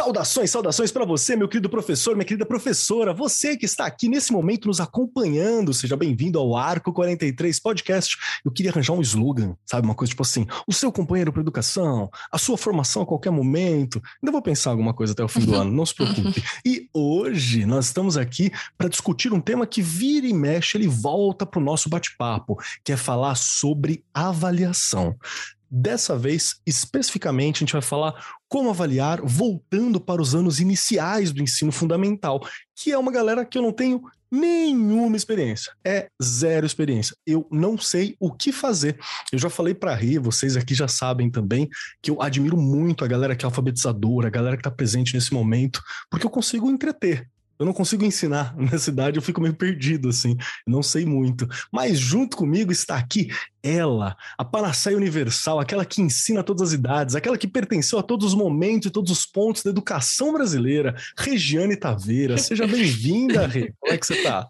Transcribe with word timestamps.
Saudações, 0.00 0.50
saudações 0.50 0.90
para 0.90 1.04
você, 1.04 1.36
meu 1.36 1.46
querido 1.46 1.68
professor, 1.68 2.16
minha 2.16 2.24
querida 2.24 2.46
professora, 2.46 3.12
você 3.12 3.54
que 3.54 3.66
está 3.66 3.84
aqui 3.84 4.08
nesse 4.08 4.32
momento 4.32 4.66
nos 4.66 4.80
acompanhando, 4.80 5.74
seja 5.74 5.94
bem-vindo 5.94 6.38
ao 6.38 6.56
Arco 6.56 6.90
43 6.90 7.60
Podcast. 7.60 8.16
Eu 8.42 8.50
queria 8.50 8.70
arranjar 8.70 8.94
um 8.94 9.02
slogan, 9.02 9.54
sabe? 9.66 9.86
Uma 9.86 9.94
coisa 9.94 10.08
tipo 10.08 10.22
assim: 10.22 10.46
o 10.66 10.72
seu 10.72 10.90
companheiro 10.90 11.30
para 11.30 11.42
educação, 11.42 12.08
a 12.32 12.38
sua 12.38 12.56
formação 12.56 13.02
a 13.02 13.06
qualquer 13.06 13.28
momento. 13.28 14.00
Ainda 14.22 14.32
vou 14.32 14.40
pensar 14.40 14.70
alguma 14.70 14.94
coisa 14.94 15.12
até 15.12 15.22
o 15.22 15.28
fim 15.28 15.40
do 15.40 15.54
ano, 15.54 15.70
não 15.70 15.84
se 15.84 15.94
preocupe. 15.94 16.42
E 16.64 16.88
hoje 16.94 17.66
nós 17.66 17.86
estamos 17.86 18.16
aqui 18.16 18.50
para 18.78 18.88
discutir 18.88 19.34
um 19.34 19.40
tema 19.40 19.66
que 19.66 19.82
vira 19.82 20.26
e 20.26 20.32
mexe, 20.32 20.78
ele 20.78 20.88
volta 20.88 21.44
para 21.44 21.60
o 21.60 21.62
nosso 21.62 21.90
bate-papo, 21.90 22.56
que 22.82 22.92
é 22.92 22.96
falar 22.96 23.34
sobre 23.34 24.02
avaliação. 24.14 25.14
Dessa 25.70 26.18
vez, 26.18 26.60
especificamente, 26.66 27.58
a 27.58 27.60
gente 27.60 27.72
vai 27.72 27.82
falar 27.82 28.14
como 28.48 28.70
avaliar 28.70 29.20
voltando 29.22 30.00
para 30.00 30.20
os 30.20 30.34
anos 30.34 30.58
iniciais 30.58 31.30
do 31.30 31.40
ensino 31.40 31.70
fundamental, 31.70 32.40
que 32.74 32.90
é 32.90 32.98
uma 32.98 33.12
galera 33.12 33.44
que 33.44 33.56
eu 33.56 33.62
não 33.62 33.72
tenho 33.72 34.02
nenhuma 34.30 35.16
experiência. 35.16 35.72
É 35.84 36.08
zero 36.20 36.66
experiência. 36.66 37.16
Eu 37.26 37.46
não 37.52 37.78
sei 37.78 38.16
o 38.18 38.32
que 38.32 38.50
fazer. 38.50 38.98
Eu 39.32 39.38
já 39.38 39.48
falei 39.48 39.72
para 39.72 39.94
rir, 39.94 40.18
vocês 40.18 40.56
aqui 40.56 40.74
já 40.74 40.88
sabem 40.88 41.30
também 41.30 41.68
que 42.02 42.10
eu 42.10 42.20
admiro 42.20 42.56
muito 42.56 43.04
a 43.04 43.08
galera 43.08 43.36
que 43.36 43.44
é 43.44 43.46
alfabetizadora, 43.46 44.26
a 44.26 44.30
galera 44.30 44.56
que 44.56 44.60
está 44.60 44.70
presente 44.70 45.14
nesse 45.14 45.32
momento, 45.32 45.80
porque 46.10 46.26
eu 46.26 46.30
consigo 46.30 46.68
entreter. 46.68 47.28
Eu 47.60 47.66
não 47.66 47.74
consigo 47.74 48.06
ensinar 48.06 48.56
na 48.58 48.78
cidade, 48.78 49.18
eu 49.18 49.22
fico 49.22 49.40
meio 49.40 49.54
perdido, 49.54 50.08
assim, 50.08 50.34
não 50.66 50.82
sei 50.82 51.04
muito. 51.04 51.46
Mas 51.70 51.98
junto 51.98 52.38
comigo 52.38 52.72
está 52.72 52.96
aqui 52.96 53.28
ela, 53.62 54.16
a 54.38 54.44
Panaceia 54.44 54.96
Universal, 54.96 55.60
aquela 55.60 55.84
que 55.84 56.00
ensina 56.00 56.40
a 56.40 56.42
todas 56.42 56.68
as 56.68 56.72
idades, 56.72 57.14
aquela 57.14 57.36
que 57.36 57.46
pertenceu 57.46 57.98
a 57.98 58.02
todos 58.02 58.28
os 58.28 58.34
momentos 58.34 58.86
e 58.86 58.90
todos 58.90 59.12
os 59.12 59.26
pontos 59.26 59.62
da 59.62 59.68
educação 59.68 60.32
brasileira, 60.32 60.96
Regiane 61.18 61.76
Taveira. 61.76 62.38
Seja 62.38 62.64
bem-vinda, 62.66 63.46
Rê. 63.46 63.74
Como 63.78 63.92
é 63.92 63.98
que 63.98 64.06
você 64.06 64.14
está? 64.14 64.48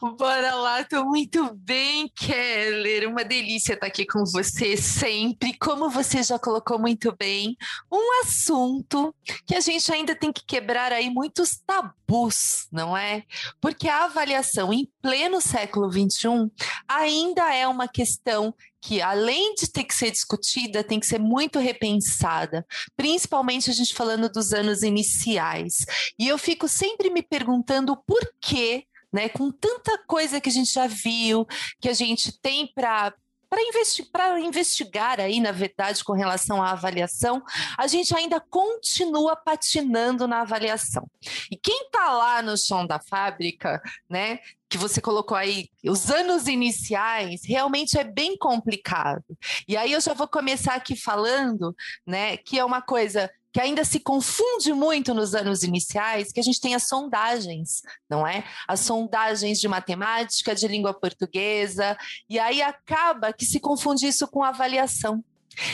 Bora 0.00 0.54
lá, 0.54 0.84
tô 0.84 1.04
muito 1.04 1.52
bem, 1.54 2.08
Keller. 2.14 3.08
Uma 3.08 3.24
delícia 3.24 3.74
estar 3.74 3.86
aqui 3.86 4.06
com 4.06 4.24
você 4.24 4.76
sempre. 4.76 5.56
Como 5.58 5.90
você 5.90 6.22
já 6.22 6.38
colocou 6.38 6.78
muito 6.78 7.14
bem, 7.16 7.56
um 7.90 8.22
assunto 8.22 9.14
que 9.46 9.56
a 9.56 9.60
gente 9.60 9.92
ainda 9.92 10.14
tem 10.14 10.32
que 10.32 10.44
quebrar 10.46 10.92
aí 10.92 11.10
muitos 11.10 11.58
tabus, 11.66 12.68
não 12.70 12.96
é? 12.96 13.24
Porque 13.60 13.88
a 13.88 14.04
avaliação 14.04 14.72
em 14.72 14.88
pleno 15.02 15.40
século 15.40 15.90
XXI 15.90 16.50
ainda 16.86 17.52
é 17.52 17.66
uma 17.66 17.88
questão 17.88 18.54
que, 18.80 19.02
além 19.02 19.54
de 19.54 19.70
ter 19.70 19.84
que 19.84 19.94
ser 19.94 20.10
discutida, 20.10 20.84
tem 20.84 21.00
que 21.00 21.06
ser 21.06 21.18
muito 21.18 21.58
repensada, 21.58 22.64
principalmente 22.96 23.70
a 23.70 23.74
gente 23.74 23.94
falando 23.94 24.28
dos 24.28 24.52
anos 24.52 24.82
iniciais. 24.82 25.84
E 26.18 26.28
eu 26.28 26.38
fico 26.38 26.68
sempre 26.68 27.10
me 27.10 27.22
perguntando 27.22 27.96
por 28.06 28.20
que 28.40 28.84
né? 29.12 29.28
Com 29.28 29.50
tanta 29.50 29.98
coisa 30.06 30.40
que 30.40 30.48
a 30.48 30.52
gente 30.52 30.72
já 30.72 30.86
viu, 30.86 31.46
que 31.80 31.88
a 31.88 31.94
gente 31.94 32.38
tem 32.40 32.66
para 32.74 33.12
para 33.48 33.62
investi 33.62 34.06
investigar 34.44 35.20
aí, 35.20 35.40
na 35.40 35.52
verdade, 35.52 36.04
com 36.04 36.12
relação 36.12 36.62
à 36.62 36.72
avaliação, 36.72 37.42
a 37.78 37.86
gente 37.86 38.14
ainda 38.14 38.40
continua 38.40 39.34
patinando 39.36 40.28
na 40.28 40.42
avaliação. 40.42 41.08
E 41.50 41.56
quem 41.56 41.86
está 41.86 42.12
lá 42.12 42.42
no 42.42 42.56
chão 42.58 42.86
da 42.86 43.00
fábrica, 43.00 43.80
né, 44.08 44.38
que 44.68 44.76
você 44.76 45.00
colocou 45.00 45.36
aí, 45.36 45.70
os 45.82 46.10
anos 46.10 46.46
iniciais, 46.46 47.40
realmente 47.44 47.98
é 47.98 48.04
bem 48.04 48.36
complicado. 48.36 49.24
E 49.66 49.76
aí 49.76 49.92
eu 49.92 50.00
já 50.00 50.12
vou 50.12 50.28
começar 50.28 50.74
aqui 50.74 50.94
falando, 50.94 51.74
né, 52.06 52.36
que 52.36 52.58
é 52.58 52.64
uma 52.64 52.82
coisa 52.82 53.30
que 53.58 53.62
ainda 53.62 53.84
se 53.84 53.98
confunde 53.98 54.72
muito 54.72 55.12
nos 55.12 55.34
anos 55.34 55.64
iniciais, 55.64 56.30
que 56.30 56.38
a 56.38 56.42
gente 56.44 56.60
tem 56.60 56.76
as 56.76 56.86
sondagens, 56.86 57.82
não 58.08 58.24
é? 58.24 58.44
As 58.68 58.78
sondagens 58.78 59.58
de 59.58 59.66
matemática, 59.66 60.54
de 60.54 60.68
língua 60.68 60.94
portuguesa, 60.94 61.98
e 62.30 62.38
aí 62.38 62.62
acaba 62.62 63.32
que 63.32 63.44
se 63.44 63.58
confunde 63.58 64.06
isso 64.06 64.28
com 64.28 64.44
avaliação. 64.44 65.24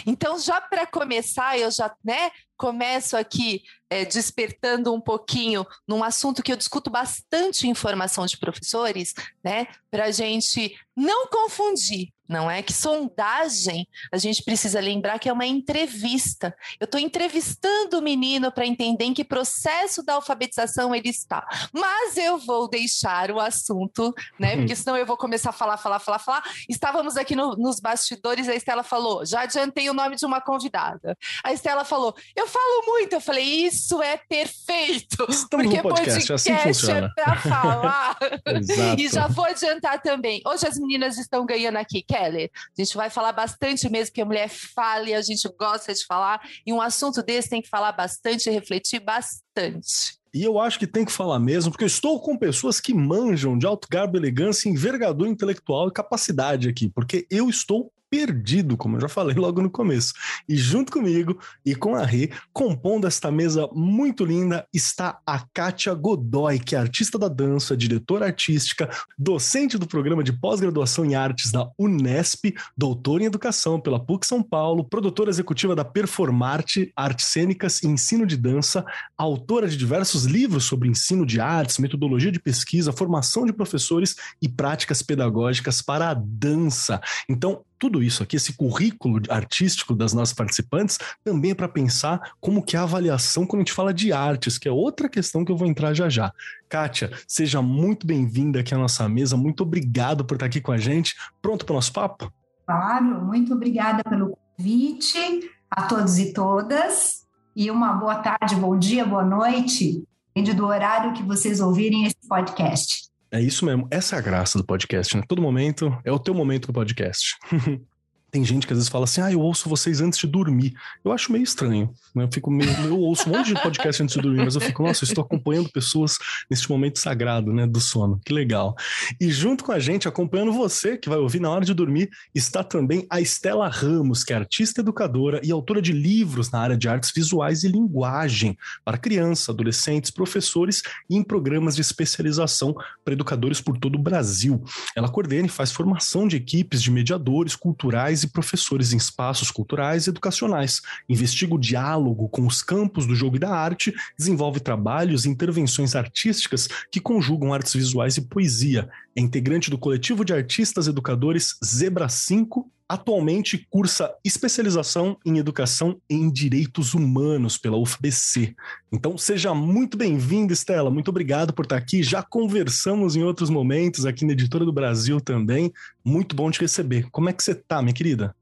Então, 0.06 0.38
já 0.38 0.62
para 0.62 0.86
começar, 0.86 1.58
eu 1.58 1.70
já 1.70 1.94
né, 2.02 2.30
começo 2.56 3.18
aqui 3.18 3.62
é, 3.90 4.06
despertando 4.06 4.90
um 4.94 5.00
pouquinho 5.00 5.66
num 5.86 6.02
assunto 6.02 6.42
que 6.42 6.52
eu 6.52 6.56
discuto 6.56 6.88
bastante 6.88 7.68
em 7.68 7.74
formação 7.74 8.24
de 8.24 8.38
professores, 8.38 9.12
né? 9.44 9.66
Para 9.90 10.06
a 10.06 10.10
gente 10.10 10.74
não 10.96 11.26
confundir 11.26 12.13
não 12.28 12.50
é? 12.50 12.62
Que 12.62 12.72
sondagem, 12.72 13.86
a 14.10 14.16
gente 14.16 14.42
precisa 14.42 14.80
lembrar 14.80 15.18
que 15.18 15.28
é 15.28 15.32
uma 15.32 15.46
entrevista. 15.46 16.54
Eu 16.80 16.86
estou 16.86 17.00
entrevistando 17.00 17.98
o 17.98 18.02
menino 18.02 18.50
para 18.50 18.66
entender 18.66 19.04
em 19.04 19.14
que 19.14 19.24
processo 19.24 20.02
da 20.02 20.14
alfabetização 20.14 20.94
ele 20.94 21.10
está. 21.10 21.46
Mas 21.72 22.16
eu 22.16 22.38
vou 22.38 22.68
deixar 22.68 23.30
o 23.30 23.40
assunto, 23.40 24.14
né? 24.38 24.52
Uhum. 24.54 24.60
Porque 24.60 24.76
senão 24.76 24.96
eu 24.96 25.06
vou 25.06 25.16
começar 25.16 25.50
a 25.50 25.52
falar, 25.52 25.76
falar, 25.76 25.98
falar, 25.98 26.18
falar. 26.18 26.42
Estávamos 26.68 27.16
aqui 27.16 27.36
no, 27.36 27.56
nos 27.56 27.78
bastidores, 27.78 28.48
a 28.48 28.54
Estela 28.54 28.82
falou: 28.82 29.24
já 29.26 29.42
adiantei 29.42 29.90
o 29.90 29.94
nome 29.94 30.16
de 30.16 30.24
uma 30.24 30.40
convidada. 30.40 31.16
A 31.42 31.52
Estela 31.52 31.84
falou: 31.84 32.14
eu 32.34 32.46
falo 32.46 32.86
muito. 32.86 33.12
Eu 33.14 33.20
falei: 33.20 33.44
isso 33.44 34.02
é 34.02 34.16
perfeito. 34.16 35.26
Estamos 35.28 35.66
porque 35.66 35.76
no 35.76 35.82
podcast, 35.82 36.28
podcast 36.28 36.52
assim 36.52 36.68
funciona. 36.68 37.12
é 37.18 37.22
para 37.22 37.36
falar. 37.36 38.16
e 38.98 39.08
já 39.08 39.26
vou 39.26 39.44
adiantar 39.44 40.00
também. 40.00 40.40
Hoje 40.46 40.66
as 40.66 40.78
meninas 40.78 41.18
estão 41.18 41.44
ganhando 41.44 41.76
aqui 41.76 42.02
Kelly? 42.14 42.50
A 42.54 42.82
gente 42.82 42.96
vai 42.96 43.10
falar 43.10 43.32
bastante 43.32 43.90
mesmo, 43.90 44.14
que 44.14 44.20
a 44.20 44.24
mulher 44.24 44.48
fala 44.48 45.08
e 45.08 45.14
a 45.14 45.20
gente 45.20 45.48
gosta 45.58 45.92
de 45.92 46.06
falar, 46.06 46.40
e 46.64 46.72
um 46.72 46.80
assunto 46.80 47.22
desse 47.22 47.50
tem 47.50 47.60
que 47.60 47.68
falar 47.68 47.90
bastante 47.90 48.48
e 48.48 48.52
refletir 48.52 49.00
bastante. 49.00 50.16
E 50.32 50.42
eu 50.42 50.58
acho 50.58 50.78
que 50.78 50.86
tem 50.86 51.04
que 51.04 51.12
falar 51.12 51.38
mesmo, 51.38 51.70
porque 51.70 51.84
eu 51.84 51.88
estou 51.88 52.20
com 52.20 52.36
pessoas 52.36 52.80
que 52.80 52.94
manjam 52.94 53.56
de 53.58 53.66
alto 53.66 53.88
garbo, 53.90 54.16
elegância, 54.16 54.68
envergadura 54.68 55.30
intelectual 55.30 55.88
e 55.88 55.92
capacidade 55.92 56.68
aqui, 56.68 56.88
porque 56.88 57.26
eu 57.30 57.48
estou 57.48 57.92
perdido, 58.14 58.76
como 58.76 58.96
eu 58.96 59.00
já 59.00 59.08
falei 59.08 59.34
logo 59.34 59.60
no 59.60 59.68
começo. 59.68 60.14
E 60.48 60.56
junto 60.56 60.92
comigo 60.92 61.36
e 61.66 61.74
com 61.74 61.96
a 61.96 62.04
Rê, 62.04 62.30
compondo 62.52 63.08
esta 63.08 63.28
mesa 63.28 63.68
muito 63.72 64.24
linda, 64.24 64.64
está 64.72 65.18
a 65.26 65.40
Kátia 65.52 65.92
Godoy, 65.94 66.60
que 66.60 66.76
é 66.76 66.78
artista 66.78 67.18
da 67.18 67.26
dança, 67.26 67.76
diretora 67.76 68.26
artística, 68.26 68.88
docente 69.18 69.76
do 69.76 69.88
programa 69.88 70.22
de 70.22 70.32
pós-graduação 70.32 71.04
em 71.04 71.16
artes 71.16 71.50
da 71.50 71.68
Unesp, 71.76 72.54
doutora 72.76 73.24
em 73.24 73.26
educação 73.26 73.80
pela 73.80 73.98
PUC 73.98 74.24
São 74.24 74.44
Paulo, 74.44 74.84
produtora 74.84 75.28
executiva 75.28 75.74
da 75.74 75.84
Performarte, 75.84 76.92
Artes 76.94 77.26
Cênicas 77.26 77.82
e 77.82 77.88
Ensino 77.88 78.24
de 78.24 78.36
Dança, 78.36 78.84
autora 79.18 79.66
de 79.66 79.76
diversos 79.76 80.24
livros 80.24 80.66
sobre 80.66 80.88
ensino 80.88 81.26
de 81.26 81.40
artes, 81.40 81.78
metodologia 81.78 82.30
de 82.30 82.38
pesquisa, 82.38 82.92
formação 82.92 83.44
de 83.44 83.52
professores 83.52 84.14
e 84.40 84.48
práticas 84.48 85.02
pedagógicas 85.02 85.82
para 85.82 86.10
a 86.10 86.14
dança. 86.14 87.00
Então, 87.28 87.64
tudo 87.84 88.02
isso 88.02 88.22
aqui, 88.22 88.36
esse 88.36 88.54
currículo 88.54 89.20
artístico 89.28 89.94
das 89.94 90.14
nossas 90.14 90.32
participantes, 90.34 90.98
também 91.22 91.50
é 91.50 91.54
para 91.54 91.68
pensar 91.68 92.32
como 92.40 92.62
que 92.62 92.76
é 92.76 92.78
a 92.78 92.84
avaliação 92.84 93.44
quando 93.44 93.60
a 93.60 93.64
gente 93.64 93.74
fala 93.74 93.92
de 93.92 94.10
artes, 94.10 94.56
que 94.56 94.66
é 94.66 94.72
outra 94.72 95.06
questão 95.06 95.44
que 95.44 95.52
eu 95.52 95.56
vou 95.56 95.68
entrar 95.68 95.92
já 95.92 96.08
já. 96.08 96.32
Kátia, 96.66 97.12
seja 97.28 97.60
muito 97.60 98.06
bem-vinda 98.06 98.60
aqui 98.60 98.74
à 98.74 98.78
nossa 98.78 99.06
mesa, 99.06 99.36
muito 99.36 99.64
obrigado 99.64 100.24
por 100.24 100.36
estar 100.36 100.46
aqui 100.46 100.62
com 100.62 100.72
a 100.72 100.78
gente. 100.78 101.14
Pronto 101.42 101.66
para 101.66 101.74
o 101.74 101.76
nosso 101.76 101.92
papo? 101.92 102.32
Claro, 102.66 103.22
muito 103.22 103.52
obrigada 103.52 104.02
pelo 104.02 104.34
convite 104.56 105.50
a 105.70 105.82
todos 105.82 106.18
e 106.18 106.32
todas, 106.32 107.26
e 107.54 107.70
uma 107.70 107.92
boa 107.92 108.14
tarde, 108.14 108.56
bom 108.56 108.78
dia, 108.78 109.04
boa 109.04 109.26
noite, 109.26 110.02
depende 110.28 110.54
do 110.54 110.64
horário 110.64 111.12
que 111.12 111.22
vocês 111.22 111.60
ouvirem 111.60 112.06
esse 112.06 112.26
podcast. 112.26 113.12
É 113.34 113.40
isso 113.40 113.66
mesmo. 113.66 113.88
Essa 113.90 114.14
é 114.14 114.18
a 114.20 114.22
graça 114.22 114.56
do 114.56 114.64
podcast, 114.64 115.16
né? 115.16 115.24
Todo 115.26 115.42
momento 115.42 116.00
é 116.04 116.12
o 116.12 116.20
teu 116.20 116.32
momento 116.32 116.68
do 116.68 116.72
podcast. 116.72 117.36
Tem 118.34 118.44
gente 118.44 118.66
que 118.66 118.72
às 118.72 118.80
vezes 118.80 118.88
fala 118.88 119.04
assim, 119.04 119.20
ah, 119.20 119.30
eu 119.30 119.38
ouço 119.38 119.68
vocês 119.68 120.00
antes 120.00 120.18
de 120.18 120.26
dormir. 120.26 120.74
Eu 121.04 121.12
acho 121.12 121.30
meio 121.30 121.44
estranho, 121.44 121.94
né? 122.12 122.24
Eu 122.24 122.28
fico 122.32 122.50
meio, 122.50 122.68
eu 122.84 122.98
ouço 122.98 123.30
um 123.30 123.32
monte 123.32 123.54
de 123.54 123.62
podcast 123.62 124.02
antes 124.02 124.16
de 124.16 124.20
dormir, 124.20 124.44
mas 124.44 124.56
eu 124.56 124.60
fico, 124.60 124.82
nossa, 124.82 125.04
eu 125.04 125.06
estou 125.06 125.22
acompanhando 125.22 125.70
pessoas 125.70 126.18
neste 126.50 126.68
momento 126.68 126.98
sagrado, 126.98 127.52
né, 127.52 127.64
do 127.64 127.80
sono. 127.80 128.20
Que 128.24 128.32
legal. 128.32 128.74
E 129.20 129.30
junto 129.30 129.62
com 129.62 129.70
a 129.70 129.78
gente, 129.78 130.08
acompanhando 130.08 130.52
você, 130.52 130.98
que 130.98 131.08
vai 131.08 131.18
ouvir 131.18 131.40
na 131.40 131.48
hora 131.48 131.64
de 131.64 131.72
dormir, 131.72 132.10
está 132.34 132.64
também 132.64 133.06
a 133.08 133.20
Estela 133.20 133.68
Ramos, 133.68 134.24
que 134.24 134.32
é 134.32 134.36
artista 134.36 134.80
educadora 134.80 135.40
e 135.44 135.52
autora 135.52 135.80
de 135.80 135.92
livros 135.92 136.50
na 136.50 136.58
área 136.58 136.76
de 136.76 136.88
artes 136.88 137.12
visuais 137.14 137.62
e 137.62 137.68
linguagem 137.68 138.58
para 138.84 138.98
crianças, 138.98 139.48
adolescentes, 139.48 140.10
professores 140.10 140.82
e 141.08 141.14
em 141.14 141.22
programas 141.22 141.76
de 141.76 141.82
especialização 141.82 142.74
para 143.04 143.14
educadores 143.14 143.60
por 143.60 143.78
todo 143.78 143.94
o 143.94 144.02
Brasil. 144.02 144.60
Ela 144.96 145.08
coordena 145.08 145.46
e 145.46 145.48
faz 145.48 145.70
formação 145.70 146.26
de 146.26 146.34
equipes 146.34 146.82
de 146.82 146.90
mediadores 146.90 147.54
culturais 147.54 148.23
e 148.24 148.28
professores 148.28 148.92
em 148.92 148.96
espaços 148.96 149.50
culturais 149.50 150.06
e 150.06 150.10
educacionais, 150.10 150.82
investiga 151.08 151.54
o 151.54 151.58
diálogo 151.58 152.28
com 152.28 152.46
os 152.46 152.62
campos 152.62 153.06
do 153.06 153.14
jogo 153.14 153.36
e 153.36 153.38
da 153.38 153.50
arte, 153.50 153.94
desenvolve 154.18 154.60
trabalhos 154.60 155.24
e 155.24 155.28
intervenções 155.28 155.94
artísticas 155.94 156.68
que 156.90 157.00
conjugam 157.00 157.54
artes 157.54 157.74
visuais 157.74 158.16
e 158.16 158.22
poesia. 158.22 158.88
É 159.14 159.20
integrante 159.20 159.70
do 159.70 159.78
coletivo 159.78 160.24
de 160.24 160.32
artistas 160.32 160.88
educadores 160.88 161.56
Zebra 161.64 162.08
5 162.08 162.70
Atualmente 162.86 163.66
cursa 163.70 164.14
especialização 164.22 165.16
em 165.24 165.38
educação 165.38 165.98
em 166.08 166.30
direitos 166.30 166.92
humanos 166.92 167.56
pela 167.56 167.78
UFBC. 167.78 168.54
Então 168.92 169.16
seja 169.16 169.54
muito 169.54 169.96
bem-vinda, 169.96 170.52
Estela. 170.52 170.90
Muito 170.90 171.08
obrigado 171.08 171.54
por 171.54 171.64
estar 171.64 171.76
aqui. 171.76 172.02
Já 172.02 172.22
conversamos 172.22 173.16
em 173.16 173.22
outros 173.22 173.48
momentos 173.48 174.04
aqui 174.04 174.26
na 174.26 174.32
Editora 174.32 174.66
do 174.66 174.72
Brasil 174.72 175.18
também. 175.18 175.72
Muito 176.04 176.36
bom 176.36 176.50
te 176.50 176.60
receber. 176.60 177.08
Como 177.10 177.30
é 177.30 177.32
que 177.32 177.42
você 177.42 177.52
está, 177.52 177.80
minha 177.80 177.94
querida? 177.94 178.36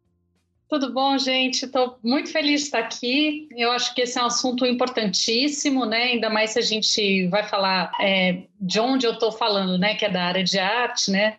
Tudo 0.72 0.92
bom, 0.92 1.18
gente? 1.18 1.66
Estou 1.66 1.98
muito 2.02 2.32
feliz 2.32 2.62
de 2.62 2.66
estar 2.66 2.78
aqui. 2.78 3.46
Eu 3.54 3.70
acho 3.70 3.94
que 3.94 4.00
esse 4.00 4.18
é 4.18 4.22
um 4.22 4.26
assunto 4.26 4.64
importantíssimo, 4.64 5.84
né? 5.84 6.04
Ainda 6.04 6.30
mais 6.30 6.52
se 6.52 6.58
a 6.58 6.62
gente 6.62 7.28
vai 7.28 7.44
falar 7.44 7.92
é, 8.00 8.44
de 8.58 8.80
onde 8.80 9.06
eu 9.06 9.12
estou 9.12 9.30
falando, 9.30 9.78
né? 9.78 9.94
Que 9.94 10.06
é 10.06 10.10
da 10.10 10.24
área 10.24 10.42
de 10.42 10.58
arte, 10.58 11.10
né? 11.10 11.36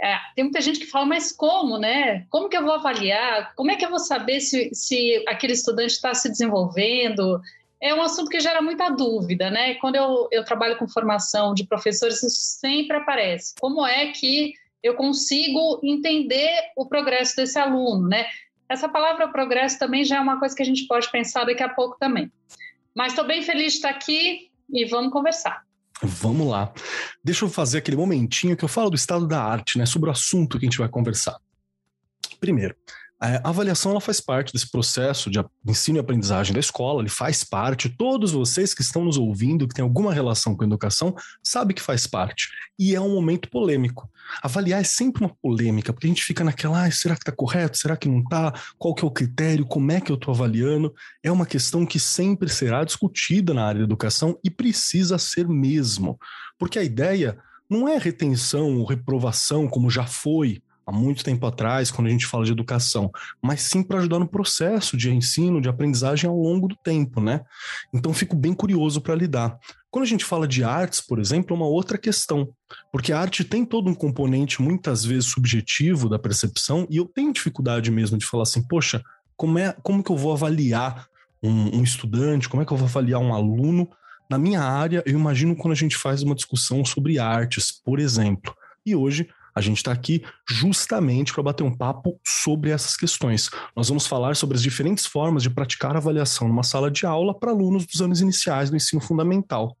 É, 0.00 0.16
tem 0.34 0.44
muita 0.44 0.60
gente 0.60 0.80
que 0.80 0.86
fala, 0.86 1.06
mas 1.06 1.32
como, 1.32 1.78
né? 1.78 2.26
Como 2.28 2.48
que 2.48 2.56
eu 2.56 2.62
vou 2.62 2.74
avaliar? 2.74 3.54
Como 3.54 3.70
é 3.70 3.76
que 3.76 3.84
eu 3.84 3.90
vou 3.90 3.98
saber 3.98 4.40
se, 4.40 4.70
se 4.74 5.24
aquele 5.28 5.52
estudante 5.52 5.92
está 5.92 6.12
se 6.14 6.28
desenvolvendo? 6.28 7.40
É 7.80 7.94
um 7.94 8.02
assunto 8.02 8.30
que 8.30 8.40
gera 8.40 8.60
muita 8.60 8.88
dúvida, 8.90 9.50
né? 9.50 9.74
Quando 9.74 9.96
eu, 9.96 10.28
eu 10.30 10.44
trabalho 10.44 10.76
com 10.76 10.88
formação 10.88 11.54
de 11.54 11.66
professores, 11.66 12.22
isso 12.22 12.30
sempre 12.30 12.96
aparece. 12.96 13.54
Como 13.60 13.86
é 13.86 14.12
que 14.12 14.54
eu 14.82 14.94
consigo 14.94 15.80
entender 15.82 16.72
o 16.76 16.86
progresso 16.86 17.36
desse 17.36 17.58
aluno, 17.58 18.08
né? 18.08 18.26
Essa 18.68 18.88
palavra 18.88 19.28
progresso 19.28 19.78
também 19.78 20.04
já 20.04 20.16
é 20.16 20.20
uma 20.20 20.38
coisa 20.38 20.56
que 20.56 20.62
a 20.62 20.66
gente 20.66 20.86
pode 20.86 21.10
pensar 21.10 21.44
daqui 21.44 21.62
a 21.62 21.68
pouco 21.68 21.96
também. 21.98 22.30
Mas 22.94 23.12
estou 23.12 23.26
bem 23.26 23.42
feliz 23.42 23.72
de 23.72 23.78
estar 23.78 23.90
aqui 23.90 24.50
e 24.70 24.84
vamos 24.86 25.12
conversar. 25.12 25.64
Vamos 26.02 26.48
lá. 26.48 26.72
Deixa 27.22 27.44
eu 27.44 27.48
fazer 27.48 27.78
aquele 27.78 27.96
momentinho 27.96 28.56
que 28.56 28.64
eu 28.64 28.68
falo 28.68 28.90
do 28.90 28.96
estado 28.96 29.26
da 29.26 29.42
arte, 29.42 29.78
né? 29.78 29.86
Sobre 29.86 30.08
o 30.08 30.12
assunto 30.12 30.58
que 30.58 30.66
a 30.66 30.68
gente 30.68 30.78
vai 30.78 30.88
conversar. 30.88 31.38
Primeiro, 32.40 32.74
a 33.22 33.50
avaliação 33.50 33.92
ela 33.92 34.00
faz 34.00 34.20
parte 34.20 34.52
desse 34.52 34.68
processo 34.68 35.30
de 35.30 35.38
ensino 35.64 35.96
e 35.96 36.00
aprendizagem 36.00 36.52
da 36.52 36.58
escola, 36.58 37.00
ele 37.00 37.08
faz 37.08 37.44
parte. 37.44 37.88
Todos 37.88 38.32
vocês 38.32 38.74
que 38.74 38.82
estão 38.82 39.04
nos 39.04 39.16
ouvindo, 39.16 39.68
que 39.68 39.74
têm 39.74 39.84
alguma 39.84 40.12
relação 40.12 40.56
com 40.56 40.64
a 40.64 40.66
educação, 40.66 41.14
sabem 41.40 41.72
que 41.72 41.80
faz 41.80 42.04
parte. 42.04 42.48
E 42.76 42.96
é 42.96 43.00
um 43.00 43.14
momento 43.14 43.48
polêmico. 43.48 44.10
Avaliar 44.42 44.80
é 44.80 44.84
sempre 44.84 45.24
uma 45.24 45.32
polêmica, 45.40 45.92
porque 45.92 46.08
a 46.08 46.10
gente 46.10 46.24
fica 46.24 46.42
naquela, 46.42 46.84
ah, 46.84 46.90
será 46.90 47.14
que 47.14 47.22
está 47.22 47.30
correto? 47.30 47.78
Será 47.78 47.96
que 47.96 48.08
não 48.08 48.22
está? 48.22 48.52
Qual 48.76 48.92
que 48.92 49.04
é 49.04 49.06
o 49.06 49.10
critério? 49.10 49.66
Como 49.66 49.92
é 49.92 50.00
que 50.00 50.10
eu 50.10 50.16
estou 50.16 50.34
avaliando? 50.34 50.92
É 51.22 51.30
uma 51.30 51.46
questão 51.46 51.86
que 51.86 52.00
sempre 52.00 52.48
será 52.48 52.82
discutida 52.82 53.54
na 53.54 53.64
área 53.64 53.78
da 53.78 53.84
educação 53.84 54.36
e 54.42 54.50
precisa 54.50 55.16
ser 55.16 55.46
mesmo. 55.46 56.18
Porque 56.58 56.76
a 56.76 56.82
ideia 56.82 57.38
não 57.70 57.86
é 57.88 57.98
retenção 57.98 58.78
ou 58.78 58.84
reprovação, 58.84 59.68
como 59.68 59.88
já 59.88 60.06
foi 60.06 60.60
há 60.86 60.92
muito 60.92 61.24
tempo 61.24 61.46
atrás, 61.46 61.90
quando 61.90 62.08
a 62.08 62.10
gente 62.10 62.26
fala 62.26 62.44
de 62.44 62.52
educação, 62.52 63.10
mas 63.40 63.62
sim 63.62 63.82
para 63.82 63.98
ajudar 63.98 64.18
no 64.18 64.28
processo 64.28 64.96
de 64.96 65.10
ensino, 65.10 65.60
de 65.60 65.68
aprendizagem 65.68 66.28
ao 66.28 66.36
longo 66.36 66.68
do 66.68 66.76
tempo, 66.76 67.20
né? 67.20 67.42
Então 67.92 68.12
fico 68.12 68.36
bem 68.36 68.52
curioso 68.52 69.00
para 69.00 69.14
lidar. 69.14 69.58
Quando 69.90 70.04
a 70.04 70.08
gente 70.08 70.24
fala 70.24 70.48
de 70.48 70.64
artes, 70.64 71.00
por 71.00 71.18
exemplo, 71.18 71.54
é 71.54 71.56
uma 71.56 71.66
outra 71.66 71.98
questão, 71.98 72.48
porque 72.90 73.12
a 73.12 73.20
arte 73.20 73.44
tem 73.44 73.64
todo 73.64 73.90
um 73.90 73.94
componente 73.94 74.62
muitas 74.62 75.04
vezes 75.04 75.26
subjetivo 75.26 76.08
da 76.08 76.18
percepção, 76.18 76.86
e 76.90 76.96
eu 76.96 77.04
tenho 77.04 77.32
dificuldade 77.32 77.90
mesmo 77.90 78.16
de 78.16 78.26
falar 78.26 78.44
assim, 78.44 78.62
poxa, 78.62 79.02
como 79.36 79.58
é, 79.58 79.76
como 79.82 80.02
que 80.02 80.10
eu 80.10 80.16
vou 80.16 80.32
avaliar 80.32 81.06
um, 81.42 81.78
um 81.78 81.82
estudante, 81.82 82.48
como 82.48 82.62
é 82.62 82.66
que 82.66 82.72
eu 82.72 82.76
vou 82.76 82.86
avaliar 82.86 83.20
um 83.20 83.34
aluno? 83.34 83.88
Na 84.30 84.38
minha 84.38 84.62
área, 84.62 85.02
eu 85.04 85.18
imagino 85.18 85.54
quando 85.54 85.72
a 85.72 85.76
gente 85.76 85.96
faz 85.96 86.22
uma 86.22 86.34
discussão 86.34 86.84
sobre 86.84 87.18
artes, 87.18 87.70
por 87.70 87.98
exemplo. 87.98 88.54
E 88.86 88.96
hoje 88.96 89.28
a 89.54 89.60
gente 89.60 89.78
está 89.78 89.92
aqui 89.92 90.22
justamente 90.48 91.32
para 91.32 91.42
bater 91.42 91.62
um 91.62 91.74
papo 91.74 92.18
sobre 92.26 92.70
essas 92.70 92.96
questões. 92.96 93.50
Nós 93.76 93.88
vamos 93.88 94.06
falar 94.06 94.36
sobre 94.36 94.56
as 94.56 94.62
diferentes 94.62 95.06
formas 95.06 95.42
de 95.42 95.50
praticar 95.50 95.96
avaliação 95.96 96.48
numa 96.48 96.62
sala 96.62 96.90
de 96.90 97.04
aula 97.06 97.38
para 97.38 97.50
alunos 97.50 97.86
dos 97.86 98.00
anos 98.00 98.20
iniciais 98.20 98.70
do 98.70 98.76
ensino 98.76 99.00
fundamental 99.00 99.76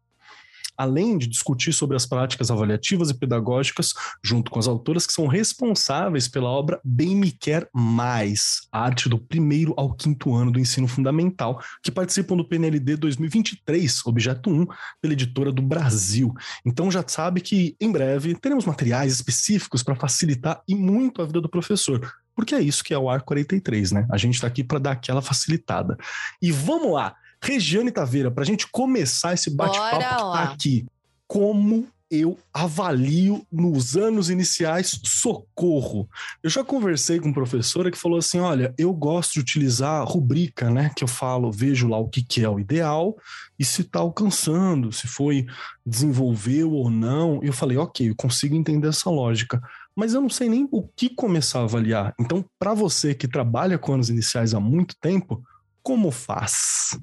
além 0.82 1.16
de 1.16 1.28
discutir 1.28 1.72
sobre 1.72 1.96
as 1.96 2.04
práticas 2.04 2.50
avaliativas 2.50 3.08
e 3.08 3.14
pedagógicas, 3.14 3.94
junto 4.22 4.50
com 4.50 4.58
as 4.58 4.66
autoras 4.66 5.06
que 5.06 5.12
são 5.12 5.28
responsáveis 5.28 6.26
pela 6.26 6.48
obra 6.48 6.80
Bem 6.84 7.14
Me 7.14 7.30
Quer 7.30 7.68
Mais, 7.72 8.62
arte 8.72 9.08
do 9.08 9.16
primeiro 9.16 9.74
ao 9.76 9.94
quinto 9.94 10.34
ano 10.34 10.50
do 10.50 10.58
ensino 10.58 10.88
fundamental, 10.88 11.62
que 11.82 11.92
participam 11.92 12.36
do 12.36 12.44
PNLD 12.44 12.96
2023, 12.96 14.04
objeto 14.06 14.50
1, 14.50 14.66
pela 15.00 15.14
editora 15.14 15.52
do 15.52 15.62
Brasil. 15.62 16.34
Então 16.66 16.90
já 16.90 17.04
sabe 17.06 17.40
que 17.40 17.76
em 17.80 17.92
breve 17.92 18.34
teremos 18.34 18.64
materiais 18.64 19.12
específicos 19.12 19.84
para 19.84 19.94
facilitar 19.94 20.62
e 20.66 20.74
muito 20.74 21.22
a 21.22 21.26
vida 21.26 21.40
do 21.40 21.48
professor 21.48 22.12
porque 22.34 22.54
é 22.54 22.60
isso 22.62 22.82
que 22.82 22.94
é 22.94 22.98
o 22.98 23.10
Ar 23.10 23.20
43, 23.20 23.92
né? 23.92 24.06
A 24.10 24.16
gente 24.16 24.34
está 24.34 24.46
aqui 24.46 24.64
para 24.64 24.78
dar 24.78 24.92
aquela 24.92 25.20
facilitada. 25.20 25.98
E 26.40 26.50
vamos 26.50 26.92
lá! 26.94 27.14
Regiane 27.42 27.90
Taveira, 27.90 28.30
para 28.30 28.42
a 28.42 28.46
gente 28.46 28.68
começar 28.68 29.34
esse 29.34 29.50
bate-papo 29.50 30.32
aqui, 30.32 30.86
como 31.26 31.88
eu 32.12 32.38
avalio 32.52 33.44
nos 33.50 33.96
anos 33.96 34.28
iniciais 34.28 35.00
socorro. 35.02 36.06
Eu 36.42 36.50
já 36.50 36.62
conversei 36.62 37.18
com 37.18 37.28
uma 37.28 37.34
professora 37.34 37.90
que 37.90 37.96
falou 37.96 38.18
assim: 38.18 38.38
olha, 38.38 38.74
eu 38.76 38.92
gosto 38.92 39.32
de 39.32 39.40
utilizar 39.40 40.06
rubrica, 40.06 40.68
né? 40.70 40.90
Que 40.94 41.02
eu 41.02 41.08
falo, 41.08 41.50
vejo 41.50 41.88
lá 41.88 41.96
o 41.96 42.08
que, 42.08 42.22
que 42.22 42.44
é 42.44 42.48
o 42.48 42.60
ideal 42.60 43.16
e 43.58 43.64
se 43.64 43.80
está 43.80 44.00
alcançando, 44.00 44.92
se 44.92 45.08
foi 45.08 45.46
desenvolveu 45.86 46.72
ou 46.72 46.90
não. 46.90 47.40
E 47.42 47.46
eu 47.46 47.52
falei, 47.52 47.78
ok, 47.78 48.10
eu 48.10 48.14
consigo 48.14 48.54
entender 48.54 48.88
essa 48.88 49.08
lógica. 49.08 49.62
Mas 49.96 50.12
eu 50.12 50.20
não 50.20 50.30
sei 50.30 50.50
nem 50.50 50.68
o 50.70 50.82
que 50.82 51.08
começar 51.08 51.60
a 51.60 51.64
avaliar. 51.64 52.14
Então, 52.20 52.44
para 52.58 52.74
você 52.74 53.14
que 53.14 53.26
trabalha 53.26 53.78
com 53.78 53.94
anos 53.94 54.10
iniciais 54.10 54.52
há 54.52 54.60
muito 54.60 54.94
tempo, 55.00 55.42
como 55.82 56.10
faz? 56.10 56.98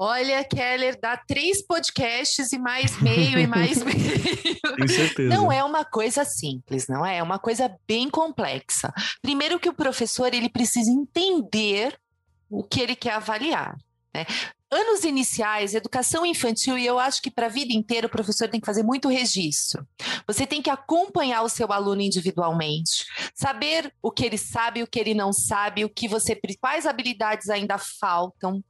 Olha, 0.00 0.44
Keller, 0.44 0.96
dá 1.00 1.16
três 1.16 1.60
podcasts 1.60 2.52
e 2.52 2.58
mais 2.58 3.02
meio 3.02 3.36
e 3.36 3.48
mais 3.48 3.82
meio. 3.82 3.96
Tenho 4.76 4.88
certeza. 4.88 5.34
Não 5.34 5.50
é 5.50 5.64
uma 5.64 5.84
coisa 5.84 6.24
simples, 6.24 6.86
não 6.86 7.04
é? 7.04 7.16
É 7.16 7.22
uma 7.22 7.38
coisa 7.40 7.68
bem 7.84 8.08
complexa. 8.08 8.92
Primeiro 9.20 9.58
que 9.58 9.68
o 9.68 9.74
professor 9.74 10.32
ele 10.32 10.48
precisa 10.48 10.88
entender 10.88 11.98
o 12.48 12.62
que 12.62 12.80
ele 12.80 12.94
quer 12.94 13.14
avaliar. 13.14 13.76
Né? 14.18 14.26
anos 14.70 15.02
iniciais, 15.04 15.74
educação 15.74 16.26
infantil, 16.26 16.76
e 16.76 16.84
eu 16.84 16.98
acho 16.98 17.22
que 17.22 17.30
para 17.30 17.46
a 17.46 17.48
vida 17.48 17.72
inteira 17.72 18.06
o 18.06 18.10
professor 18.10 18.48
tem 18.48 18.60
que 18.60 18.66
fazer 18.66 18.82
muito 18.82 19.08
registro. 19.08 19.86
Você 20.26 20.46
tem 20.46 20.60
que 20.60 20.68
acompanhar 20.68 21.42
o 21.42 21.48
seu 21.48 21.72
aluno 21.72 22.02
individualmente, 22.02 23.06
saber 23.34 23.92
o 24.02 24.10
que 24.10 24.24
ele 24.24 24.36
sabe, 24.36 24.82
o 24.82 24.86
que 24.86 24.98
ele 24.98 25.14
não 25.14 25.32
sabe, 25.32 25.84
o 25.84 25.88
que 25.88 26.06
você 26.06 26.38
quais 26.60 26.86
habilidades 26.86 27.48
ainda 27.48 27.78
faltam. 27.78 28.62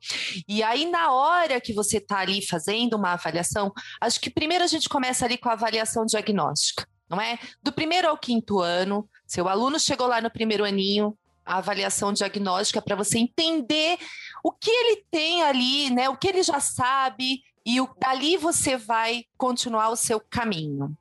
E 0.46 0.62
aí 0.62 0.86
na 0.86 1.12
hora 1.12 1.60
que 1.60 1.72
você 1.72 1.98
está 1.98 2.18
ali 2.18 2.46
fazendo 2.46 2.94
uma 2.94 3.12
avaliação, 3.12 3.72
acho 4.00 4.20
que 4.20 4.30
primeiro 4.30 4.62
a 4.62 4.68
gente 4.68 4.88
começa 4.88 5.24
ali 5.24 5.36
com 5.36 5.48
a 5.48 5.54
avaliação 5.54 6.06
diagnóstica, 6.06 6.86
não 7.10 7.20
é? 7.20 7.38
Do 7.62 7.72
primeiro 7.72 8.08
ao 8.08 8.16
quinto 8.16 8.60
ano, 8.60 9.08
seu 9.26 9.48
aluno 9.48 9.80
chegou 9.80 10.06
lá 10.06 10.20
no 10.20 10.30
primeiro 10.30 10.64
aninho, 10.64 11.16
a 11.48 11.56
avaliação 11.56 12.12
diagnóstica 12.12 12.82
para 12.82 12.94
você 12.94 13.18
entender 13.18 13.98
o 14.44 14.52
que 14.52 14.70
ele 14.70 15.04
tem 15.10 15.42
ali, 15.42 15.90
né? 15.90 16.08
O 16.08 16.16
que 16.16 16.28
ele 16.28 16.42
já 16.42 16.60
sabe 16.60 17.42
e 17.64 17.80
o, 17.80 17.88
dali 17.98 18.36
você 18.36 18.76
vai 18.76 19.24
continuar 19.36 19.88
o 19.90 19.96
seu 19.96 20.20
caminho. 20.20 20.96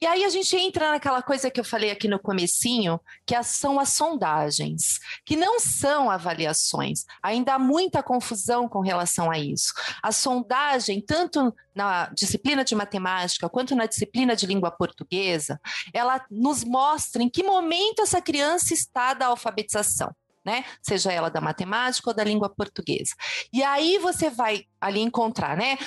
E 0.00 0.06
aí 0.06 0.24
a 0.24 0.28
gente 0.28 0.56
entra 0.56 0.90
naquela 0.90 1.22
coisa 1.22 1.50
que 1.50 1.60
eu 1.60 1.64
falei 1.64 1.90
aqui 1.90 2.08
no 2.08 2.18
comecinho, 2.18 3.00
que 3.26 3.40
são 3.42 3.78
as 3.78 3.90
sondagens, 3.90 4.98
que 5.24 5.36
não 5.36 5.60
são 5.60 6.10
avaliações. 6.10 7.04
Ainda 7.22 7.54
há 7.54 7.58
muita 7.58 8.02
confusão 8.02 8.68
com 8.68 8.80
relação 8.80 9.30
a 9.30 9.38
isso. 9.38 9.72
A 10.02 10.12
sondagem, 10.12 11.00
tanto 11.00 11.54
na 11.74 12.06
disciplina 12.08 12.64
de 12.64 12.74
matemática 12.74 13.48
quanto 13.48 13.74
na 13.74 13.86
disciplina 13.86 14.34
de 14.34 14.46
língua 14.46 14.70
portuguesa, 14.70 15.60
ela 15.92 16.24
nos 16.30 16.64
mostra 16.64 17.22
em 17.22 17.28
que 17.28 17.42
momento 17.42 18.02
essa 18.02 18.20
criança 18.20 18.74
está 18.74 19.14
da 19.14 19.26
alfabetização. 19.26 20.14
Né? 20.44 20.64
Seja 20.82 21.12
ela 21.12 21.30
da 21.30 21.40
matemática 21.40 22.10
ou 22.10 22.16
da 22.16 22.24
língua 22.24 22.48
portuguesa. 22.48 23.14
E 23.52 23.62
aí 23.62 23.98
você 23.98 24.30
vai 24.30 24.64
ali 24.80 25.00
encontrar, 25.00 25.56
né? 25.56 25.78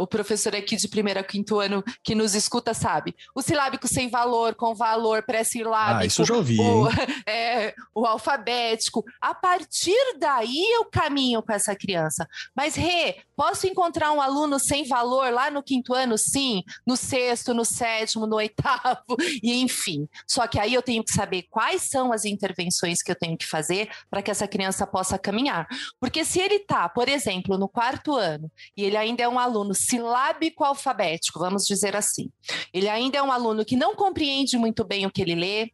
O 0.00 0.06
professor 0.06 0.56
aqui 0.56 0.76
de 0.76 0.88
primeiro 0.88 1.20
a 1.20 1.22
quinto 1.22 1.58
ano 1.58 1.84
que 2.02 2.14
nos 2.14 2.34
escuta 2.34 2.72
sabe. 2.72 3.14
O 3.34 3.42
silábico 3.42 3.86
sem 3.86 4.08
valor, 4.08 4.54
com 4.54 4.74
valor 4.74 5.22
pré-silábico. 5.22 6.02
Ah, 6.02 6.06
isso 6.06 6.22
eu 6.22 6.26
já 6.26 6.34
ouvi. 6.34 6.58
O, 6.58 6.88
é, 7.28 7.74
o 7.94 8.06
alfabético. 8.06 9.04
A 9.20 9.34
partir 9.34 10.16
daí 10.18 10.64
eu 10.72 10.86
caminho 10.86 11.42
com 11.42 11.52
essa 11.52 11.76
criança. 11.76 12.26
Mas, 12.56 12.74
Rê, 12.74 13.16
posso 13.36 13.66
encontrar 13.66 14.12
um 14.12 14.20
aluno 14.20 14.58
sem 14.58 14.86
valor 14.88 15.30
lá 15.30 15.50
no 15.50 15.62
quinto 15.62 15.92
ano? 15.92 16.16
Sim. 16.16 16.62
No 16.86 16.96
sexto, 16.96 17.52
no 17.52 17.64
sétimo, 17.64 18.26
no 18.26 18.36
oitavo, 18.36 19.16
e 19.42 19.60
enfim. 19.60 20.08
Só 20.26 20.46
que 20.46 20.58
aí 20.58 20.72
eu 20.72 20.82
tenho 20.82 21.04
que 21.04 21.12
saber 21.12 21.44
quais 21.50 21.82
são 21.82 22.12
as 22.12 22.24
intervenções 22.24 23.02
que 23.02 23.10
eu 23.10 23.16
tenho 23.16 23.36
que 23.36 23.46
fazer 23.46 23.81
para 24.10 24.22
que 24.22 24.30
essa 24.30 24.48
criança 24.48 24.86
possa 24.86 25.18
caminhar. 25.18 25.66
Porque 26.00 26.24
se 26.24 26.40
ele 26.40 26.56
está, 26.56 26.88
por 26.88 27.08
exemplo, 27.08 27.58
no 27.58 27.68
quarto 27.68 28.16
ano 28.16 28.50
e 28.76 28.84
ele 28.84 28.96
ainda 28.96 29.22
é 29.22 29.28
um 29.28 29.38
aluno 29.38 29.74
silábico 29.74 30.64
alfabético, 30.64 31.38
vamos 31.38 31.66
dizer 31.66 31.96
assim, 31.96 32.30
ele 32.72 32.88
ainda 32.88 33.18
é 33.18 33.22
um 33.22 33.32
aluno 33.32 33.64
que 33.64 33.76
não 33.76 33.94
compreende 33.94 34.56
muito 34.56 34.84
bem 34.84 35.06
o 35.06 35.10
que 35.10 35.22
ele 35.22 35.34
lê, 35.34 35.70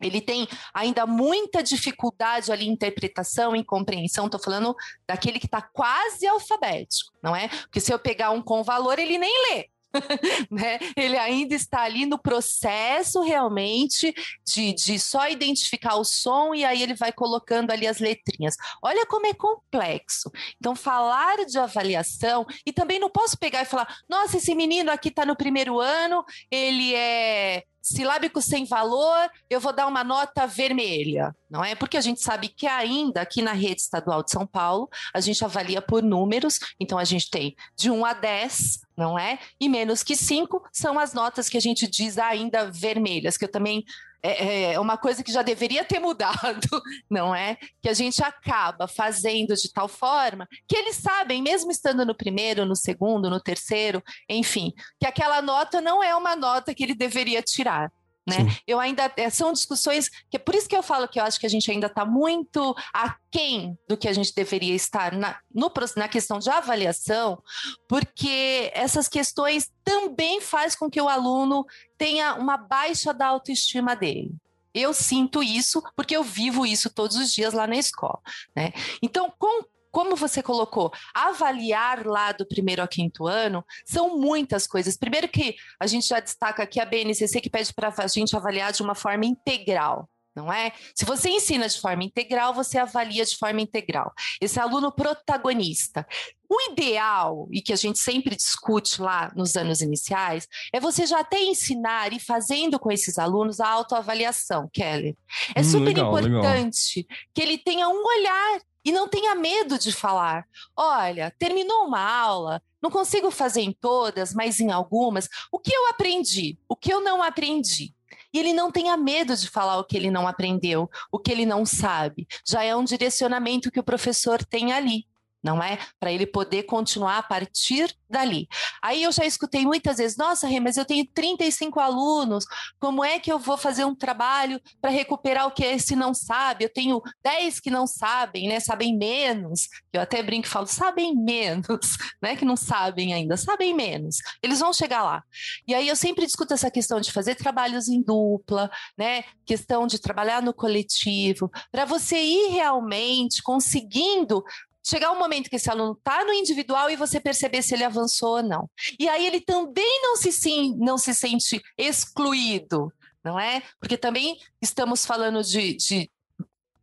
ele 0.00 0.20
tem 0.20 0.46
ainda 0.72 1.06
muita 1.06 1.62
dificuldade 1.62 2.52
ali 2.52 2.66
em 2.66 2.72
interpretação, 2.72 3.56
em 3.56 3.64
compreensão. 3.64 4.26
Estou 4.26 4.40
falando 4.40 4.74
daquele 5.06 5.40
que 5.40 5.46
está 5.46 5.60
quase 5.60 6.26
alfabético, 6.26 7.12
não 7.22 7.34
é? 7.34 7.48
Porque 7.48 7.80
se 7.80 7.92
eu 7.92 7.98
pegar 7.98 8.30
um 8.30 8.40
com 8.40 8.62
valor, 8.62 8.98
ele 8.98 9.18
nem 9.18 9.32
lê. 9.50 9.68
né? 10.50 10.78
Ele 10.96 11.16
ainda 11.16 11.54
está 11.54 11.82
ali 11.82 12.06
no 12.06 12.18
processo 12.18 13.22
realmente 13.22 14.14
de, 14.46 14.72
de 14.72 14.98
só 14.98 15.28
identificar 15.28 15.96
o 15.96 16.04
som 16.04 16.54
e 16.54 16.64
aí 16.64 16.82
ele 16.82 16.94
vai 16.94 17.12
colocando 17.12 17.70
ali 17.70 17.86
as 17.86 17.98
letrinhas. 17.98 18.56
Olha 18.82 19.06
como 19.06 19.26
é 19.26 19.34
complexo. 19.34 20.30
Então, 20.58 20.74
falar 20.74 21.44
de 21.46 21.58
avaliação, 21.58 22.46
e 22.64 22.72
também 22.72 22.98
não 22.98 23.10
posso 23.10 23.38
pegar 23.38 23.62
e 23.62 23.66
falar, 23.66 23.88
nossa, 24.08 24.36
esse 24.36 24.54
menino 24.54 24.90
aqui 24.90 25.08
está 25.08 25.24
no 25.24 25.36
primeiro 25.36 25.80
ano, 25.80 26.24
ele 26.50 26.94
é 26.94 27.64
silábico 27.80 28.40
sem 28.42 28.64
valor, 28.64 29.30
eu 29.48 29.60
vou 29.60 29.72
dar 29.72 29.86
uma 29.86 30.04
nota 30.04 30.46
vermelha, 30.46 31.34
não 31.50 31.64
é? 31.64 31.74
Porque 31.74 31.96
a 31.96 32.00
gente 32.00 32.20
sabe 32.20 32.48
que 32.48 32.66
ainda 32.66 33.22
aqui 33.22 33.40
na 33.42 33.52
rede 33.52 33.80
estadual 33.80 34.22
de 34.22 34.30
São 34.30 34.46
Paulo, 34.46 34.88
a 35.14 35.20
gente 35.20 35.44
avalia 35.44 35.80
por 35.80 36.02
números, 36.02 36.58
então 36.78 36.98
a 36.98 37.04
gente 37.04 37.30
tem 37.30 37.56
de 37.76 37.90
1 37.90 38.04
a 38.04 38.12
10, 38.12 38.80
não 38.96 39.18
é? 39.18 39.38
E 39.60 39.68
menos 39.68 40.02
que 40.02 40.16
5 40.16 40.62
são 40.72 40.98
as 40.98 41.14
notas 41.14 41.48
que 41.48 41.56
a 41.56 41.60
gente 41.60 41.86
diz 41.86 42.18
ainda 42.18 42.70
vermelhas, 42.70 43.36
que 43.36 43.44
eu 43.44 43.50
também 43.50 43.84
é, 44.22 44.72
é, 44.72 44.80
uma 44.80 44.96
coisa 44.96 45.22
que 45.22 45.32
já 45.32 45.42
deveria 45.42 45.84
ter 45.84 45.98
mudado, 45.98 46.68
não 47.10 47.34
é? 47.34 47.56
Que 47.82 47.88
a 47.88 47.94
gente 47.94 48.22
acaba 48.22 48.88
fazendo 48.88 49.54
de 49.54 49.72
tal 49.72 49.88
forma 49.88 50.48
que 50.66 50.76
eles 50.76 50.96
sabem, 50.96 51.42
mesmo 51.42 51.70
estando 51.70 52.04
no 52.04 52.14
primeiro, 52.14 52.66
no 52.66 52.74
segundo, 52.74 53.30
no 53.30 53.40
terceiro, 53.40 54.02
enfim, 54.28 54.72
que 55.00 55.06
aquela 55.06 55.40
nota 55.40 55.80
não 55.80 56.02
é 56.02 56.14
uma 56.14 56.34
nota 56.34 56.74
que 56.74 56.82
ele 56.82 56.94
deveria 56.94 57.42
tirar. 57.42 57.90
Né? 58.28 58.56
Eu 58.66 58.78
ainda 58.78 59.12
é, 59.16 59.30
são 59.30 59.52
discussões 59.52 60.08
que 60.30 60.36
é 60.36 60.38
por 60.38 60.54
isso 60.54 60.68
que 60.68 60.76
eu 60.76 60.82
falo 60.82 61.08
que 61.08 61.18
eu 61.18 61.24
acho 61.24 61.40
que 61.40 61.46
a 61.46 61.50
gente 61.50 61.70
ainda 61.70 61.86
está 61.86 62.04
muito 62.04 62.74
aquém 62.92 63.78
do 63.88 63.96
que 63.96 64.08
a 64.08 64.12
gente 64.12 64.34
deveria 64.34 64.74
estar 64.74 65.12
na, 65.12 65.38
no, 65.52 65.72
na 65.96 66.08
questão 66.08 66.38
de 66.38 66.50
avaliação, 66.50 67.42
porque 67.88 68.70
essas 68.74 69.08
questões 69.08 69.70
também 69.84 70.40
faz 70.40 70.74
com 70.76 70.90
que 70.90 71.00
o 71.00 71.08
aluno 71.08 71.64
tenha 71.96 72.34
uma 72.34 72.56
baixa 72.56 73.12
da 73.12 73.26
autoestima 73.26 73.96
dele. 73.96 74.34
Eu 74.74 74.92
sinto 74.92 75.42
isso 75.42 75.82
porque 75.96 76.16
eu 76.16 76.22
vivo 76.22 76.66
isso 76.66 76.90
todos 76.90 77.16
os 77.16 77.32
dias 77.32 77.52
lá 77.54 77.66
na 77.66 77.76
escola. 77.76 78.20
Né? 78.54 78.72
Então, 79.02 79.32
com 79.38 79.64
como 79.90 80.16
você 80.16 80.42
colocou, 80.42 80.92
avaliar 81.14 82.06
lá 82.06 82.32
do 82.32 82.46
primeiro 82.46 82.82
ao 82.82 82.88
quinto 82.88 83.26
ano 83.26 83.64
são 83.86 84.18
muitas 84.18 84.66
coisas. 84.66 84.96
Primeiro 84.96 85.28
que 85.28 85.56
a 85.80 85.86
gente 85.86 86.06
já 86.06 86.20
destaca 86.20 86.62
aqui 86.62 86.80
a 86.80 86.84
BNCC 86.84 87.40
que 87.40 87.50
pede 87.50 87.72
para 87.72 87.92
a 87.96 88.06
gente 88.06 88.36
avaliar 88.36 88.72
de 88.72 88.82
uma 88.82 88.94
forma 88.94 89.26
integral. 89.26 90.08
Não 90.38 90.52
é? 90.52 90.72
Se 90.94 91.04
você 91.04 91.30
ensina 91.30 91.68
de 91.68 91.80
forma 91.80 92.04
integral, 92.04 92.54
você 92.54 92.78
avalia 92.78 93.24
de 93.24 93.36
forma 93.36 93.60
integral. 93.60 94.12
Esse 94.40 94.60
aluno 94.60 94.92
protagonista. 94.92 96.06
O 96.48 96.70
ideal, 96.70 97.48
e 97.52 97.60
que 97.60 97.72
a 97.72 97.76
gente 97.76 97.98
sempre 97.98 98.36
discute 98.36 99.02
lá 99.02 99.32
nos 99.34 99.56
anos 99.56 99.82
iniciais, 99.82 100.46
é 100.72 100.78
você 100.78 101.06
já 101.06 101.20
até 101.20 101.42
ensinar 101.42 102.12
e 102.12 102.20
fazendo 102.20 102.78
com 102.78 102.90
esses 102.90 103.18
alunos 103.18 103.58
a 103.58 103.68
autoavaliação, 103.68 104.70
Kelly. 104.72 105.18
É 105.54 105.60
hum, 105.60 105.64
super 105.64 105.88
legal, 105.88 106.08
importante 106.08 107.00
legal. 107.00 107.18
que 107.34 107.42
ele 107.42 107.58
tenha 107.58 107.88
um 107.88 108.02
olhar 108.02 108.60
e 108.84 108.92
não 108.92 109.08
tenha 109.08 109.34
medo 109.34 109.78
de 109.78 109.92
falar. 109.92 110.46
Olha, 110.76 111.34
terminou 111.38 111.86
uma 111.86 112.00
aula, 112.00 112.62
não 112.80 112.90
consigo 112.90 113.30
fazer 113.30 113.62
em 113.62 113.72
todas, 113.72 114.32
mas 114.32 114.60
em 114.60 114.70
algumas. 114.70 115.28
O 115.50 115.58
que 115.58 115.74
eu 115.74 115.88
aprendi? 115.88 116.58
O 116.68 116.76
que 116.76 116.92
eu 116.92 117.00
não 117.00 117.22
aprendi? 117.22 117.94
E 118.32 118.38
ele 118.38 118.52
não 118.52 118.70
tenha 118.70 118.96
medo 118.96 119.36
de 119.36 119.48
falar 119.48 119.78
o 119.78 119.84
que 119.84 119.96
ele 119.96 120.10
não 120.10 120.28
aprendeu, 120.28 120.88
o 121.10 121.18
que 121.18 121.32
ele 121.32 121.46
não 121.46 121.64
sabe. 121.64 122.26
Já 122.46 122.62
é 122.62 122.76
um 122.76 122.84
direcionamento 122.84 123.70
que 123.70 123.80
o 123.80 123.84
professor 123.84 124.44
tem 124.44 124.72
ali 124.72 125.06
não 125.42 125.62
é? 125.62 125.78
Para 125.98 126.12
ele 126.12 126.26
poder 126.26 126.64
continuar 126.64 127.18
a 127.18 127.22
partir 127.22 127.94
dali. 128.08 128.48
Aí 128.82 129.02
eu 129.02 129.12
já 129.12 129.24
escutei 129.24 129.64
muitas 129.64 129.98
vezes: 129.98 130.16
nossa, 130.16 130.46
Rê, 130.46 130.60
mas 130.60 130.76
eu 130.76 130.84
tenho 130.84 131.06
35 131.14 131.78
alunos, 131.78 132.44
como 132.80 133.04
é 133.04 133.18
que 133.18 133.30
eu 133.30 133.38
vou 133.38 133.56
fazer 133.56 133.84
um 133.84 133.94
trabalho 133.94 134.60
para 134.80 134.90
recuperar 134.90 135.46
o 135.46 135.50
que 135.50 135.64
esse 135.64 135.94
não 135.94 136.14
sabe? 136.14 136.64
Eu 136.64 136.72
tenho 136.72 137.00
10 137.22 137.60
que 137.60 137.70
não 137.70 137.86
sabem, 137.86 138.48
né? 138.48 138.60
Sabem 138.60 138.96
menos. 138.96 139.68
Eu 139.92 140.00
até 140.00 140.22
brinco 140.22 140.46
e 140.46 140.50
falo: 140.50 140.66
sabem 140.66 141.14
menos, 141.14 141.66
né? 142.22 142.36
Que 142.36 142.44
não 142.44 142.56
sabem 142.56 143.12
ainda, 143.12 143.36
sabem 143.36 143.74
menos. 143.74 144.18
Eles 144.42 144.60
vão 144.60 144.72
chegar 144.72 145.02
lá. 145.02 145.22
E 145.66 145.74
aí 145.74 145.88
eu 145.88 145.96
sempre 145.96 146.26
discuto 146.26 146.54
essa 146.54 146.70
questão 146.70 147.00
de 147.00 147.12
fazer 147.12 147.34
trabalhos 147.34 147.88
em 147.88 148.02
dupla, 148.02 148.70
né? 148.96 149.24
Questão 149.44 149.86
de 149.86 149.98
trabalhar 149.98 150.42
no 150.42 150.54
coletivo, 150.54 151.50
para 151.70 151.84
você 151.84 152.18
ir 152.18 152.48
realmente 152.48 153.42
conseguindo 153.42 154.42
chegar 154.88 155.12
um 155.12 155.18
momento 155.18 155.50
que 155.50 155.56
esse 155.56 155.70
aluno 155.70 155.92
está 155.92 156.24
no 156.24 156.32
individual 156.32 156.88
e 156.90 156.96
você 156.96 157.20
perceber 157.20 157.62
se 157.62 157.74
ele 157.74 157.84
avançou 157.84 158.36
ou 158.36 158.42
não. 158.42 158.70
E 158.98 159.08
aí 159.08 159.26
ele 159.26 159.40
também 159.40 160.00
não 160.02 160.16
se, 160.16 160.32
sim, 160.32 160.74
não 160.78 160.96
se 160.96 161.14
sente 161.14 161.60
excluído, 161.76 162.92
não 163.22 163.38
é? 163.38 163.62
Porque 163.78 163.98
também 163.98 164.38
estamos 164.62 165.04
falando 165.04 165.42
de, 165.42 165.74
de 165.76 166.10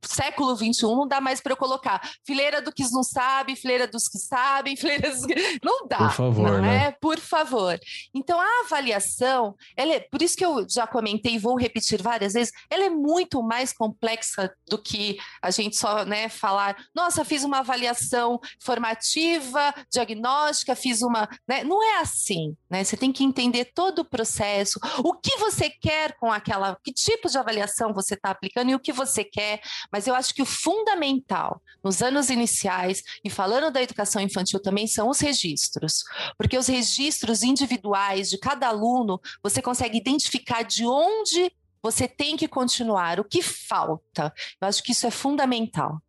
século 0.08 0.56
XXI, 0.56 0.84
não 0.84 1.08
dá 1.08 1.20
mais 1.20 1.42
para 1.42 1.54
eu 1.54 1.58
colocar 1.58 2.02
fileira 2.26 2.62
do 2.62 2.72
que 2.72 2.84
não 2.92 3.04
sabe, 3.04 3.56
fileira 3.56 3.88
dos 3.88 4.08
que 4.08 4.18
sabem, 4.18 4.76
fileira 4.78 5.10
dos 5.10 5.26
que... 5.26 5.60
Não 5.64 5.88
dá. 5.88 5.98
Por 5.98 6.12
favor, 6.12 6.52
não 6.52 6.62
né? 6.62 6.88
é? 6.88 6.92
Por 6.92 7.20
favor. 7.20 7.80
Então, 8.14 8.40
a 8.40 8.62
avaliação, 8.66 9.56
ela 9.76 9.94
é, 9.94 10.00
por 10.00 10.22
isso 10.22 10.36
que 10.36 10.46
eu 10.46 10.66
já 10.70 10.88
comentei 10.88 11.36
e 11.36 11.40
vou 11.40 11.58
repetir 11.58 12.02
várias 12.02 12.34
vezes, 12.34 12.54
ela 12.70 12.86
é 12.86 12.90
muito 12.90 13.42
mais 13.42 13.74
complexa 13.74 14.54
do 14.68 14.82
que 14.82 15.18
a 15.42 15.52
gente 15.52 15.76
só 15.78 16.06
né, 16.06 16.30
falar, 16.30 16.76
nossa, 16.94 17.26
fiz 17.26 17.44
uma 17.44 17.60
avaliação 17.60 18.40
formativa, 18.60 19.74
diagnóstica, 19.92 20.76
fiz 20.76 21.02
uma. 21.02 21.28
Né? 21.48 21.64
Não 21.64 21.84
é 21.84 22.00
assim. 22.00 22.56
Né? 22.70 22.84
Você 22.84 22.98
tem 22.98 23.12
que 23.12 23.24
entender 23.24 23.66
todo 23.74 24.00
o 24.00 24.06
processo, 24.06 24.80
o 25.00 25.14
que 25.14 25.38
você 25.38 25.70
quer 25.70 26.16
com 26.18 26.32
aquela, 26.32 26.78
que 26.84 26.94
tipo 26.94 27.30
de 27.30 27.38
avaliação 27.38 27.94
você 27.94 28.14
está 28.14 28.32
aplicando 28.32 28.72
e 28.72 28.76
o 28.76 28.80
que 28.80 28.94
você 28.94 29.24
quer 29.24 29.62
mas 29.96 30.08
eu 30.08 30.14
acho 30.14 30.36
que 30.36 30.42
o 30.42 30.46
fundamental 30.46 31.62
nos 31.82 32.02
anos 32.02 32.30
iniciais, 32.30 33.02
e 33.24 33.30
falando 33.30 33.72
da 33.72 33.82
educação 33.82 34.22
infantil 34.22 34.60
também, 34.60 34.88
são 34.88 35.08
os 35.08 35.22
registros. 35.22 36.04
Porque 36.38 36.58
os 36.58 36.68
registros 36.68 37.44
individuais 37.44 38.30
de 38.30 38.38
cada 38.38 38.68
aluno, 38.68 39.22
você 39.42 39.62
consegue 39.62 39.98
identificar 39.98 40.64
de 40.64 40.86
onde 40.86 41.50
você 41.82 42.10
tem 42.10 42.36
que 42.36 42.46
continuar, 42.46 43.22
o 43.22 43.24
que 43.24 43.42
falta. 43.42 44.34
Eu 44.60 44.68
acho 44.68 44.84
que 44.84 44.92
isso 44.92 45.08
é 45.08 45.12
fundamental. 45.12 46.02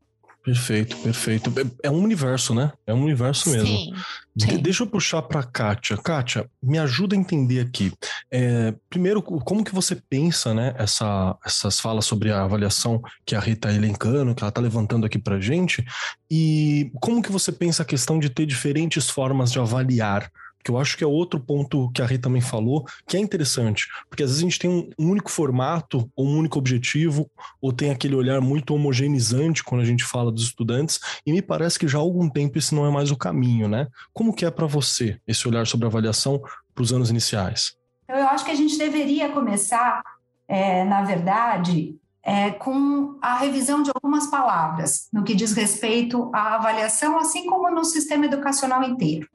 Perfeito, 0.47 0.97
perfeito. 0.99 1.53
É, 1.59 1.89
é 1.89 1.91
um 1.91 2.01
universo, 2.01 2.55
né? 2.55 2.73
É 2.87 2.95
um 2.95 3.03
universo 3.03 3.51
mesmo. 3.51 3.67
Sim, 3.67 3.93
sim. 4.39 4.59
deixa 4.59 4.85
eu 4.85 4.87
puxar 4.87 5.21
para 5.23 5.43
Kátia. 5.43 5.97
Kátia, 5.97 6.49
me 6.63 6.79
ajuda 6.79 7.17
a 7.17 7.19
entender 7.19 7.59
aqui. 7.59 7.93
É, 8.31 8.73
primeiro, 8.89 9.21
como 9.21 9.65
que 9.65 9.75
você 9.75 9.97
pensa, 9.97 10.55
né, 10.55 10.73
essa, 10.79 11.37
essas 11.45 11.81
falas 11.81 12.07
sobre 12.07 12.31
a 12.31 12.45
avaliação 12.45 13.03
que 13.25 13.35
a 13.35 13.41
Rita 13.41 13.67
está 13.69 13.73
elencando, 13.73 14.37
que 14.37 14.43
ela 14.45 14.51
está 14.51 14.61
levantando 14.61 15.05
aqui 15.05 15.19
para 15.19 15.41
gente, 15.41 15.85
e 16.31 16.93
como 17.01 17.21
que 17.21 17.33
você 17.33 17.51
pensa 17.51 17.83
a 17.83 17.87
questão 17.87 18.21
de 18.21 18.31
ter 18.31 18.47
diferentes 18.47 19.11
formas 19.11 19.51
de 19.51 19.59
avaliar 19.59 20.31
que 20.67 20.71
eu 20.73 20.79
acho 20.79 20.97
que 20.97 21.05
é 21.05 21.07
outro 21.07 21.39
ponto 21.39 21.89
que 21.93 22.03
a 22.03 22.07
Rita 22.07 22.25
também 22.25 22.41
falou, 22.41 22.85
que 23.07 23.17
é 23.17 23.21
interessante, 23.21 23.87
porque 24.09 24.25
às 24.25 24.31
vezes 24.31 24.43
a 24.43 24.49
gente 24.49 24.59
tem 24.59 24.69
um 24.99 25.11
único 25.11 25.31
formato, 25.31 26.11
ou 26.17 26.27
um 26.27 26.37
único 26.37 26.59
objetivo, 26.59 27.31
ou 27.63 27.73
tem 27.73 27.93
aquele 27.93 28.17
olhar 28.17 28.41
muito 28.41 28.75
homogeneizante 28.75 29.63
quando 29.63 29.83
a 29.83 29.85
gente 29.85 30.03
fala 30.03 30.33
dos 30.33 30.43
estudantes, 30.43 30.99
e 31.25 31.31
me 31.31 31.41
parece 31.41 31.79
que 31.79 31.87
já 31.87 31.99
há 31.99 32.01
algum 32.01 32.29
tempo 32.29 32.59
esse 32.59 32.75
não 32.75 32.85
é 32.85 32.91
mais 32.91 33.13
o 33.13 33.17
caminho, 33.17 33.69
né? 33.69 33.87
Como 34.13 34.35
que 34.35 34.45
é 34.45 34.51
para 34.51 34.67
você 34.67 35.21
esse 35.25 35.47
olhar 35.47 35.69
sobre 35.69 35.87
avaliação 35.87 36.43
para 36.75 36.83
os 36.83 36.93
anos 36.93 37.11
iniciais? 37.11 37.77
Eu 38.09 38.27
acho 38.27 38.45
que 38.45 38.51
a 38.51 38.57
gente 38.57 38.77
deveria 38.77 39.29
começar, 39.29 40.03
é, 40.49 40.83
na 40.83 41.05
verdade, 41.05 41.95
é, 42.25 42.51
com 42.51 43.17
a 43.23 43.37
revisão 43.37 43.85
de 43.85 43.93
algumas 43.95 44.27
palavras 44.27 45.07
no 45.13 45.23
que 45.23 45.37
diz 45.37 45.53
respeito 45.53 46.29
à 46.35 46.57
avaliação, 46.57 47.17
assim 47.17 47.47
como 47.47 47.71
no 47.71 47.85
sistema 47.85 48.27
educacional 48.27 48.83
inteiro. 48.83 49.29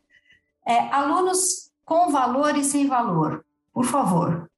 É, 0.66 0.80
alunos 0.90 1.72
com 1.84 2.10
valor 2.12 2.56
e 2.58 2.64
sem 2.64 2.88
valor, 2.88 3.46
por 3.74 3.86
favor. 3.86 4.50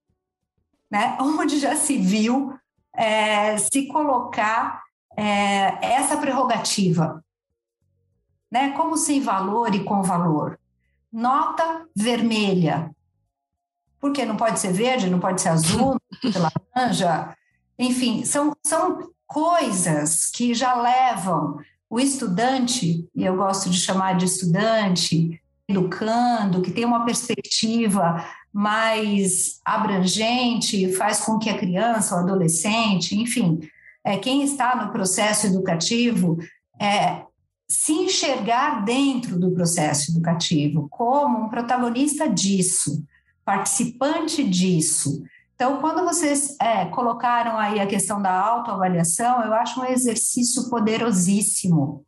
Né? 0.89 1.17
Onde 1.21 1.59
já 1.59 1.75
se 1.75 1.97
viu 1.97 2.53
é, 2.95 3.57
se 3.57 3.87
colocar 3.87 4.83
é, 5.15 5.93
essa 5.93 6.17
prerrogativa, 6.17 7.23
né? 8.51 8.71
Como 8.73 8.97
sem 8.97 9.19
valor 9.19 9.73
e 9.73 9.83
com 9.83 10.03
valor. 10.03 10.59
Nota 11.11 11.87
vermelha. 11.95 12.91
Porque 13.99 14.25
não 14.25 14.35
pode 14.35 14.59
ser 14.59 14.73
verde, 14.73 15.09
não 15.09 15.19
pode 15.19 15.41
ser 15.41 15.49
azul, 15.49 15.93
não 15.93 16.19
pode 16.21 16.33
ser 16.33 16.39
laranja. 16.75 17.35
Enfim, 17.79 18.25
são, 18.25 18.55
são 18.63 19.11
coisas 19.25 20.29
que 20.29 20.53
já 20.53 20.75
levam 20.75 21.59
o 21.89 21.99
estudante, 21.99 23.09
e 23.15 23.23
eu 23.23 23.35
gosto 23.35 23.69
de 23.69 23.79
chamar 23.79 24.17
de 24.17 24.25
estudante, 24.25 25.41
educando, 25.73 26.61
que 26.61 26.71
tem 26.71 26.85
uma 26.85 27.03
perspectiva 27.03 28.23
mais 28.53 29.59
abrangente, 29.65 30.93
faz 30.93 31.21
com 31.21 31.39
que 31.39 31.49
a 31.49 31.57
criança, 31.57 32.15
o 32.15 32.19
adolescente, 32.19 33.17
enfim, 33.17 33.59
é, 34.03 34.17
quem 34.17 34.43
está 34.43 34.75
no 34.75 34.91
processo 34.91 35.47
educativo, 35.47 36.37
é, 36.79 37.23
se 37.67 37.93
enxergar 37.93 38.85
dentro 38.85 39.39
do 39.39 39.51
processo 39.51 40.11
educativo 40.11 40.87
como 40.89 41.45
um 41.45 41.49
protagonista 41.49 42.29
disso, 42.29 43.03
participante 43.43 44.43
disso. 44.43 45.23
Então, 45.55 45.79
quando 45.79 46.03
vocês 46.03 46.55
é, 46.61 46.85
colocaram 46.85 47.57
aí 47.57 47.79
a 47.79 47.87
questão 47.87 48.21
da 48.21 48.31
autoavaliação, 48.31 49.43
eu 49.43 49.53
acho 49.53 49.79
um 49.81 49.85
exercício 49.85 50.69
poderosíssimo, 50.69 52.05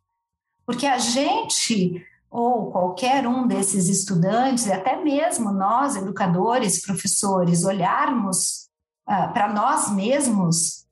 porque 0.64 0.86
a 0.86 0.98
gente 0.98 2.04
ou 2.36 2.70
qualquer 2.70 3.26
um 3.26 3.46
desses 3.46 3.88
estudantes, 3.88 4.70
até 4.70 5.02
mesmo 5.02 5.50
nós, 5.50 5.96
educadores, 5.96 6.84
professores, 6.84 7.64
olharmos 7.64 8.68
uh, 9.08 9.32
para 9.32 9.50
nós 9.54 9.90
mesmos 9.90 10.84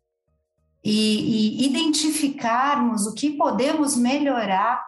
e, 0.83 1.61
e 1.61 1.67
identificarmos 1.67 3.07
o 3.07 3.13
que 3.13 3.37
podemos 3.37 3.95
melhorar 3.95 4.83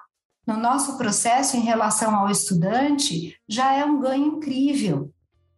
no 0.46 0.56
nosso 0.56 0.96
processo 0.96 1.58
em 1.58 1.60
relação 1.60 2.16
ao 2.16 2.30
estudante, 2.30 3.38
já 3.46 3.74
é 3.74 3.84
um 3.84 4.00
ganho 4.00 4.36
incrível. 4.36 5.10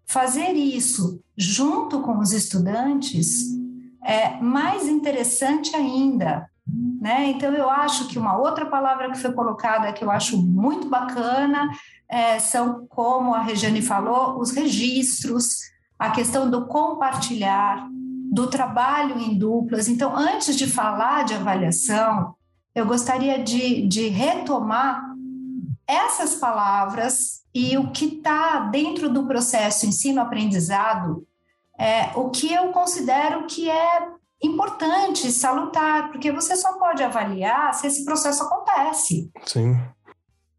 Fazer 0.05 0.55
isso 0.55 1.23
junto 1.37 2.03
com 2.03 2.19
os 2.19 2.33
estudantes 2.33 3.57
é 4.03 4.41
mais 4.41 4.89
interessante 4.89 5.77
ainda. 5.77 6.51
Né? 7.01 7.31
Então, 7.31 7.53
eu 7.55 7.71
acho 7.71 8.09
que 8.09 8.19
uma 8.19 8.37
outra 8.37 8.67
palavra 8.67 9.11
que 9.11 9.19
foi 9.19 9.33
colocada 9.33 9.93
que 9.93 10.05
eu 10.05 10.11
acho 10.11 10.41
muito 10.41 10.89
bacana 10.89 11.71
é, 12.09 12.39
são, 12.39 12.87
como 12.89 13.35
a 13.35 13.41
Regiane 13.41 13.81
falou, 13.81 14.39
os 14.39 14.51
registros, 14.51 15.61
a 15.99 16.11
questão 16.11 16.51
do 16.51 16.67
compartilhar, 16.67 17.89
do 18.31 18.47
trabalho 18.49 19.19
em 19.19 19.39
duplas. 19.39 19.89
Então, 19.89 20.15
antes 20.17 20.57
de 20.57 20.67
falar 20.67 21.25
de 21.25 21.35
avaliação, 21.35 22.35
eu 22.75 22.87
gostaria 22.87 23.43
de, 23.43 23.87
de 23.87 24.09
retomar 24.09 25.03
essas 25.87 26.35
palavras 26.35 27.43
e 27.55 27.79
o 27.79 27.91
que 27.91 28.05
está 28.05 28.61
dentro 28.61 29.09
do 29.09 29.27
processo 29.27 29.87
ensino-aprendizado, 29.87 31.27
é, 31.79 32.11
o 32.15 32.29
que 32.29 32.53
eu 32.53 32.69
considero 32.69 33.47
que 33.47 33.71
é 33.71 34.09
importante, 34.43 35.31
salutar, 35.33 36.11
porque 36.11 36.31
você 36.31 36.57
só 36.57 36.79
pode 36.79 37.03
avaliar 37.03 37.75
se 37.75 37.87
esse 37.87 38.05
processo 38.05 38.45
acontece. 38.45 39.31
Sim. 39.45 39.77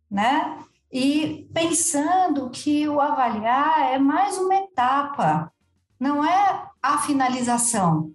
Né? 0.09 0.59
E 0.91 1.47
pensando 1.53 2.49
que 2.49 2.87
o 2.87 2.99
avaliar 2.99 3.93
é 3.93 3.99
mais 3.99 4.37
uma 4.37 4.55
etapa, 4.55 5.51
não 5.99 6.25
é 6.25 6.67
a 6.81 6.97
finalização. 6.99 8.11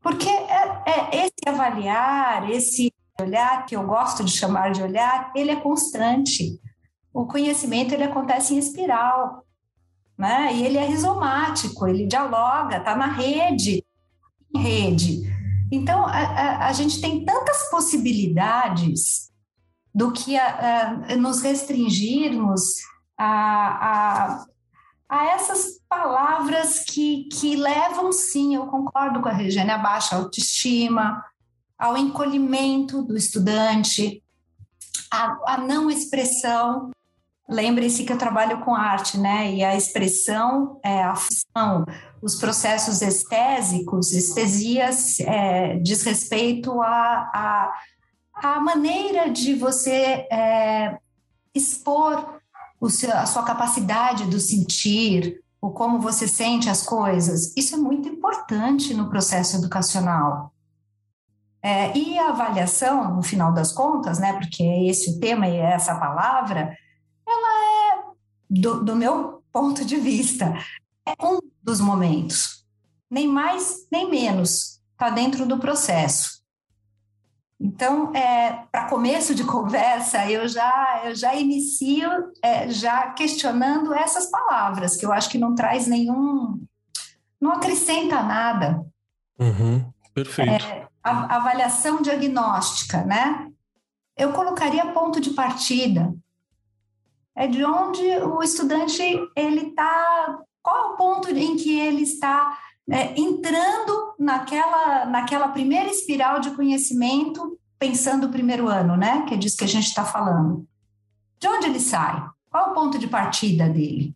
Porque 0.00 0.28
é, 0.28 0.82
é 0.86 1.24
esse 1.24 1.48
avaliar, 1.48 2.48
esse 2.50 2.92
olhar, 3.20 3.66
que 3.66 3.74
eu 3.74 3.84
gosto 3.84 4.22
de 4.22 4.30
chamar 4.30 4.70
de 4.70 4.82
olhar, 4.82 5.32
ele 5.34 5.50
é 5.50 5.56
constante. 5.56 6.60
O 7.12 7.26
conhecimento 7.26 7.92
ele 7.92 8.04
acontece 8.04 8.54
em 8.54 8.58
espiral, 8.58 9.44
né? 10.16 10.52
E 10.54 10.64
ele 10.64 10.78
é 10.78 10.84
rizomático, 10.84 11.86
ele 11.86 12.06
dialoga, 12.06 12.76
está 12.76 12.94
na 12.94 13.06
rede, 13.06 13.84
rede. 14.56 15.22
Então, 15.70 16.06
a, 16.06 16.10
a, 16.10 16.66
a, 16.68 16.72
gente 16.72 17.00
tem 17.00 17.24
tantas 17.24 17.68
possibilidades 17.70 19.30
do 19.94 20.12
que 20.12 20.36
a, 20.36 21.16
nos 21.16 21.42
restringirmos 21.42 22.76
a, 23.18 24.44
a 25.08 25.26
essas 25.26 25.80
palavras 25.88 26.84
que, 26.84 27.28
que 27.32 27.56
levam, 27.56 28.12
sim, 28.12 28.54
eu 28.54 28.66
concordo 28.66 29.20
com 29.20 29.28
a 29.28 29.32
Regiane, 29.32 29.70
a 29.70 29.78
baixa 29.78 30.16
autoestima, 30.16 31.24
ao 31.78 31.96
encolhimento 31.96 33.02
do 33.02 33.16
estudante, 33.16 34.22
a, 35.10 35.54
a 35.54 35.58
não 35.58 35.90
expressão. 35.90 36.90
Lembre-se 37.48 38.04
que 38.04 38.12
eu 38.12 38.18
trabalho 38.18 38.60
com 38.64 38.74
arte, 38.74 39.18
né? 39.18 39.54
E 39.54 39.62
a 39.62 39.76
expressão, 39.76 40.80
é, 40.82 41.04
a 41.04 41.14
função, 41.14 41.84
os 42.22 42.34
processos 42.36 43.02
estésicos, 43.02 44.12
estesias, 44.12 45.20
é, 45.20 45.76
diz 45.78 46.02
respeito 46.02 46.80
à 46.82 46.86
a, 46.86 47.72
a, 48.34 48.52
a, 48.56 48.60
maneira 48.60 49.30
de 49.30 49.54
você 49.54 50.26
é, 50.30 50.98
expor 51.54 52.40
seu, 52.88 53.12
a 53.12 53.26
sua 53.26 53.42
capacidade 53.42 54.24
do 54.26 54.40
sentir, 54.40 55.42
o 55.60 55.70
como 55.70 56.00
você 56.00 56.28
sente 56.28 56.68
as 56.68 56.82
coisas. 56.82 57.56
Isso 57.56 57.74
é 57.74 57.78
muito 57.78 58.08
importante 58.08 58.94
no 58.94 59.08
processo 59.08 59.56
educacional. 59.56 60.52
É, 61.62 61.96
e 61.96 62.18
a 62.18 62.28
avaliação, 62.28 63.14
no 63.16 63.22
final 63.22 63.52
das 63.52 63.72
contas, 63.72 64.18
né, 64.18 64.34
porque 64.34 64.62
é 64.62 64.86
esse 64.86 65.10
o 65.10 65.20
tema 65.20 65.48
e 65.48 65.56
é 65.56 65.72
essa 65.72 65.98
palavra, 65.98 66.76
ela 67.26 67.64
é, 67.64 68.04
do, 68.48 68.84
do 68.84 68.94
meu 68.94 69.42
ponto 69.52 69.84
de 69.84 69.96
vista, 69.96 70.54
é 71.04 71.14
um 71.24 71.40
dos 71.66 71.80
momentos. 71.80 72.64
Nem 73.10 73.26
mais, 73.26 73.88
nem 73.90 74.08
menos. 74.08 74.80
Está 74.92 75.10
dentro 75.10 75.44
do 75.44 75.58
processo. 75.58 76.36
Então, 77.58 78.14
é, 78.14 78.66
para 78.70 78.88
começo 78.88 79.34
de 79.34 79.42
conversa, 79.44 80.30
eu 80.30 80.46
já, 80.46 81.02
eu 81.04 81.14
já 81.14 81.34
inicio 81.34 82.08
é, 82.40 82.70
já 82.70 83.10
questionando 83.10 83.92
essas 83.92 84.30
palavras, 84.30 84.96
que 84.96 85.04
eu 85.04 85.12
acho 85.12 85.28
que 85.28 85.38
não 85.38 85.56
traz 85.56 85.88
nenhum, 85.88 86.64
não 87.40 87.50
acrescenta 87.50 88.22
nada. 88.22 88.80
Uhum, 89.38 89.92
perfeito. 90.14 90.64
É, 90.64 90.86
a, 91.02 91.36
avaliação 91.36 92.00
diagnóstica, 92.00 93.02
né? 93.04 93.50
Eu 94.16 94.32
colocaria 94.32 94.92
ponto 94.92 95.20
de 95.20 95.30
partida. 95.30 96.14
É 97.34 97.46
de 97.46 97.62
onde 97.64 98.02
o 98.02 98.42
estudante 98.42 99.02
ele 99.36 99.68
está, 99.68 100.38
qual 100.66 100.76
é 100.76 100.92
o 100.92 100.96
ponto 100.96 101.30
em 101.30 101.54
que 101.54 101.78
ele 101.78 102.02
está 102.02 102.58
é, 102.90 103.16
entrando 103.16 104.16
naquela, 104.18 105.04
naquela 105.04 105.46
primeira 105.46 105.88
espiral 105.88 106.40
de 106.40 106.50
conhecimento, 106.56 107.56
pensando 107.78 108.26
o 108.26 108.32
primeiro 108.32 108.66
ano, 108.66 108.96
né? 108.96 109.24
Que 109.28 109.34
é 109.34 109.36
disso 109.36 109.56
que 109.56 109.62
a 109.62 109.68
gente 109.68 109.86
está 109.86 110.04
falando. 110.04 110.66
De 111.38 111.46
onde 111.46 111.66
ele 111.66 111.78
sai? 111.78 112.20
Qual 112.50 112.66
é 112.66 112.70
o 112.70 112.74
ponto 112.74 112.98
de 112.98 113.06
partida 113.06 113.68
dele? 113.68 114.12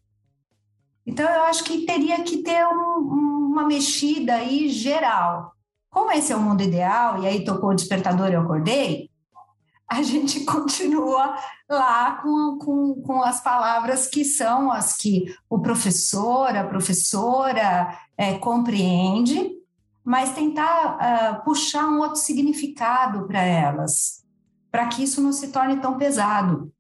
Então, 1.07 1.25
eu 1.31 1.45
acho 1.45 1.63
que 1.63 1.87
teria 1.87 2.21
que 2.25 2.39
ter 2.39 2.67
um, 2.67 3.51
uma 3.53 3.65
mexida 3.65 4.35
aí 4.35 4.69
geral. 4.71 5.53
Como 5.89 6.11
esse 6.11 6.33
é 6.33 6.37
o 6.37 6.41
mundo 6.41 6.65
ideal, 6.65 7.23
e 7.23 7.29
aí 7.29 7.45
tocou 7.45 7.71
o 7.71 7.75
despertador 7.75 8.29
e 8.29 8.35
eu 8.35 8.41
acordei, 8.41 9.09
a 9.91 10.03
gente 10.03 10.41
continua 10.47 11.37
lá 11.69 12.13
com, 12.23 12.59
com, 12.59 13.03
com 13.03 13.23
as 13.23 13.43
palavras 13.43 14.07
que 14.07 14.25
são 14.25 14.71
as 14.71 14.97
que 14.97 15.35
o 15.49 15.59
professor, 15.59 16.57
a 16.57 16.65
professora 16.65 17.99
é, 18.17 18.39
compreende, 18.39 19.51
mas 20.05 20.33
tentar 20.33 20.97
uh, 20.97 21.45
puxar 21.45 21.87
um 21.89 21.99
outro 21.99 22.17
significado 22.17 23.27
para 23.27 23.43
elas, 23.43 24.25
para 24.71 24.87
que 24.87 25.03
isso 25.03 25.21
não 25.21 25.33
se 25.33 25.49
torne 25.49 25.77
tão 25.77 25.99
pesado. 25.99 26.73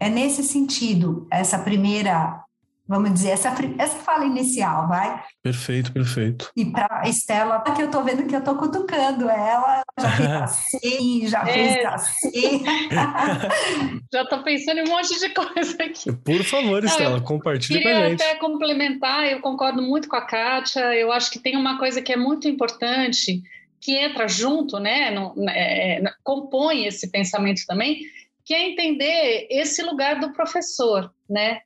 É 0.00 0.08
nesse 0.08 0.42
sentido, 0.42 1.26
essa 1.30 1.58
primeira 1.58 2.42
vamos 2.88 3.12
dizer, 3.14 3.30
essa, 3.30 3.52
essa 3.78 3.96
fala 3.98 4.24
inicial, 4.24 4.88
vai? 4.88 5.22
Perfeito, 5.42 5.92
perfeito. 5.92 6.50
E 6.56 6.64
para 6.66 7.08
Estela, 7.08 7.60
que 7.60 7.82
eu 7.82 7.90
tô 7.90 8.02
vendo 8.02 8.26
que 8.26 8.36
eu 8.36 8.44
tô 8.44 8.54
cutucando 8.56 9.28
ela, 9.28 9.82
já 9.98 10.10
fez 10.10 10.30
assim, 10.42 11.26
já 11.26 11.40
é. 11.42 11.52
fez 11.52 11.84
assim. 11.86 12.64
já 14.12 14.24
tô 14.26 14.42
pensando 14.42 14.78
em 14.78 14.88
um 14.88 14.90
monte 14.90 15.18
de 15.18 15.28
coisa 15.30 15.82
aqui. 15.82 16.12
Por 16.12 16.42
favor, 16.44 16.84
Estela, 16.84 17.20
compartilhe 17.20 17.82
com 17.82 17.88
a 17.88 17.92
gente. 17.92 18.18
Queria 18.18 18.30
até 18.30 18.34
complementar, 18.38 19.26
eu 19.26 19.40
concordo 19.40 19.82
muito 19.82 20.08
com 20.08 20.16
a 20.16 20.24
Kátia, 20.24 20.94
eu 20.94 21.12
acho 21.12 21.30
que 21.30 21.38
tem 21.38 21.56
uma 21.56 21.78
coisa 21.78 22.00
que 22.00 22.12
é 22.12 22.16
muito 22.16 22.48
importante, 22.48 23.42
que 23.80 23.96
entra 23.96 24.28
junto, 24.28 24.78
né, 24.78 25.10
no, 25.10 25.34
é, 25.48 26.02
compõe 26.22 26.86
esse 26.86 27.10
pensamento 27.10 27.62
também, 27.66 28.00
que 28.44 28.54
é 28.54 28.70
entender 28.70 29.48
esse 29.50 29.82
lugar 29.82 30.20
do 30.20 30.32
professor, 30.32 31.12
né? 31.28 31.60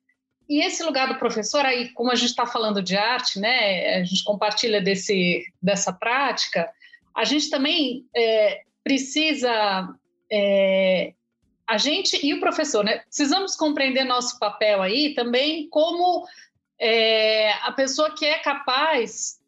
E 0.50 0.60
esse 0.64 0.82
lugar 0.82 1.06
do 1.06 1.16
professor, 1.16 1.64
aí, 1.64 1.90
como 1.90 2.10
a 2.10 2.16
gente 2.16 2.30
está 2.30 2.44
falando 2.44 2.82
de 2.82 2.96
arte, 2.96 3.38
né, 3.38 3.94
a 3.94 4.02
gente 4.02 4.24
compartilha 4.24 4.82
desse, 4.82 5.44
dessa 5.62 5.92
prática, 5.92 6.68
a 7.14 7.22
gente 7.22 7.48
também 7.48 8.04
é, 8.12 8.62
precisa, 8.82 9.88
é, 10.28 11.12
a 11.68 11.78
gente 11.78 12.18
e 12.26 12.34
o 12.34 12.40
professor, 12.40 12.84
né, 12.84 12.98
precisamos 12.98 13.54
compreender 13.54 14.02
nosso 14.02 14.40
papel 14.40 14.82
aí 14.82 15.14
também 15.14 15.68
como 15.68 16.26
é, 16.80 17.52
a 17.62 17.70
pessoa 17.70 18.12
que 18.12 18.26
é 18.26 18.40
capaz 18.40 19.38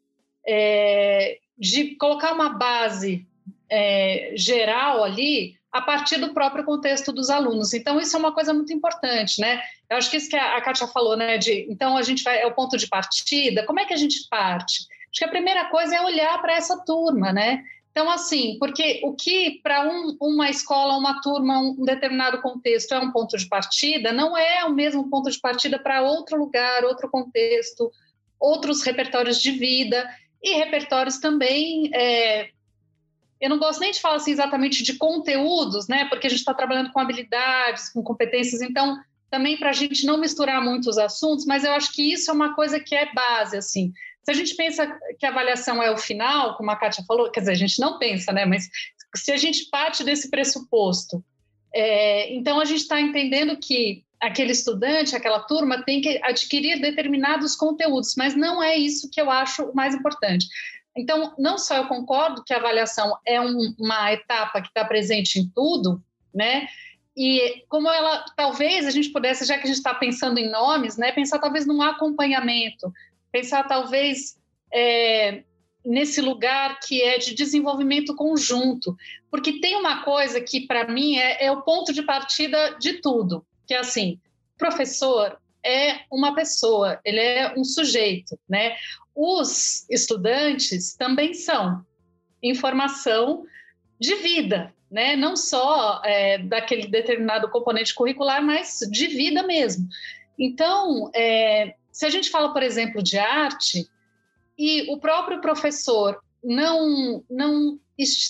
é, 0.47 1.41
de 1.59 1.97
colocar 1.97 2.33
uma 2.33 2.51
base 2.51 3.27
é, 3.69 4.35
geral 4.37 5.03
ali 5.03 5.57
a 5.73 5.81
partir 5.81 6.19
do 6.19 6.35
próprio 6.35 6.65
contexto 6.65 7.13
dos 7.13 7.31
alunos. 7.31 7.73
Então, 7.73 7.99
isso 7.99 8.15
é 8.15 8.19
uma 8.19 8.33
coisa 8.33 8.53
muito 8.53 8.73
importante, 8.73 9.41
né? 9.41 9.63
Eu 9.89 9.97
acho 9.97 10.11
que 10.11 10.19
isso 10.19 10.29
que 10.29 10.37
a 10.37 10.61
Kátia 10.61 10.87
falou, 10.87 11.17
né? 11.17 11.39
De, 11.39 11.67
então, 11.71 11.97
a 11.97 12.03
gente 12.03 12.23
vai, 12.23 12.41
é 12.41 12.47
o 12.47 12.55
ponto 12.55 12.77
de 12.77 12.87
partida. 12.87 13.65
Como 13.65 13.81
é 13.81 13.87
que 13.87 13.95
a 13.95 13.97
gente 13.97 14.29
parte? 14.29 14.87
Acho 15.11 15.19
que 15.19 15.25
a 15.25 15.31
primeira 15.31 15.71
coisa 15.71 15.97
é 15.97 16.01
olhar 16.03 16.41
para 16.43 16.55
essa 16.55 16.85
turma, 16.85 17.33
né? 17.33 17.65
Então, 17.91 18.11
assim, 18.11 18.57
porque 18.59 19.01
o 19.05 19.15
que 19.15 19.61
para 19.63 19.87
um, 19.87 20.17
uma 20.21 20.49
escola, 20.49 20.97
uma 20.97 21.21
turma, 21.21 21.59
um 21.59 21.85
determinado 21.85 22.41
contexto 22.41 22.93
é 22.93 22.99
um 22.99 23.13
ponto 23.13 23.37
de 23.37 23.47
partida, 23.47 24.13
não 24.13 24.37
é 24.37 24.65
o 24.65 24.73
mesmo 24.73 25.09
ponto 25.11 25.31
de 25.31 25.39
partida 25.39 25.79
para 25.79 26.03
outro 26.03 26.39
lugar, 26.39 26.85
outro 26.85 27.11
contexto, 27.11 27.91
outros 28.41 28.83
repertórios 28.83 29.41
de 29.41 29.51
vida 29.53 30.09
e 30.43 30.55
repertórios 30.55 31.19
também 31.19 31.91
é, 31.95 32.49
eu 33.43 33.51
não 33.51 33.59
gosto 33.59 33.81
nem 33.81 33.91
de 33.91 34.01
falar 34.01 34.17
assim 34.17 34.31
exatamente 34.31 34.85
de 34.85 34.95
conteúdos, 34.95 35.89
né? 35.89 36.05
Porque 36.05 36.29
a 36.29 36.31
gente 36.31 36.39
está 36.39 36.55
trabalhando 36.55 36.93
com 36.93 37.01
habilidades, 37.01 37.89
com 37.89 38.01
competências, 38.01 38.63
então 38.63 38.97
também 39.29 39.59
para 39.59 39.71
a 39.71 39.73
gente 39.73 40.07
não 40.07 40.17
misturar 40.17 40.63
muitos 40.63 40.97
assuntos, 40.97 41.45
mas 41.45 41.65
eu 41.65 41.73
acho 41.73 41.93
que 41.93 42.13
isso 42.13 42.31
é 42.31 42.35
uma 42.35 42.55
coisa 42.55 42.79
que 42.79 42.95
é 42.95 43.13
base, 43.13 43.57
assim. 43.57 43.93
Se 44.23 44.31
a 44.31 44.35
gente 44.35 44.55
pensa 44.55 44.87
que 45.19 45.27
a 45.27 45.31
avaliação 45.31 45.83
é 45.83 45.91
o 45.91 45.99
final, 45.99 46.57
como 46.57 46.71
a 46.71 46.77
Kátia 46.77 47.03
falou, 47.05 47.33
quer 47.33 47.41
dizer, 47.41 47.53
a 47.53 47.57
gente 47.57 47.81
não 47.81 47.99
pensa, 47.99 48.33
né? 48.33 48.47
Mas 48.47 48.69
se 49.17 49.33
a 49.33 49.37
gente 49.37 49.69
parte 49.71 50.05
desse 50.05 50.31
pressuposto, 50.31 51.25
é, 51.75 52.33
então 52.33 52.61
a 52.61 52.65
gente 52.65 52.83
está 52.83 53.01
entendendo 53.01 53.57
que 53.57 54.05
aquele 54.21 54.53
estudante, 54.53 55.17
aquela 55.17 55.41
turma 55.41 55.83
tem 55.83 56.01
que 56.01 56.21
adquirir 56.23 56.81
determinados 56.81 57.57
conteúdos, 57.57 58.15
mas 58.17 58.37
não 58.37 58.63
é 58.63 58.77
isso 58.77 59.11
que 59.11 59.21
eu 59.21 59.29
acho 59.29 59.65
o 59.65 59.75
mais 59.75 59.97
importante. 59.97 60.47
Então, 60.97 61.35
não 61.39 61.59
só 61.59 61.77
eu 61.77 61.87
concordo 61.87 62.45
que 62.45 62.53
a 62.53 62.59
avaliação 62.59 63.17
é 63.27 63.41
um, 63.41 63.75
uma 63.79 64.13
etapa 64.13 64.61
que 64.61 64.69
está 64.69 64.85
presente 64.85 65.39
em 65.39 65.49
tudo, 65.49 66.03
né? 66.35 66.67
E 67.17 67.65
como 67.69 67.91
ela, 67.91 68.25
talvez 68.37 68.87
a 68.87 68.91
gente 68.91 69.11
pudesse, 69.11 69.45
já 69.45 69.57
que 69.57 69.65
a 69.65 69.67
gente 69.67 69.77
está 69.77 69.95
pensando 69.95 70.39
em 70.39 70.51
nomes, 70.51 70.97
né? 70.97 71.13
Pensar 71.13 71.39
talvez 71.39 71.67
num 71.67 71.83
acompanhamento, 71.83 72.93
pensar 73.31 73.65
talvez 73.65 74.37
é, 74.73 75.43
nesse 75.85 76.21
lugar 76.21 76.79
que 76.81 77.03
é 77.03 77.19
de 77.19 77.35
desenvolvimento 77.35 78.15
conjunto, 78.15 78.97
porque 79.31 79.61
tem 79.61 79.77
uma 79.77 80.03
coisa 80.03 80.41
que 80.41 80.67
para 80.67 80.87
mim 80.89 81.17
é, 81.17 81.47
é 81.47 81.53
o 81.53 81.63
ponto 81.63 81.93
de 81.93 82.03
partida 82.03 82.77
de 82.79 82.95
tudo, 82.95 83.45
que 83.67 83.75
é 83.75 83.79
assim, 83.79 84.21
professor 84.57 85.39
é 85.65 86.01
uma 86.11 86.35
pessoa, 86.35 87.01
ele 87.05 87.21
é 87.21 87.55
um 87.57 87.65
sujeito, 87.65 88.39
né? 88.49 88.75
Os 89.15 89.89
estudantes 89.91 90.95
também 90.95 91.35
são 91.35 91.85
informação 92.43 93.45
de 94.01 94.15
vida, 94.17 94.75
né? 94.91 95.17
Não 95.17 95.37
só 95.37 96.01
é, 96.05 96.39
daquele 96.39 96.89
determinado 96.89 97.49
componente 97.51 97.95
curricular, 97.95 98.43
mas 98.43 98.79
de 98.91 99.07
vida 99.07 99.43
mesmo. 99.43 99.87
Então, 100.39 101.11
é, 101.15 101.75
se 101.91 102.07
a 102.07 102.11
gente 102.11 102.31
fala, 102.31 102.53
por 102.53 102.63
exemplo, 102.63 103.03
de 103.03 103.19
arte 103.19 103.87
e 104.59 104.91
o 104.91 104.99
próprio 104.99 105.41
professor 105.41 106.21
não 106.43 107.23
não 107.31 107.79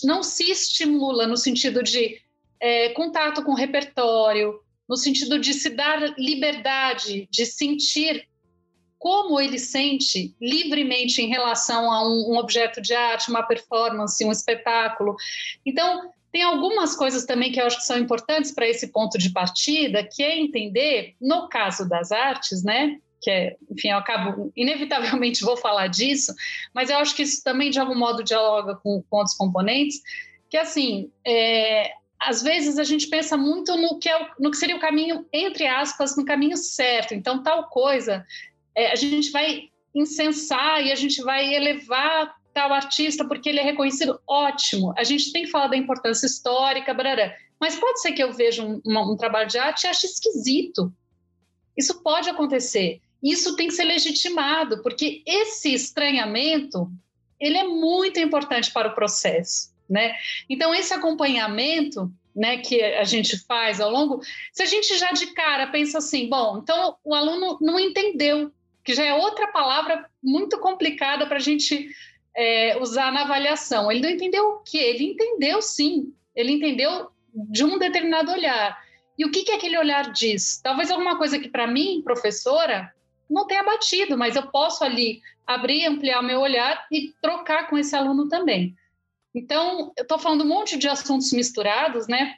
não 0.05 0.23
se 0.23 0.51
estimula 0.51 1.27
no 1.27 1.37
sentido 1.37 1.83
de 1.83 2.21
é, 2.61 2.91
contato 2.91 3.43
com 3.43 3.53
o 3.53 3.57
repertório, 3.57 4.61
no 4.89 4.97
sentido 4.97 5.39
de 5.39 5.55
se 5.55 5.71
dar 5.71 6.15
liberdade 6.19 7.27
de 7.31 7.47
sentir 7.47 8.29
como 9.03 9.41
ele 9.41 9.59
sente 9.59 10.33
livremente 10.41 11.21
em 11.21 11.27
relação 11.27 11.91
a 11.91 12.09
um, 12.09 12.35
um 12.35 12.37
objeto 12.37 12.81
de 12.81 12.95
arte, 12.95 13.31
uma 13.31 13.43
performance, 13.43 14.25
um 14.25 14.31
espetáculo. 14.31 15.17
Então, 15.67 16.13
tem 16.31 16.43
algumas 16.43 16.95
coisas 16.95 17.27
também 17.27 17.51
que 17.51 17.61
eu 17.61 17.67
acho 17.67 17.79
que 17.79 17.85
são 17.85 17.99
importantes 17.99 18.53
para 18.53 18.69
esse 18.69 18.93
ponto 18.93 19.19
de 19.19 19.31
partida, 19.31 20.05
que 20.05 20.23
é 20.23 20.39
entender, 20.39 21.17
no 21.21 21.49
caso 21.49 21.89
das 21.89 22.13
artes, 22.13 22.63
né? 22.63 23.01
Que 23.21 23.29
é, 23.29 23.57
enfim, 23.69 23.89
eu 23.89 23.99
acabo, 23.99 24.53
inevitavelmente 24.55 25.43
vou 25.43 25.57
falar 25.57 25.89
disso, 25.89 26.33
mas 26.73 26.89
eu 26.89 26.99
acho 26.99 27.17
que 27.17 27.23
isso 27.25 27.43
também, 27.43 27.71
de 27.71 27.81
algum 27.81 27.99
modo, 27.99 28.23
dialoga 28.23 28.77
com, 28.77 29.03
com 29.11 29.17
outros 29.17 29.37
componentes, 29.37 30.01
que, 30.49 30.57
assim, 30.57 31.11
é, 31.27 31.91
às 32.21 32.41
vezes 32.41 32.79
a 32.79 32.85
gente 32.85 33.09
pensa 33.09 33.37
muito 33.37 33.77
no 33.77 33.99
que, 33.99 34.09
é, 34.09 34.31
no 34.39 34.53
que 34.53 34.57
seria 34.57 34.77
o 34.77 34.81
caminho, 34.81 35.27
entre 35.33 35.67
aspas, 35.67 36.17
no 36.17 36.25
caminho 36.25 36.57
certo. 36.57 37.15
Então, 37.15 37.43
tal 37.43 37.69
coisa 37.69 38.25
é, 38.75 38.93
a 38.93 38.95
gente 38.95 39.31
vai 39.31 39.69
incensar 39.95 40.85
e 40.85 40.91
a 40.91 40.95
gente 40.95 41.23
vai 41.23 41.55
elevar 41.55 42.35
tal 42.53 42.73
artista 42.73 43.27
porque 43.27 43.49
ele 43.49 43.61
é 43.61 43.63
reconhecido, 43.63 44.21
ótimo. 44.27 44.95
A 44.97 45.05
gente 45.05 45.33
tem 45.33 45.45
que 45.45 45.51
falar 45.51 45.69
da 45.69 45.77
importância 45.77 46.27
histórica, 46.27 46.95
barará. 46.95 47.35
mas 47.61 47.77
pode 47.77 48.01
ser 48.01 48.13
que 48.13 48.23
eu 48.23 48.33
veja 48.33 48.63
um, 48.63 48.81
um, 48.85 49.13
um 49.13 49.17
trabalho 49.17 49.49
de 49.49 49.59
arte 49.59 49.85
e 49.85 49.89
ache 49.89 50.07
esquisito. 50.07 50.93
Isso 51.77 52.03
pode 52.03 52.29
acontecer. 52.29 53.01
Isso 53.23 53.57
tem 53.57 53.69
que 53.69 53.75
ser 53.75 53.85
legitimado, 53.85 54.83
porque 54.83 55.23
esse 55.25 55.73
estranhamento 55.73 56.91
ele 57.39 57.57
é 57.57 57.65
muito 57.65 58.21
importante 58.21 58.71
para 58.71 58.89
o 58.89 58.95
processo, 58.95 59.73
né? 59.89 60.15
Então 60.49 60.75
esse 60.75 60.93
acompanhamento 60.93 62.13
né, 62.35 62.59
que 62.59 62.83
a 62.83 63.05
gente 63.05 63.37
faz 63.47 63.81
ao 63.81 63.91
longo, 63.91 64.21
se 64.53 64.63
a 64.63 64.67
gente 64.67 64.97
já 64.97 65.13
de 65.13 65.27
cara 65.29 65.67
pensa 65.67 65.99
assim, 65.99 66.29
bom, 66.29 66.59
então 66.59 66.97
o 67.05 67.15
aluno 67.15 67.59
não 67.61 67.79
entendeu 67.79 68.51
que 68.85 68.95
já 68.95 69.05
é 69.05 69.15
outra 69.15 69.49
palavra 69.49 70.09
muito 70.23 70.59
complicada 70.59 71.27
para 71.27 71.37
a 71.37 71.41
gente 71.41 71.89
é, 72.35 72.79
usar 72.81 73.13
na 73.13 73.23
avaliação. 73.23 73.91
Ele 73.91 74.01
não 74.01 74.11
entendeu 74.11 74.45
o 74.49 74.59
quê? 74.61 74.79
Ele 74.79 75.05
entendeu 75.05 75.63
sim, 75.63 76.13
ele 76.35 76.53
entendeu 76.53 77.11
de 77.35 77.65
um 77.65 77.79
determinado 77.79 78.33
olhar. 78.33 78.79
E 79.19 79.25
o 79.25 79.31
que, 79.31 79.45
que 79.45 79.53
aquele 79.53 79.79
olhar 79.79 80.13
diz? 80.13 80.61
Talvez 80.63 80.91
alguma 80.91 81.17
coisa 81.17 81.39
que 81.39 81.49
para 81.49 81.67
mim, 81.67 82.03
professora, 82.03 82.93
não 83.29 83.47
tenha 83.47 83.63
batido, 83.63 84.17
mas 84.17 84.37
eu 84.37 84.47
posso 84.49 84.85
ali 84.85 85.21
abrir, 85.47 85.87
ampliar 85.87 86.23
meu 86.23 86.41
olhar 86.41 86.87
e 86.91 87.13
trocar 87.21 87.69
com 87.69 87.79
esse 87.79 87.95
aluno 87.95 88.29
também. 88.29 88.75
Então, 89.35 89.93
eu 89.97 90.03
estou 90.03 90.19
falando 90.19 90.45
um 90.45 90.49
monte 90.49 90.77
de 90.77 90.89
assuntos 90.89 91.33
misturados, 91.33 92.07
né? 92.07 92.37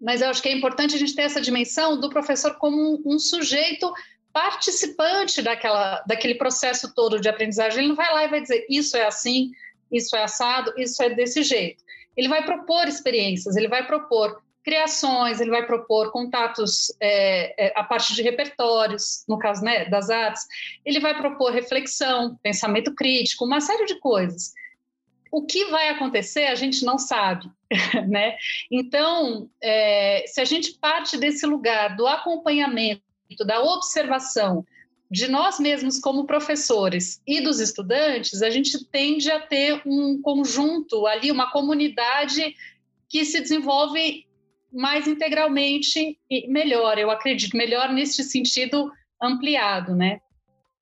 Mas 0.00 0.20
eu 0.20 0.28
acho 0.28 0.42
que 0.42 0.48
é 0.48 0.52
importante 0.52 0.94
a 0.94 0.98
gente 0.98 1.14
ter 1.14 1.22
essa 1.22 1.40
dimensão 1.40 1.98
do 1.98 2.10
professor 2.10 2.56
como 2.56 2.76
um, 2.76 3.14
um 3.14 3.18
sujeito 3.18 3.92
participante 4.32 5.42
daquela, 5.42 6.02
daquele 6.06 6.34
processo 6.34 6.94
todo 6.94 7.20
de 7.20 7.28
aprendizagem. 7.28 7.80
Ele 7.80 7.88
não 7.88 7.96
vai 7.96 8.12
lá 8.12 8.24
e 8.24 8.28
vai 8.28 8.40
dizer 8.40 8.66
isso 8.68 8.96
é 8.96 9.06
assim, 9.06 9.50
isso 9.90 10.16
é 10.16 10.22
assado, 10.22 10.72
isso 10.76 11.02
é 11.02 11.10
desse 11.10 11.42
jeito. 11.42 11.82
Ele 12.16 12.28
vai 12.28 12.44
propor 12.44 12.86
experiências, 12.86 13.56
ele 13.56 13.68
vai 13.68 13.86
propor 13.86 14.42
criações, 14.62 15.40
ele 15.40 15.50
vai 15.50 15.66
propor 15.66 16.12
contatos 16.12 16.94
é, 17.00 17.68
é, 17.68 17.72
a 17.74 17.82
partir 17.82 18.14
de 18.14 18.22
repertórios, 18.22 19.24
no 19.28 19.38
caso 19.38 19.64
né, 19.64 19.86
das 19.86 20.10
artes, 20.10 20.46
ele 20.84 21.00
vai 21.00 21.16
propor 21.16 21.50
reflexão, 21.50 22.38
pensamento 22.42 22.94
crítico, 22.94 23.44
uma 23.44 23.60
série 23.60 23.86
de 23.86 23.98
coisas. 23.98 24.52
O 25.32 25.46
que 25.46 25.66
vai 25.66 25.88
acontecer 25.88 26.46
a 26.46 26.54
gente 26.54 26.84
não 26.84 26.98
sabe, 26.98 27.50
né? 28.08 28.36
Então, 28.70 29.48
é, 29.62 30.24
se 30.26 30.40
a 30.40 30.44
gente 30.44 30.74
parte 30.78 31.16
desse 31.16 31.46
lugar 31.46 31.96
do 31.96 32.06
acompanhamento 32.06 33.02
da 33.44 33.62
observação 33.62 34.64
de 35.10 35.26
nós 35.28 35.58
mesmos 35.58 35.98
como 35.98 36.26
professores 36.26 37.20
e 37.26 37.40
dos 37.40 37.58
estudantes, 37.58 38.42
a 38.42 38.50
gente 38.50 38.84
tende 38.86 39.30
a 39.30 39.40
ter 39.40 39.82
um 39.84 40.20
conjunto 40.22 41.06
ali, 41.06 41.32
uma 41.32 41.50
comunidade 41.50 42.54
que 43.08 43.24
se 43.24 43.40
desenvolve 43.40 44.24
mais 44.72 45.08
integralmente 45.08 46.16
e 46.30 46.48
melhor, 46.48 46.96
eu 46.96 47.10
acredito, 47.10 47.56
melhor 47.56 47.92
nesse 47.92 48.22
sentido 48.22 48.90
ampliado, 49.20 49.96
né? 49.96 50.20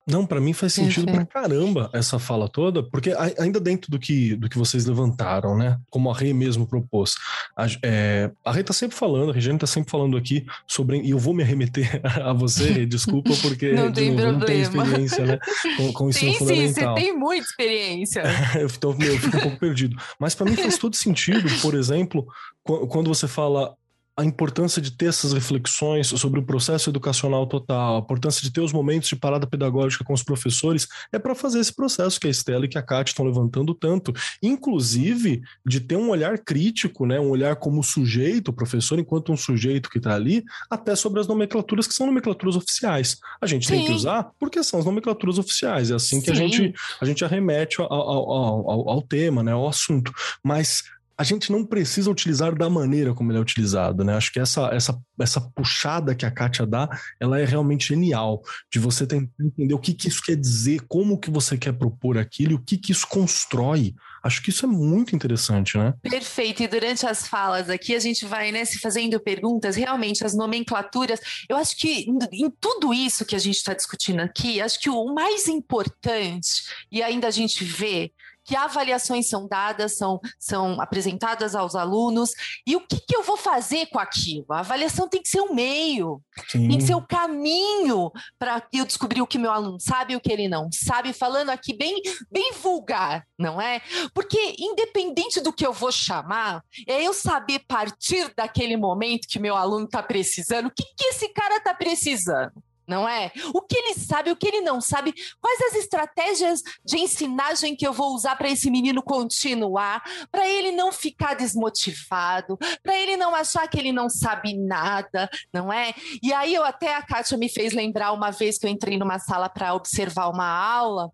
Não, 0.09 0.25
para 0.25 0.41
mim 0.41 0.53
faz 0.53 0.73
sentido 0.73 1.11
para 1.11 1.25
caramba 1.25 1.89
essa 1.93 2.17
fala 2.17 2.49
toda, 2.49 2.81
porque 2.81 3.13
ainda 3.37 3.59
dentro 3.59 3.91
do 3.91 3.99
que, 3.99 4.35
do 4.35 4.49
que 4.49 4.57
vocês 4.57 4.85
levantaram, 4.85 5.55
né? 5.55 5.79
Como 5.89 6.09
a 6.09 6.13
Rê 6.15 6.33
mesmo 6.33 6.65
propôs. 6.65 7.15
A, 7.55 7.67
é, 7.83 8.31
a 8.43 8.51
Rê 8.51 8.63
tá 8.63 8.73
sempre 8.73 8.97
falando, 8.97 9.29
a 9.31 9.33
Regiane 9.33 9.59
tá 9.59 9.67
sempre 9.67 9.91
falando 9.91 10.17
aqui 10.17 10.45
sobre. 10.67 10.99
E 11.01 11.11
eu 11.11 11.19
vou 11.19 11.33
me 11.33 11.43
arremeter 11.43 12.01
a 12.25 12.33
você, 12.33 12.71
Rê, 12.71 12.85
desculpa, 12.85 13.31
porque 13.41 13.71
não, 13.71 13.91
tem 13.91 14.11
novo, 14.11 14.31
não 14.33 14.39
tem 14.39 14.61
experiência, 14.61 15.25
né? 15.25 15.39
Com, 15.77 15.93
com 15.93 16.09
ensino 16.09 16.31
tem, 16.31 16.39
fundamental. 16.39 16.97
Sim, 16.97 17.01
você 17.01 17.07
tem 17.07 17.17
muita 17.17 17.45
experiência. 17.45 18.23
então, 18.75 18.95
eu 18.99 19.19
fico 19.19 19.37
um 19.37 19.41
pouco 19.41 19.59
perdido. 19.59 19.95
Mas 20.19 20.33
para 20.33 20.49
mim 20.49 20.55
faz 20.55 20.77
todo 20.77 20.95
sentido, 20.95 21.47
por 21.61 21.75
exemplo, 21.75 22.25
quando 22.63 23.07
você 23.07 23.27
fala 23.27 23.75
a 24.19 24.25
importância 24.25 24.81
de 24.81 24.91
ter 24.91 25.05
essas 25.05 25.31
reflexões 25.31 26.07
sobre 26.07 26.41
o 26.41 26.43
processo 26.43 26.89
educacional 26.89 27.47
total, 27.47 27.95
a 27.95 27.99
importância 27.99 28.41
de 28.41 28.51
ter 28.51 28.59
os 28.59 28.73
momentos 28.73 29.07
de 29.07 29.15
parada 29.15 29.47
pedagógica 29.47 30.03
com 30.03 30.11
os 30.11 30.21
professores, 30.21 30.89
é 31.09 31.17
para 31.17 31.33
fazer 31.33 31.59
esse 31.59 31.73
processo 31.73 32.19
que 32.19 32.27
a 32.27 32.29
Estela 32.29 32.65
e 32.65 32.67
que 32.67 32.77
a 32.77 32.81
Kátia 32.81 33.11
estão 33.11 33.25
levantando 33.25 33.73
tanto, 33.73 34.11
inclusive 34.43 35.41
de 35.65 35.79
ter 35.79 35.95
um 35.95 36.09
olhar 36.09 36.37
crítico, 36.37 37.05
né, 37.05 37.17
um 37.17 37.29
olhar 37.29 37.55
como 37.55 37.81
sujeito, 37.81 38.49
o 38.49 38.53
professor 38.53 38.99
enquanto 38.99 39.31
um 39.31 39.37
sujeito 39.37 39.89
que 39.89 39.99
está 39.99 40.15
ali, 40.15 40.43
até 40.69 40.97
sobre 40.97 41.21
as 41.21 41.27
nomenclaturas 41.27 41.87
que 41.87 41.93
são 41.93 42.05
nomenclaturas 42.05 42.57
oficiais. 42.57 43.17
A 43.41 43.47
gente 43.47 43.67
Sim. 43.67 43.75
tem 43.75 43.85
que 43.85 43.93
usar 43.93 44.31
porque 44.37 44.61
são 44.65 44.81
as 44.81 44.85
nomenclaturas 44.85 45.37
oficiais, 45.37 45.91
é 45.91 45.95
assim 45.95 46.21
que 46.21 46.29
a 46.29 46.35
gente, 46.35 46.73
a 46.99 47.05
gente 47.05 47.23
arremete 47.23 47.79
ao, 47.79 47.89
ao, 47.89 48.31
ao, 48.31 48.89
ao 48.89 49.01
tema, 49.01 49.41
né, 49.41 49.53
ao 49.53 49.65
assunto. 49.65 50.11
Mas 50.43 50.83
a 51.19 51.23
gente 51.25 51.51
não 51.51 51.65
precisa 51.65 52.09
utilizar 52.09 52.55
da 52.55 52.69
maneira 52.69 53.13
como 53.13 53.29
ele 53.29 53.39
é 53.39 53.41
utilizado, 53.41 54.05
né? 54.05 54.15
Acho 54.15 54.31
que 54.31 54.39
essa, 54.39 54.67
essa, 54.67 54.97
essa 55.19 55.41
puxada 55.53 56.15
que 56.15 56.25
a 56.25 56.31
Kátia 56.31 56.65
dá, 56.65 56.87
ela 57.19 57.37
é 57.37 57.43
realmente 57.43 57.89
genial, 57.89 58.41
de 58.71 58.79
você 58.79 59.05
tentar 59.05 59.29
entender 59.37 59.73
o 59.73 59.79
que, 59.79 59.93
que 59.93 60.07
isso 60.07 60.23
quer 60.23 60.37
dizer, 60.37 60.79
como 60.87 61.19
que 61.19 61.29
você 61.29 61.57
quer 61.57 61.73
propor 61.73 62.17
aquilo 62.17 62.55
o 62.55 62.63
que, 62.63 62.77
que 62.77 62.93
isso 62.93 63.05
constrói. 63.05 63.93
Acho 64.23 64.41
que 64.41 64.49
isso 64.49 64.65
é 64.65 64.69
muito 64.69 65.13
interessante, 65.13 65.77
né? 65.77 65.93
Perfeito. 66.01 66.63
E 66.63 66.67
durante 66.69 67.05
as 67.05 67.27
falas 67.27 67.69
aqui, 67.69 67.93
a 67.93 67.99
gente 67.99 68.25
vai 68.25 68.53
né, 68.53 68.63
se 68.63 68.79
fazendo 68.79 69.19
perguntas, 69.19 69.75
realmente, 69.75 70.23
as 70.23 70.33
nomenclaturas. 70.33 71.19
Eu 71.49 71.57
acho 71.57 71.75
que 71.75 72.05
em 72.31 72.49
tudo 72.61 72.93
isso 72.93 73.25
que 73.25 73.35
a 73.35 73.39
gente 73.39 73.57
está 73.57 73.73
discutindo 73.73 74.21
aqui, 74.21 74.61
acho 74.61 74.79
que 74.79 74.89
o 74.89 75.13
mais 75.13 75.49
importante, 75.49 76.63
e 76.89 77.03
ainda 77.03 77.27
a 77.27 77.31
gente 77.31 77.63
vê, 77.65 78.11
que 78.49 78.55
avaliações 78.55 79.29
são 79.29 79.47
dadas, 79.47 79.95
são, 79.95 80.19
são 80.39 80.81
apresentadas 80.81 81.53
aos 81.53 81.75
alunos, 81.75 82.31
e 82.65 82.75
o 82.75 82.81
que, 82.81 82.99
que 82.99 83.15
eu 83.15 83.21
vou 83.21 83.37
fazer 83.37 83.85
com 83.91 83.99
aquilo? 83.99 84.47
A 84.49 84.61
avaliação 84.61 85.07
tem 85.07 85.21
que 85.21 85.29
ser 85.29 85.39
o 85.39 85.51
um 85.51 85.53
meio, 85.53 86.19
Sim. 86.47 86.67
tem 86.67 86.79
que 86.79 86.83
ser 86.83 86.95
o 86.95 86.97
um 86.97 87.05
caminho 87.05 88.11
para 88.39 88.59
eu 88.73 88.85
descobrir 88.85 89.21
o 89.21 89.27
que 89.27 89.37
meu 89.37 89.51
aluno 89.51 89.79
sabe 89.79 90.13
e 90.13 90.15
o 90.15 90.19
que 90.19 90.31
ele 90.31 90.47
não 90.47 90.67
sabe, 90.71 91.13
falando 91.13 91.51
aqui 91.51 91.77
bem, 91.77 92.01
bem 92.31 92.51
vulgar, 92.53 93.23
não 93.37 93.61
é? 93.61 93.83
Porque 94.15 94.55
independente 94.57 95.39
do 95.41 95.53
que 95.53 95.63
eu 95.63 95.71
vou 95.71 95.91
chamar, 95.91 96.63
é 96.87 97.03
eu 97.03 97.13
saber 97.13 97.59
partir 97.67 98.33
daquele 98.35 98.75
momento 98.75 99.27
que 99.27 99.37
meu 99.37 99.55
aluno 99.55 99.85
está 99.85 100.01
precisando, 100.01 100.69
o 100.69 100.71
que, 100.71 100.83
que 100.97 101.05
esse 101.05 101.29
cara 101.29 101.57
está 101.57 101.75
precisando 101.75 102.53
não 102.89 103.07
é? 103.07 103.31
O 103.53 103.61
que 103.61 103.77
ele 103.77 103.93
sabe, 103.93 104.31
o 104.31 104.35
que 104.35 104.47
ele 104.47 104.61
não 104.61 104.81
sabe, 104.81 105.13
quais 105.39 105.61
as 105.61 105.75
estratégias 105.75 106.61
de 106.83 106.97
ensinagem 106.97 107.75
que 107.75 107.87
eu 107.87 107.93
vou 107.93 108.15
usar 108.15 108.35
para 108.35 108.49
esse 108.49 108.69
menino 108.71 109.03
continuar, 109.03 110.03
para 110.31 110.49
ele 110.49 110.71
não 110.71 110.91
ficar 110.91 111.35
desmotivado, 111.35 112.57
para 112.81 112.97
ele 112.97 113.15
não 113.15 113.35
achar 113.35 113.67
que 113.67 113.79
ele 113.79 113.91
não 113.91 114.09
sabe 114.09 114.57
nada, 114.57 115.29
não 115.53 115.71
é? 115.71 115.93
E 116.21 116.33
aí 116.33 116.55
eu 116.55 116.63
até 116.63 116.95
a 116.95 117.01
Kátia 117.01 117.37
me 117.37 117.47
fez 117.47 117.73
lembrar 117.73 118.11
uma 118.11 118.31
vez 118.31 118.57
que 118.57 118.65
eu 118.65 118.71
entrei 118.71 118.97
numa 118.97 119.19
sala 119.19 119.47
para 119.47 119.75
observar 119.75 120.27
uma 120.27 120.47
aula 120.47 121.11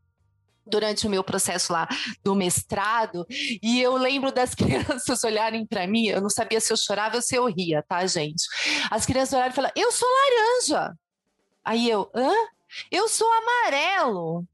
durante 0.65 1.05
o 1.05 1.09
meu 1.09 1.23
processo 1.23 1.71
lá 1.71 1.87
do 2.23 2.33
mestrado, 2.33 3.25
e 3.61 3.79
eu 3.79 3.95
lembro 3.97 4.31
das 4.31 4.55
crianças 4.55 5.23
olharem 5.23 5.65
para 5.65 5.85
mim, 5.85 6.07
eu 6.07 6.21
não 6.21 6.29
sabia 6.29 6.59
se 6.59 6.71
eu 6.73 6.77
chorava 6.77 7.17
ou 7.17 7.21
se 7.21 7.35
eu 7.35 7.45
ria, 7.45 7.83
tá, 7.87 8.05
gente? 8.07 8.43
As 8.89 9.05
crianças 9.05 9.33
olharem 9.33 9.51
e 9.51 9.55
falaram: 9.55 9.73
"Eu 9.75 9.91
sou 9.91 10.07
laranja". 10.07 10.95
Aí 11.65 11.89
eu, 11.89 12.09
hã? 12.15 12.31
Eu 12.91 13.07
sou 13.07 13.27
amarelo. 13.33 14.45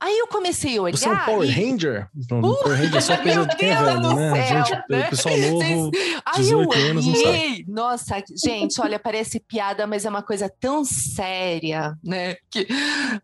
Aí 0.00 0.16
eu 0.18 0.28
comecei 0.28 0.78
a 0.78 0.82
olhar. 0.82 0.96
Você 0.96 1.08
é 1.08 1.12
um 1.12 1.24
Power 1.24 1.48
e... 1.48 1.50
Ranger? 1.50 2.08
Uh, 2.14 2.40
Power 2.40 2.78
Ranger 2.78 2.96
é 2.96 3.00
só 3.00 3.14
é 3.14 3.16
velho, 3.16 3.46
né? 3.46 4.46
Céu, 4.46 4.64
gente, 4.64 4.84
né? 4.88 5.02
Pessoal 5.10 5.36
novo, 5.38 5.90
Aí 6.24 6.42
18 6.42 6.78
eu 6.78 6.90
anos, 6.90 7.06
não. 7.06 7.74
Nossa, 7.74 8.22
gente, 8.44 8.80
olha, 8.80 8.98
parece 8.98 9.40
piada, 9.40 9.86
mas 9.86 10.04
é 10.04 10.08
uma 10.08 10.22
coisa 10.22 10.52
tão 10.60 10.84
séria, 10.84 11.96
né? 12.04 12.36
Que... 12.50 12.68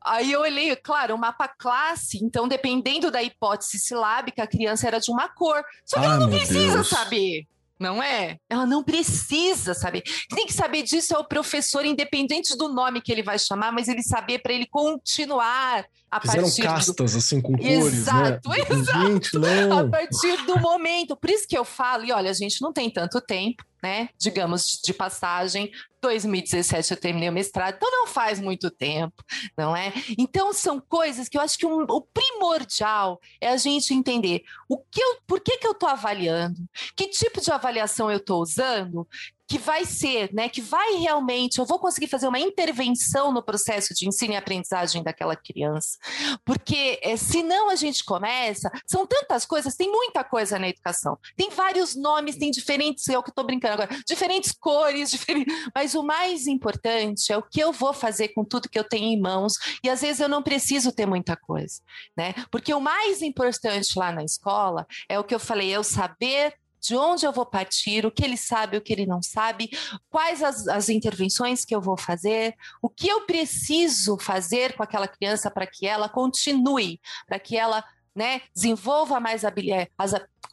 Aí 0.04 0.32
eu 0.32 0.40
olhei, 0.40 0.74
claro, 0.74 1.14
o 1.14 1.18
mapa 1.18 1.46
classe, 1.46 2.18
então 2.24 2.48
dependendo 2.48 3.10
da 3.10 3.22
hipótese 3.22 3.78
silábica, 3.78 4.42
a 4.42 4.48
criança 4.48 4.88
era 4.88 4.98
de 4.98 5.10
uma 5.10 5.28
cor. 5.28 5.62
Só 5.84 6.00
que 6.00 6.06
ah, 6.06 6.08
ela 6.10 6.18
não 6.18 6.30
precisa 6.30 6.74
Deus. 6.74 6.88
saber 6.88 7.46
não 7.84 8.02
é? 8.02 8.38
Ela 8.48 8.64
não 8.64 8.82
precisa 8.82 9.74
saber. 9.74 10.02
Tem 10.34 10.46
que 10.46 10.54
saber 10.54 10.82
disso 10.82 11.14
é 11.14 11.18
o 11.18 11.24
professor, 11.24 11.84
independente 11.84 12.56
do 12.56 12.72
nome 12.72 13.02
que 13.02 13.12
ele 13.12 13.22
vai 13.22 13.38
chamar, 13.38 13.70
mas 13.70 13.88
ele 13.88 14.02
saber 14.02 14.38
para 14.38 14.54
ele 14.54 14.66
continuar 14.66 15.84
a 16.14 16.20
Fizeram 16.20 16.48
castas 16.62 17.12
do... 17.12 17.18
assim 17.18 17.40
com 17.40 17.56
cores, 17.56 17.92
exato, 17.92 18.48
né? 18.48 18.58
Exato, 18.70 19.08
gente, 19.08 19.36
não. 19.36 19.78
A 19.80 19.88
partir 19.88 20.46
do 20.46 20.60
momento. 20.60 21.16
Por 21.16 21.28
isso 21.28 21.44
que 21.48 21.58
eu 21.58 21.64
falo, 21.64 22.04
e 22.04 22.12
olha, 22.12 22.30
a 22.30 22.34
gente 22.34 22.62
não 22.62 22.72
tem 22.72 22.88
tanto 22.88 23.20
tempo, 23.20 23.64
né? 23.82 24.08
Digamos 24.16 24.80
de 24.82 24.94
passagem, 24.94 25.72
2017 26.00 26.92
eu 26.92 26.96
terminei 26.96 27.28
o 27.28 27.32
mestrado, 27.32 27.74
então 27.74 27.90
não 27.90 28.06
faz 28.06 28.38
muito 28.38 28.70
tempo, 28.70 29.24
não 29.58 29.74
é? 29.74 29.92
Então 30.16 30.52
são 30.52 30.80
coisas 30.80 31.28
que 31.28 31.36
eu 31.36 31.42
acho 31.42 31.58
que 31.58 31.66
um, 31.66 31.82
o 31.82 32.00
primordial 32.00 33.20
é 33.40 33.48
a 33.48 33.56
gente 33.56 33.92
entender 33.92 34.42
o 34.68 34.78
que 34.78 35.02
eu, 35.02 35.16
por 35.26 35.40
que, 35.40 35.58
que 35.58 35.66
eu 35.66 35.72
estou 35.72 35.88
avaliando, 35.88 36.60
que 36.96 37.08
tipo 37.08 37.40
de 37.40 37.50
avaliação 37.50 38.10
eu 38.10 38.18
estou 38.18 38.40
usando, 38.40 39.06
que 39.46 39.58
vai 39.58 39.84
ser, 39.84 40.32
né, 40.32 40.48
que 40.48 40.60
vai 40.60 40.94
realmente, 40.96 41.58
eu 41.58 41.66
vou 41.66 41.78
conseguir 41.78 42.08
fazer 42.08 42.26
uma 42.26 42.38
intervenção 42.38 43.32
no 43.32 43.42
processo 43.42 43.92
de 43.94 44.08
ensino 44.08 44.32
e 44.32 44.36
aprendizagem 44.36 45.02
daquela 45.02 45.36
criança. 45.36 45.98
Porque 46.44 46.98
é, 47.02 47.16
se 47.16 47.42
não 47.42 47.70
a 47.70 47.74
gente 47.74 48.04
começa, 48.04 48.70
são 48.86 49.06
tantas 49.06 49.44
coisas, 49.44 49.76
tem 49.76 49.90
muita 49.90 50.24
coisa 50.24 50.58
na 50.58 50.68
educação. 50.68 51.18
Tem 51.36 51.50
vários 51.50 51.94
nomes, 51.94 52.36
tem 52.36 52.50
diferentes, 52.50 53.08
é 53.08 53.18
o 53.18 53.22
que 53.22 53.30
estou 53.30 53.44
brincando 53.44 53.82
agora, 53.82 54.02
diferentes 54.06 54.52
cores, 54.52 55.10
diferentes, 55.12 55.54
mas 55.74 55.94
o 55.94 56.02
mais 56.02 56.46
importante 56.46 57.32
é 57.32 57.36
o 57.36 57.42
que 57.42 57.60
eu 57.60 57.72
vou 57.72 57.92
fazer 57.92 58.28
com 58.28 58.44
tudo 58.44 58.68
que 58.68 58.78
eu 58.78 58.84
tenho 58.84 59.06
em 59.06 59.20
mãos, 59.20 59.54
e 59.82 59.90
às 59.90 60.00
vezes 60.00 60.20
eu 60.20 60.28
não 60.28 60.42
preciso 60.42 60.92
ter 60.92 61.06
muita 61.06 61.36
coisa, 61.36 61.80
né? 62.16 62.34
Porque 62.50 62.72
o 62.72 62.80
mais 62.80 63.20
importante 63.22 63.98
lá 63.98 64.10
na 64.10 64.24
escola 64.24 64.86
é 65.08 65.18
o 65.18 65.24
que 65.24 65.34
eu 65.34 65.40
falei, 65.40 65.72
é 65.72 65.78
o 65.78 65.84
saber 65.84 66.54
de 66.84 66.94
onde 66.96 67.26
eu 67.26 67.32
vou 67.32 67.46
partir, 67.46 68.04
o 68.04 68.10
que 68.10 68.22
ele 68.22 68.36
sabe, 68.36 68.76
o 68.76 68.80
que 68.80 68.92
ele 68.92 69.06
não 69.06 69.22
sabe, 69.22 69.70
quais 70.10 70.42
as, 70.42 70.68
as 70.68 70.88
intervenções 70.88 71.64
que 71.64 71.74
eu 71.74 71.80
vou 71.80 71.96
fazer, 71.96 72.54
o 72.82 72.90
que 72.90 73.08
eu 73.08 73.22
preciso 73.22 74.18
fazer 74.18 74.76
com 74.76 74.82
aquela 74.82 75.08
criança 75.08 75.50
para 75.50 75.66
que 75.66 75.86
ela 75.86 76.08
continue, 76.08 77.00
para 77.26 77.38
que 77.38 77.56
ela 77.56 77.82
né, 78.14 78.42
desenvolva 78.54 79.18
mais 79.18 79.44
habilidades, 79.44 79.90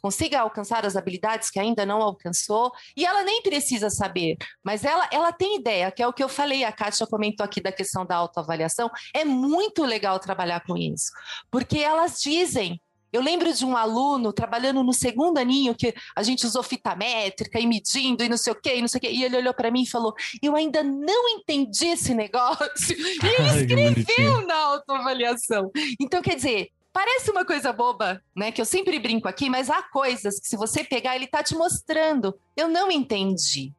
consiga 0.00 0.40
alcançar 0.40 0.84
as 0.84 0.96
habilidades 0.96 1.48
que 1.48 1.60
ainda 1.60 1.86
não 1.86 2.02
alcançou, 2.02 2.72
e 2.96 3.06
ela 3.06 3.22
nem 3.22 3.40
precisa 3.40 3.88
saber, 3.88 4.36
mas 4.64 4.84
ela, 4.84 5.08
ela 5.12 5.32
tem 5.32 5.58
ideia, 5.58 5.92
que 5.92 6.02
é 6.02 6.08
o 6.08 6.12
que 6.12 6.24
eu 6.24 6.28
falei, 6.28 6.64
a 6.64 6.72
Kátia 6.72 7.06
comentou 7.06 7.44
aqui 7.44 7.60
da 7.60 7.70
questão 7.70 8.04
da 8.04 8.16
autoavaliação, 8.16 8.90
é 9.14 9.24
muito 9.24 9.84
legal 9.84 10.18
trabalhar 10.18 10.64
com 10.66 10.76
isso, 10.76 11.12
porque 11.52 11.78
elas 11.78 12.20
dizem, 12.20 12.80
eu 13.12 13.20
lembro 13.20 13.52
de 13.52 13.64
um 13.64 13.76
aluno 13.76 14.32
trabalhando 14.32 14.82
no 14.82 14.92
segundo 14.92 15.38
aninho 15.38 15.74
que 15.74 15.94
a 16.16 16.22
gente 16.22 16.46
usou 16.46 16.62
fita 16.62 16.96
métrica 16.96 17.60
e 17.60 17.66
medindo 17.66 18.24
e 18.24 18.28
não 18.28 18.36
sei 18.36 18.52
o 18.52 18.56
quê, 18.56 18.76
e 18.76 18.80
não 18.80 18.88
sei 18.88 18.98
o 18.98 19.00
quê. 19.00 19.10
E 19.10 19.24
ele 19.24 19.36
olhou 19.36 19.52
para 19.52 19.70
mim 19.70 19.82
e 19.82 19.88
falou: 19.88 20.14
Eu 20.42 20.56
ainda 20.56 20.82
não 20.82 21.28
entendi 21.28 21.86
esse 21.86 22.14
negócio. 22.14 22.62
E 23.22 23.26
ele 23.26 23.62
escreveu 23.62 24.46
na 24.46 24.56
autoavaliação. 24.56 25.70
Então, 26.00 26.22
quer 26.22 26.36
dizer, 26.36 26.70
Parece 26.92 27.30
uma 27.30 27.42
coisa 27.42 27.72
boba, 27.72 28.22
né? 28.36 28.52
Que 28.52 28.60
eu 28.60 28.66
sempre 28.66 28.98
brinco 28.98 29.26
aqui, 29.26 29.48
mas 29.48 29.70
há 29.70 29.82
coisas 29.82 30.38
que, 30.38 30.46
se 30.46 30.58
você 30.58 30.84
pegar, 30.84 31.16
ele 31.16 31.26
tá 31.26 31.42
te 31.42 31.54
mostrando. 31.54 32.38
Eu 32.54 32.68
não 32.68 32.90
entendi 32.90 33.72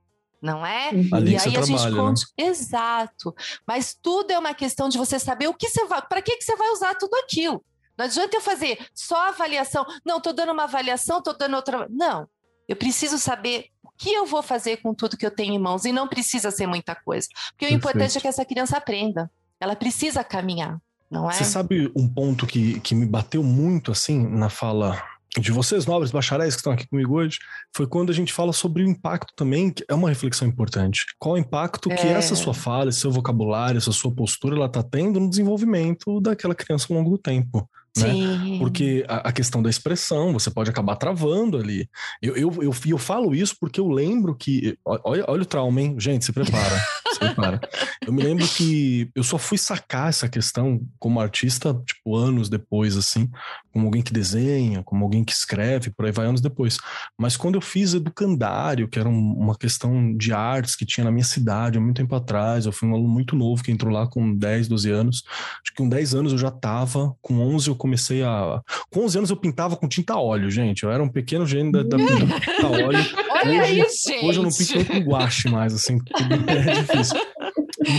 não 0.43 0.65
é? 0.65 0.89
Ali 1.13 1.31
e 1.31 1.37
aí 1.37 1.55
a 1.55 1.61
gente 1.61 1.89
conta. 1.95 2.21
Né? 2.37 2.47
Exato. 2.47 3.33
Mas 3.65 3.97
tudo 3.99 4.31
é 4.31 4.37
uma 4.37 4.53
questão 4.53 4.89
de 4.89 4.97
você 4.97 5.17
saber 5.17 5.47
o 5.47 5.53
que 5.53 5.69
você 5.69 5.85
vai. 5.85 6.01
Para 6.01 6.21
que, 6.21 6.35
que 6.35 6.43
você 6.43 6.53
vai 6.57 6.69
usar 6.71 6.95
tudo 6.95 7.15
aquilo? 7.15 7.63
Não 8.03 8.09
adianta 8.09 8.35
eu 8.35 8.41
fazer 8.41 8.77
só 8.93 9.29
avaliação. 9.29 9.85
Não, 10.05 10.17
estou 10.17 10.33
dando 10.33 10.51
uma 10.51 10.65
avaliação, 10.65 11.19
estou 11.19 11.37
dando 11.37 11.55
outra. 11.55 11.87
Não. 11.89 12.27
Eu 12.67 12.75
preciso 12.75 13.17
saber 13.17 13.67
o 13.81 13.89
que 13.97 14.11
eu 14.11 14.25
vou 14.25 14.43
fazer 14.43 14.77
com 14.77 14.93
tudo 14.93 15.17
que 15.17 15.25
eu 15.25 15.31
tenho 15.31 15.53
em 15.53 15.59
mãos. 15.59 15.85
E 15.85 15.93
não 15.93 16.07
precisa 16.07 16.51
ser 16.51 16.67
muita 16.67 16.95
coisa. 16.95 17.27
Porque 17.51 17.65
Perfeito. 17.65 17.73
o 17.73 17.77
importante 17.77 18.17
é 18.17 18.21
que 18.21 18.27
essa 18.27 18.43
criança 18.43 18.77
aprenda. 18.77 19.31
Ela 19.59 19.75
precisa 19.75 20.23
caminhar, 20.23 20.77
não 21.09 21.29
é? 21.29 21.33
Você 21.33 21.45
sabe 21.45 21.89
um 21.95 22.05
ponto 22.05 22.45
que, 22.45 22.81
que 22.81 22.93
me 22.93 23.05
bateu 23.05 23.41
muito 23.41 23.93
assim 23.93 24.27
na 24.27 24.49
fala 24.49 25.01
de 25.39 25.51
vocês, 25.51 25.85
nobres 25.85 26.11
bacharéis 26.11 26.53
que 26.53 26.59
estão 26.59 26.73
aqui 26.73 26.87
comigo 26.87 27.15
hoje, 27.15 27.39
foi 27.75 27.87
quando 27.87 28.11
a 28.11 28.13
gente 28.13 28.31
fala 28.31 28.53
sobre 28.53 28.83
o 28.83 28.87
impacto 28.87 29.33
também, 29.35 29.71
que 29.71 29.83
é 29.87 29.93
uma 29.93 30.09
reflexão 30.09 30.47
importante. 30.47 31.05
Qual 31.17 31.35
o 31.35 31.37
impacto 31.37 31.91
é. 31.91 31.95
que 31.95 32.07
essa 32.07 32.35
sua 32.35 32.53
fala, 32.53 32.89
esse 32.89 32.99
seu 32.99 33.11
vocabulário, 33.11 33.77
essa 33.77 33.91
sua 33.91 34.13
postura, 34.13 34.55
ela 34.55 34.67
está 34.67 34.83
tendo 34.83 35.19
no 35.19 35.29
desenvolvimento 35.29 36.21
daquela 36.21 36.53
criança 36.53 36.87
ao 36.89 36.97
longo 36.97 37.09
do 37.09 37.17
tempo. 37.17 37.67
Né? 37.97 38.57
Porque 38.57 39.05
a, 39.07 39.29
a, 39.29 39.31
questão 39.31 39.61
da 39.61 39.69
expressão, 39.69 40.33
você 40.33 40.49
pode 40.49 40.69
acabar 40.69 40.95
travando 40.95 41.57
ali. 41.57 41.87
Eu, 42.21 42.35
eu, 42.35 42.63
eu, 42.63 42.73
eu 42.87 42.97
falo 42.97 43.35
isso 43.35 43.55
porque 43.59 43.79
eu 43.79 43.87
lembro 43.87 44.35
que. 44.35 44.77
Olha, 44.83 45.25
olha 45.27 45.43
o 45.43 45.45
trauma, 45.45 45.79
hein? 45.79 45.95
Gente, 45.99 46.25
se 46.25 46.33
prepara. 46.33 46.81
prepara. 47.27 47.59
Eu 48.05 48.13
me 48.13 48.23
lembro 48.23 48.47
que 48.47 49.09
eu 49.15 49.23
só 49.23 49.37
fui 49.37 49.57
sacar 49.57 50.09
essa 50.09 50.27
questão 50.27 50.81
como 50.99 51.19
artista, 51.19 51.73
tipo, 51.85 52.15
anos 52.15 52.49
depois, 52.49 52.97
assim, 52.97 53.29
como 53.71 53.85
alguém 53.85 54.01
que 54.01 54.13
desenha, 54.13 54.83
como 54.83 55.03
alguém 55.03 55.23
que 55.23 55.31
escreve, 55.31 55.89
por 55.89 56.05
aí 56.05 56.11
vai 56.11 56.25
anos 56.25 56.41
depois. 56.41 56.77
Mas 57.17 57.35
quando 57.35 57.55
eu 57.55 57.61
fiz 57.61 57.93
educandário, 57.93 58.87
que 58.87 58.99
era 58.99 59.09
um, 59.09 59.33
uma 59.33 59.57
questão 59.57 60.15
de 60.15 60.31
artes 60.31 60.75
que 60.75 60.85
tinha 60.85 61.03
na 61.03 61.11
minha 61.11 61.23
cidade 61.23 61.77
há 61.77 61.81
muito 61.81 61.97
tempo 61.97 62.15
atrás, 62.15 62.65
eu 62.65 62.71
fui 62.71 62.87
um 62.87 62.93
aluno 62.93 63.09
muito 63.09 63.35
novo 63.35 63.63
que 63.63 63.71
entrou 63.71 63.91
lá 63.91 64.07
com 64.07 64.35
10, 64.35 64.67
12 64.67 64.91
anos. 64.91 65.23
Acho 65.27 65.71
que 65.71 65.81
com 65.81 65.89
10 65.89 66.15
anos 66.15 66.31
eu 66.33 66.37
já 66.37 66.51
tava, 66.51 67.15
com 67.21 67.39
11 67.39 67.69
eu 67.69 67.75
comecei 67.75 68.23
a. 68.23 68.61
Com 68.91 69.05
11 69.05 69.17
anos 69.17 69.29
eu 69.29 69.37
pintava 69.37 69.75
com 69.75 69.87
tinta 69.87 70.15
óleo, 70.17 70.49
gente. 70.51 70.83
Eu 70.83 70.91
era 70.91 71.01
um 71.01 71.09
pequeno 71.09 71.45
gênio 71.45 71.71
da, 71.71 71.83
da 71.83 71.97
tinta 71.97 72.67
óleo. 72.67 73.05
Olha 73.31 73.63
hoje, 73.63 73.79
isso, 73.81 74.09
gente. 74.09 74.25
Hoje 74.25 74.39
eu 74.39 74.43
não 74.43 74.51
pinto 74.51 74.85
com 74.85 74.99
guache 74.99 75.49
mais, 75.49 75.73
assim, 75.73 75.99
é 76.47 76.73
difícil. 76.81 77.12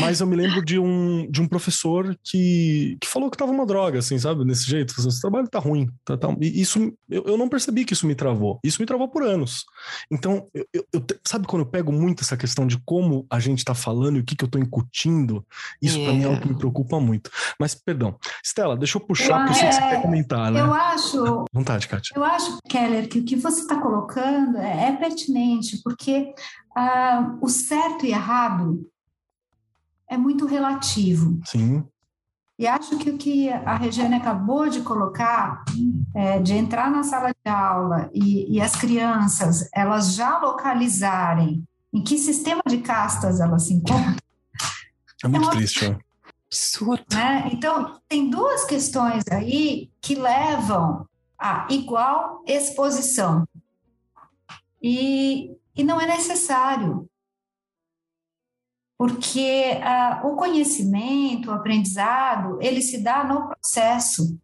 Mas 0.01 0.21
eu 0.21 0.27
me 0.27 0.37
lembro 0.37 0.65
de 0.65 0.79
um, 0.79 1.31
de 1.31 1.41
um 1.41 1.49
professor 1.49 2.17
que, 2.23 2.97
que 3.01 3.09
falou 3.09 3.31
que 3.31 3.37
tava 3.37 3.53
uma 3.53 3.67
droga, 3.67 3.99
assim, 3.99 4.19
sabe? 4.19 4.45
Desse 4.45 4.65
jeito. 4.65 4.95
Esse 4.97 5.21
trabalho 5.21 5.49
tá 5.49 5.59
ruim. 5.59 5.89
Tá, 6.05 6.17
tá... 6.17 6.29
E 6.41 6.61
isso, 6.61 6.93
eu, 7.11 7.25
eu 7.25 7.37
não 7.37 7.49
percebi 7.49 7.85
que 7.85 7.93
isso 7.93 8.07
me 8.07 8.15
travou. 8.15 8.61
Isso 8.65 8.81
me 8.81 8.87
travou 8.87 9.09
por 9.09 9.23
anos. 9.23 9.65
Então, 10.11 10.47
eu, 10.55 10.67
eu, 10.93 11.05
sabe 11.27 11.47
quando 11.47 11.63
eu 11.63 11.67
pego 11.67 11.93
muito 11.93 12.23
essa 12.23 12.37
questão 12.37 12.67
de 12.67 12.79
como 12.85 13.27
a 13.31 13.39
gente 13.39 13.65
tá 13.65 13.75
falando 13.75 14.17
e 14.17 14.21
o 14.21 14.25
que, 14.25 14.37
que 14.37 14.45
eu 14.45 14.49
tô 14.49 14.59
incutindo? 14.59 15.45
Isso 15.83 15.99
yeah. 15.99 16.13
pra 16.13 16.19
mim 16.19 16.25
é 16.25 16.27
algo 16.27 16.41
que 16.41 16.53
me 16.53 16.59
preocupa 16.59 17.01
muito. 17.01 17.31
Mas, 17.59 17.75
perdão. 17.75 18.17
Stella, 18.43 18.77
deixa 18.77 18.97
eu 18.97 19.01
puxar, 19.03 19.39
porque 19.39 19.53
eu 19.53 19.55
sei 19.55 19.69
que 19.69 19.75
você 19.75 19.81
quer 19.81 20.03
comentar, 20.03 20.51
né? 20.51 20.61
Eu 20.61 20.73
acho. 20.73 21.45
Vontade, 21.53 21.89
Kátia. 21.89 22.15
Eu 22.17 22.25
acho, 22.25 22.59
Keller, 22.69 23.09
que 23.09 23.19
o 23.19 23.25
que 23.25 23.37
você 23.37 23.61
está 23.61 23.81
colocando 23.81 24.59
é, 24.59 24.89
é 24.89 24.93
pertinente, 24.93 25.81
porque 25.83 26.33
uh, 26.77 27.39
o 27.41 27.49
certo 27.49 28.07
e 28.07 28.11
errado 28.11 28.87
é 30.09 30.17
muito 30.17 30.47
relativo. 30.47 31.41
Sim. 31.45 31.85
E 32.59 32.67
acho 32.67 32.97
que 32.99 33.11
o 33.11 33.19
que 33.19 33.51
a 33.51 33.77
Regiane 33.77 34.15
acabou 34.15 34.69
de 34.69 34.81
colocar, 34.83 35.65
é, 36.15 36.39
de 36.39 36.55
entrar 36.55 36.89
na 36.89 37.03
sala 37.03 37.31
de 37.31 37.51
aula 37.51 38.09
e, 38.13 38.57
e, 38.57 38.61
as 38.61 38.77
crianças 38.77 39.69
elas 39.75 40.15
já 40.15 40.39
localizarem 40.39 41.65
em 41.93 42.03
que 42.03 42.17
sistema 42.17 42.63
de 42.67 42.79
castas 42.79 43.41
elas 43.41 43.67
se 43.67 43.75
encontram. 43.75 44.17
É 45.25 45.29
muito 45.29 45.43
é 45.43 45.47
uma... 45.47 45.51
triste. 45.51 45.97
Absurdo. 46.47 47.05
Né? 47.13 47.51
Então, 47.53 48.01
tem 48.09 48.31
duas 48.31 48.65
questões 48.65 49.25
aí 49.29 49.91
que 50.01 50.15
levam 50.15 51.09
a 51.37 51.67
igual 51.69 52.45
exposição. 52.47 53.49
E, 54.81 55.51
e 55.75 55.83
não 55.83 56.01
é 56.01 56.07
necessário 56.07 57.09
porque 58.97 59.73
uh, 59.81 60.29
o 60.29 60.37
conhecimento, 60.37 61.51
o 61.51 61.55
aprendizado, 61.55 62.59
ele 62.61 62.81
se 62.81 63.03
dá 63.03 63.25
no 63.25 63.49
processo. 63.49 64.39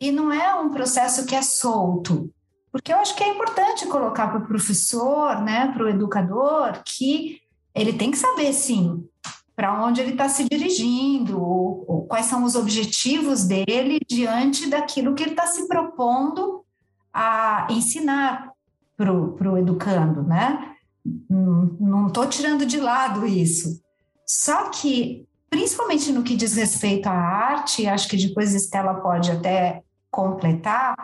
E 0.00 0.10
não 0.10 0.32
é 0.32 0.54
um 0.54 0.70
processo 0.70 1.26
que 1.26 1.34
é 1.34 1.42
solto. 1.42 2.32
Porque 2.72 2.92
eu 2.92 2.96
acho 2.96 3.14
que 3.14 3.22
é 3.22 3.28
importante 3.28 3.86
colocar 3.86 4.28
para 4.28 4.38
o 4.38 4.46
professor, 4.46 5.40
né, 5.42 5.70
para 5.72 5.84
o 5.84 5.88
educador, 5.88 6.82
que 6.84 7.40
ele 7.74 7.92
tem 7.92 8.10
que 8.10 8.16
saber, 8.16 8.52
sim, 8.54 9.06
para 9.54 9.84
onde 9.84 10.00
ele 10.00 10.12
está 10.12 10.28
se 10.28 10.48
dirigindo, 10.48 11.40
ou, 11.40 11.84
ou 11.86 12.06
quais 12.06 12.26
são 12.26 12.42
os 12.42 12.56
objetivos 12.56 13.44
dele 13.44 14.00
diante 14.08 14.68
daquilo 14.68 15.14
que 15.14 15.22
ele 15.22 15.32
está 15.32 15.46
se 15.46 15.68
propondo 15.68 16.64
a 17.12 17.66
ensinar 17.70 18.50
para 18.96 19.12
o 19.12 19.58
educando, 19.58 20.22
né? 20.22 20.71
Não 21.04 22.08
estou 22.08 22.26
tirando 22.26 22.64
de 22.64 22.78
lado 22.78 23.26
isso. 23.26 23.80
Só 24.26 24.70
que, 24.70 25.26
principalmente 25.50 26.12
no 26.12 26.22
que 26.22 26.36
diz 26.36 26.54
respeito 26.54 27.06
à 27.08 27.12
arte, 27.12 27.86
acho 27.86 28.08
que 28.08 28.16
depois 28.16 28.54
Estela 28.54 28.94
pode 28.94 29.30
até 29.30 29.82
completar, 30.10 30.94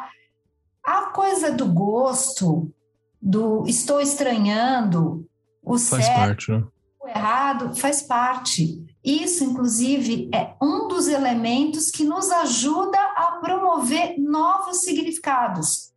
a 0.84 1.10
coisa 1.10 1.50
do 1.50 1.66
gosto, 1.66 2.72
do 3.20 3.64
estou 3.66 4.00
estranhando, 4.00 5.28
o 5.62 5.78
faz 5.78 6.04
certo, 6.04 6.16
parte, 6.18 6.52
né? 6.52 6.64
o 7.00 7.08
errado, 7.08 7.76
faz 7.76 8.02
parte. 8.02 8.84
Isso, 9.04 9.44
inclusive, 9.44 10.30
é 10.32 10.54
um 10.62 10.88
dos 10.88 11.08
elementos 11.08 11.90
que 11.90 12.04
nos 12.04 12.30
ajuda 12.30 12.98
a 13.16 13.38
promover 13.40 14.18
novos 14.18 14.82
significados. 14.82 15.92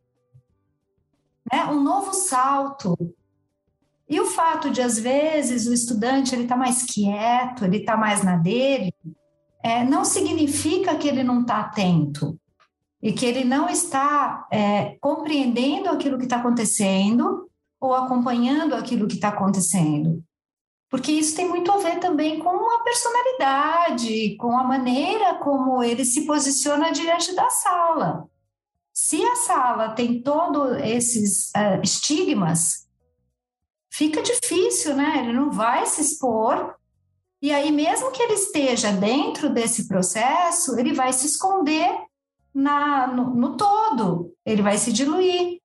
Né? 1.50 1.64
Um 1.66 1.82
novo 1.82 2.12
salto, 2.12 2.96
e 4.08 4.20
o 4.20 4.26
fato 4.26 4.70
de, 4.70 4.80
às 4.80 4.98
vezes, 4.98 5.66
o 5.66 5.72
estudante 5.72 6.34
ele 6.34 6.42
está 6.42 6.56
mais 6.56 6.82
quieto, 6.82 7.64
ele 7.64 7.78
está 7.78 7.96
mais 7.96 8.22
na 8.22 8.36
dele, 8.36 8.92
é, 9.62 9.84
não 9.84 10.04
significa 10.04 10.96
que 10.96 11.08
ele 11.08 11.22
não 11.22 11.42
está 11.42 11.60
atento 11.60 12.38
e 13.00 13.12
que 13.12 13.24
ele 13.24 13.44
não 13.44 13.68
está 13.68 14.46
é, 14.50 14.96
compreendendo 15.00 15.88
aquilo 15.88 16.18
que 16.18 16.24
está 16.24 16.36
acontecendo 16.36 17.48
ou 17.80 17.94
acompanhando 17.94 18.74
aquilo 18.74 19.08
que 19.08 19.14
está 19.14 19.28
acontecendo. 19.28 20.22
Porque 20.88 21.10
isso 21.10 21.34
tem 21.34 21.48
muito 21.48 21.72
a 21.72 21.78
ver 21.78 21.98
também 22.00 22.38
com 22.38 22.50
a 22.50 22.82
personalidade, 22.82 24.36
com 24.36 24.56
a 24.56 24.62
maneira 24.62 25.36
como 25.36 25.82
ele 25.82 26.04
se 26.04 26.26
posiciona 26.26 26.92
diante 26.92 27.34
da 27.34 27.48
sala. 27.48 28.28
Se 28.92 29.24
a 29.24 29.36
sala 29.36 29.88
tem 29.94 30.22
todos 30.22 30.76
esses 30.82 31.50
uh, 31.56 31.80
estigmas, 31.82 32.81
fica 33.92 34.22
difícil, 34.22 34.94
né? 34.96 35.18
Ele 35.18 35.32
não 35.32 35.50
vai 35.50 35.84
se 35.86 36.00
expor. 36.00 36.74
E 37.40 37.52
aí, 37.52 37.70
mesmo 37.70 38.10
que 38.10 38.22
ele 38.22 38.34
esteja 38.34 38.90
dentro 38.92 39.50
desse 39.50 39.86
processo, 39.86 40.78
ele 40.78 40.94
vai 40.94 41.12
se 41.12 41.26
esconder 41.26 41.90
na, 42.54 43.06
no, 43.06 43.34
no 43.34 43.56
todo, 43.56 44.32
ele 44.44 44.62
vai 44.62 44.78
se 44.78 44.92
diluir. 44.92 45.60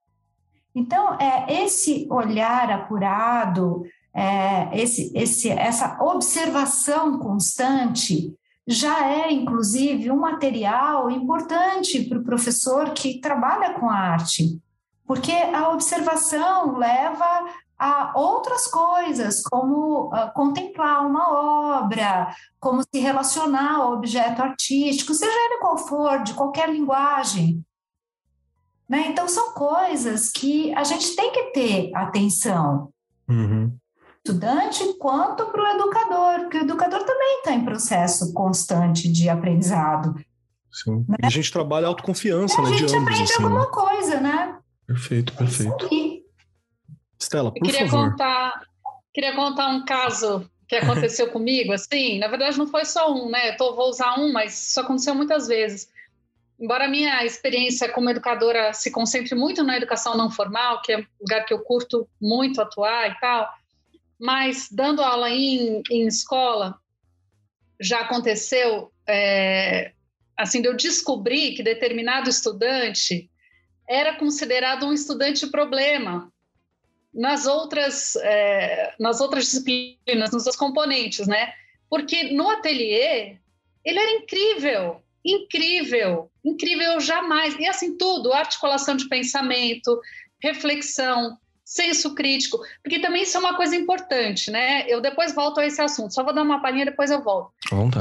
Então, 0.75 1.17
é 1.19 1.63
esse 1.63 2.07
olhar 2.09 2.71
apurado, 2.71 3.83
é, 4.13 4.69
esse, 4.79 5.11
esse, 5.15 5.49
essa 5.49 5.97
observação 6.01 7.19
constante 7.19 8.35
já 8.67 9.07
é, 9.07 9.31
inclusive, 9.31 10.11
um 10.11 10.19
material 10.19 11.09
importante 11.09 12.03
para 12.03 12.19
o 12.19 12.23
professor 12.23 12.91
que 12.91 13.21
trabalha 13.21 13.75
com 13.75 13.89
arte, 13.89 14.59
porque 15.05 15.31
a 15.31 15.69
observação 15.69 16.77
leva 16.77 17.45
a 17.77 18.11
outras 18.15 18.65
coisas, 18.67 19.41
como 19.43 20.07
uh, 20.07 20.31
contemplar 20.33 21.05
uma 21.05 21.77
obra, 21.79 22.33
como 22.59 22.81
se 22.81 22.99
relacionar 22.99 23.75
ao 23.75 23.93
objeto 23.93 24.41
artístico, 24.41 25.13
seja 25.13 25.31
ele 25.31 25.59
qual 25.59 25.77
for, 25.77 26.23
de 26.23 26.33
qualquer 26.33 26.69
linguagem. 26.69 27.63
Né? 28.89 29.07
Então, 29.07 29.27
são 29.27 29.53
coisas 29.53 30.31
que 30.31 30.73
a 30.73 30.83
gente 30.83 31.15
tem 31.15 31.31
que 31.31 31.43
ter 31.51 31.95
atenção. 31.95 32.89
Uhum. 33.29 33.75
Estudante 34.25 34.83
quanto 34.97 35.45
para 35.45 35.61
o 35.61 35.67
educador, 35.67 36.39
porque 36.41 36.57
o 36.57 36.61
educador 36.61 37.03
também 37.03 37.39
está 37.39 37.53
em 37.53 37.63
processo 37.63 38.33
constante 38.33 39.11
de 39.11 39.29
aprendizado. 39.29 40.15
Sim. 40.71 41.05
Né? 41.07 41.17
E 41.23 41.25
a 41.25 41.29
gente 41.29 41.51
trabalha 41.51 41.87
autoconfiança, 41.87 42.59
e 42.59 42.63
né? 42.63 42.69
A 42.69 42.71
gente 42.71 42.95
ambos, 42.95 43.03
aprende 43.03 43.23
assim, 43.23 43.43
alguma 43.43 43.61
né? 43.61 43.71
coisa, 43.71 44.19
né? 44.19 44.57
Perfeito, 44.85 45.33
perfeito. 45.33 45.87
Stella, 47.19 47.51
por 47.51 47.61
queria 47.61 47.87
favor. 47.87 48.11
Contar, 48.11 48.61
queria 49.13 49.35
contar 49.35 49.67
um 49.69 49.85
caso 49.85 50.49
que 50.67 50.75
aconteceu 50.75 51.29
comigo, 51.31 51.73
assim, 51.73 52.19
na 52.19 52.27
verdade 52.27 52.57
não 52.57 52.67
foi 52.67 52.85
só 52.85 53.13
um, 53.13 53.29
né? 53.29 53.49
Eu 53.49 53.57
tô, 53.57 53.75
vou 53.75 53.89
usar 53.89 54.19
um, 54.19 54.31
mas 54.31 54.69
isso 54.69 54.79
aconteceu 54.79 55.15
muitas 55.15 55.47
vezes. 55.47 55.89
Embora 56.59 56.85
a 56.85 56.87
minha 56.87 57.23
experiência 57.23 57.87
como 57.89 58.09
educadora 58.09 58.73
se 58.73 58.89
concentre 58.89 59.35
muito 59.35 59.63
na 59.63 59.77
educação 59.77 60.17
não 60.17 60.31
formal, 60.31 60.81
que 60.81 60.91
é 60.91 60.97
um 60.97 61.05
lugar 61.21 61.45
que 61.45 61.53
eu 61.53 61.59
curto 61.59 62.07
muito 62.19 62.59
atuar 62.59 63.11
e 63.11 63.19
tal, 63.19 63.47
mas 64.19 64.67
dando 64.71 65.03
aula 65.03 65.29
em, 65.29 65.83
em 65.91 66.07
escola, 66.07 66.75
já 67.79 67.99
aconteceu, 67.99 68.91
é, 69.07 69.91
assim, 70.35 70.61
de 70.61 70.67
eu 70.67 70.75
descobrir 70.75 71.53
que 71.53 71.61
determinado 71.61 72.27
estudante 72.27 73.29
era 73.87 74.15
considerado 74.15 74.87
um 74.87 74.93
estudante 74.93 75.45
problema 75.47 76.31
nas 77.17 77.47
outras, 77.47 78.15
é, 78.17 78.93
nas 78.99 79.19
outras 79.19 79.45
disciplinas, 79.45 80.31
nos 80.31 80.43
seus 80.43 80.55
componentes, 80.55 81.25
né? 81.25 81.51
Porque 81.89 82.31
no 82.31 82.47
ateliê 82.47 83.37
ele 83.83 83.99
era 83.99 84.11
incrível, 84.11 85.01
incrível, 85.25 86.29
incrível, 86.45 86.99
jamais. 86.99 87.57
E 87.57 87.65
assim, 87.65 87.97
tudo, 87.97 88.31
articulação 88.31 88.95
de 88.95 89.09
pensamento, 89.09 89.99
reflexão, 90.39 91.37
senso 91.65 92.13
crítico, 92.13 92.59
porque 92.83 92.99
também 92.99 93.23
isso 93.23 93.35
é 93.35 93.39
uma 93.39 93.55
coisa 93.55 93.75
importante, 93.75 94.51
né? 94.51 94.85
Eu 94.87 95.01
depois 95.01 95.33
volto 95.33 95.59
a 95.59 95.65
esse 95.65 95.81
assunto, 95.81 96.13
só 96.13 96.23
vou 96.23 96.33
dar 96.33 96.43
uma 96.43 96.61
palhinha, 96.61 96.85
depois 96.85 97.09
eu 97.09 97.23
volto. 97.23 97.51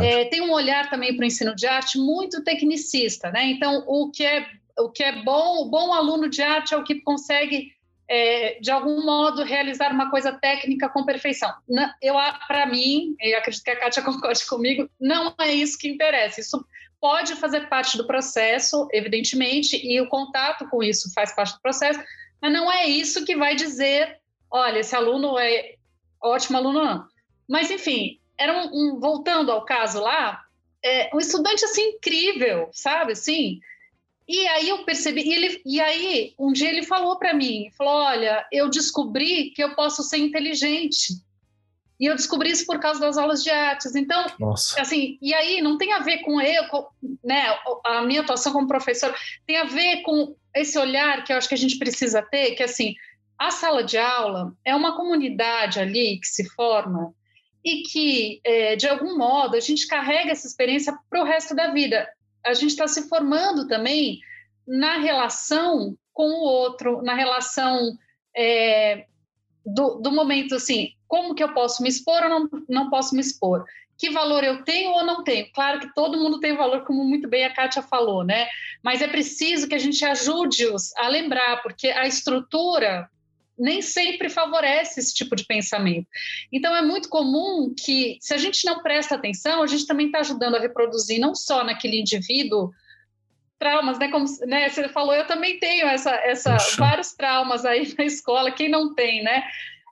É, 0.03 0.27
tem 0.27 0.43
um 0.43 0.53
olhar 0.53 0.91
também 0.91 1.17
para 1.17 1.25
o 1.25 1.27
ensino 1.27 1.57
de 1.57 1.67
arte 1.67 1.99
muito 1.99 2.45
tecnicista, 2.45 3.31
né? 3.31 3.47
Então, 3.47 3.83
o 3.87 4.11
que 4.11 4.25
é, 4.25 4.47
o 4.79 4.91
que 4.91 5.03
é 5.03 5.23
bom, 5.23 5.63
o 5.63 5.71
bom 5.71 5.93
aluno 5.93 6.29
de 6.29 6.43
arte 6.43 6.75
é 6.75 6.77
o 6.77 6.85
que 6.85 7.01
consegue 7.01 7.73
é, 8.09 8.59
de 8.61 8.71
algum 8.71 9.05
modo, 9.05 9.43
realizar 9.43 9.93
uma 9.93 10.11
coisa 10.11 10.33
técnica 10.33 10.89
com 10.89 11.05
perfeição. 11.05 11.53
Eu, 12.01 12.15
para 12.47 12.67
mim, 12.67 13.17
e 13.21 13.35
acredito 13.35 13.65
que 13.65 13.71
a 13.71 13.79
Kátia 13.79 14.03
concorde 14.05 14.47
comigo, 14.47 14.89
não 15.01 15.35
é 15.41 15.53
isso 15.53 15.79
que 15.79 15.89
interessa. 15.89 16.41
Isso 16.41 16.65
pode 17.01 17.35
fazer 17.37 17.69
parte 17.69 17.97
do 17.97 18.07
processo, 18.07 18.89
evidentemente, 18.93 19.77
e 19.77 20.01
o 20.01 20.09
contato 20.09 20.69
com 20.69 20.83
isso 20.83 21.13
faz 21.13 21.35
parte 21.35 21.55
do 21.55 21.61
processo, 21.61 22.01
mas 22.41 22.53
não 22.53 22.71
é 22.71 22.87
isso 22.87 23.25
que 23.25 23.37
vai 23.37 23.55
dizer, 23.55 24.19
olha, 24.51 24.79
esse 24.79 24.95
aluno 24.95 25.39
é 25.39 25.75
ótimo 26.23 26.59
aluno, 26.59 26.85
não. 26.85 27.09
Mas, 27.49 27.71
enfim, 27.71 28.21
era 28.39 28.53
um, 28.53 28.71
um 28.73 29.01
voltando 29.01 29.51
ao 29.51 29.65
caso 29.65 30.01
lá, 30.01 30.43
é, 30.85 31.11
um 31.13 31.19
estudante, 31.19 31.65
assim, 31.65 31.91
incrível, 31.91 32.69
sabe, 32.73 33.13
assim... 33.13 33.61
E 34.29 34.47
aí 34.49 34.69
eu 34.69 34.85
percebi, 34.85 35.23
e, 35.23 35.33
ele, 35.33 35.63
e 35.65 35.81
aí 35.81 36.35
um 36.39 36.53
dia 36.53 36.69
ele 36.69 36.83
falou 36.83 37.17
para 37.17 37.33
mim, 37.33 37.71
falou, 37.77 37.95
olha, 37.95 38.45
eu 38.51 38.69
descobri 38.69 39.51
que 39.51 39.63
eu 39.63 39.75
posso 39.75 40.03
ser 40.03 40.19
inteligente. 40.19 41.15
E 41.99 42.07
eu 42.07 42.15
descobri 42.15 42.51
isso 42.51 42.67
por 42.67 42.79
causa 42.79 43.01
das 43.01 43.17
aulas 43.17 43.43
de 43.43 43.51
artes. 43.51 43.95
Então, 43.95 44.27
Nossa. 44.39 44.81
assim, 44.81 45.17
e 45.23 45.33
aí 45.33 45.63
não 45.63 45.79
tem 45.79 45.93
a 45.93 46.01
ver 46.01 46.19
com 46.19 46.41
eu, 46.41 46.69
com, 46.69 46.89
né, 47.25 47.57
a 47.85 48.03
minha 48.03 48.21
atuação 48.21 48.53
como 48.53 48.67
professor, 48.67 49.15
tem 49.47 49.57
a 49.57 49.65
ver 49.65 50.03
com 50.03 50.35
esse 50.55 50.79
olhar 50.79 51.25
que 51.25 51.33
eu 51.33 51.37
acho 51.37 51.49
que 51.49 51.55
a 51.55 51.59
gente 51.59 51.79
precisa 51.79 52.21
ter, 52.21 52.55
que 52.55 52.63
assim, 52.63 52.95
a 53.39 53.51
sala 53.51 53.83
de 53.83 53.97
aula 53.97 54.53
é 54.65 54.75
uma 54.75 54.97
comunidade 54.97 55.79
ali 55.79 56.19
que 56.19 56.27
se 56.27 56.49
forma 56.51 57.15
e 57.65 57.83
que, 57.83 58.41
é, 58.45 58.77
de 58.77 58.89
algum 58.89 59.17
modo, 59.17 59.57
a 59.57 59.61
gente 59.61 59.87
carrega 59.87 60.33
essa 60.33 60.47
experiência 60.47 60.97
para 61.11 61.21
o 61.21 61.25
resto 61.25 61.55
da 61.55 61.73
vida 61.73 62.09
a 62.47 62.55
gente 62.55 62.71
está 62.71 62.87
se 62.87 63.09
formando 63.09 63.67
também 63.67 64.21
na 64.67 64.99
relação 64.99 65.97
com 66.13 66.29
o 66.29 66.45
outro, 66.45 67.03
na 67.03 67.15
relação 67.15 67.97
é, 68.35 69.07
do, 69.65 69.97
do, 69.97 70.11
momento 70.11 70.55
assim, 70.55 70.93
como 71.07 71.35
que 71.35 71.43
eu 71.43 71.53
posso 71.53 71.83
me 71.83 71.89
expor 71.89 72.23
ou 72.23 72.29
não, 72.29 72.49
não 72.69 72.91
posso 72.91 73.15
me 73.15 73.21
expor? 73.21 73.65
Que 73.99 74.11
valor 74.11 74.45
eu 74.45 74.63
tenho 74.63 74.91
ou 74.91 75.05
não 75.05 75.25
tenho? 75.25 75.51
Claro 75.53 75.81
que 75.81 75.95
todo 75.95 76.19
mundo 76.19 76.41
tem 76.41 76.57
valor, 76.57 76.85
como 76.85 77.05
muito 77.05 77.29
bem 77.29 77.45
a 77.45 77.53
Kátia 77.53 77.83
falou, 77.83 78.25
né? 78.25 78.47
Mas 78.83 79.01
é 79.01 79.09
preciso 79.09 79.69
que 79.69 79.75
a 79.75 79.79
gente 79.79 80.05
ajude-os 80.05 80.95
a 80.97 81.09
lembrar, 81.09 81.63
porque 81.63 81.89
a 81.89 82.07
estrutura 82.07 83.09
nem 83.59 83.81
sempre 83.81 84.29
favorece 84.29 85.01
esse 85.01 85.15
tipo 85.15 85.35
de 85.35 85.45
pensamento. 85.45 86.07
Então, 86.53 86.75
é 86.75 86.83
muito 86.83 87.09
comum 87.09 87.75
que, 87.75 88.19
se 88.21 88.35
a 88.35 88.39
gente 88.39 88.65
não 88.67 88.83
presta 88.83 89.15
atenção, 89.15 89.63
a 89.63 89.67
gente 89.67 89.87
também 89.87 90.07
está 90.07 90.21
ajudando 90.21 90.57
a 90.57 90.61
reproduzir, 90.61 91.19
não 91.19 91.35
só 91.35 91.65
naquele 91.65 92.01
indivíduo, 92.01 92.71
traumas, 93.59 93.99
né? 93.99 94.09
Como 94.11 94.27
né, 94.47 94.69
você 94.69 94.89
falou, 94.89 95.15
eu 95.15 95.27
também 95.27 95.59
tenho 95.59 95.87
essa, 95.87 96.11
essa 96.11 96.57
vários 96.77 97.13
traumas 97.15 97.65
aí 97.65 97.95
na 97.97 98.05
escola, 98.05 98.53
quem 98.53 98.69
não 98.69 98.95
tem, 98.95 99.23
né? 99.23 99.43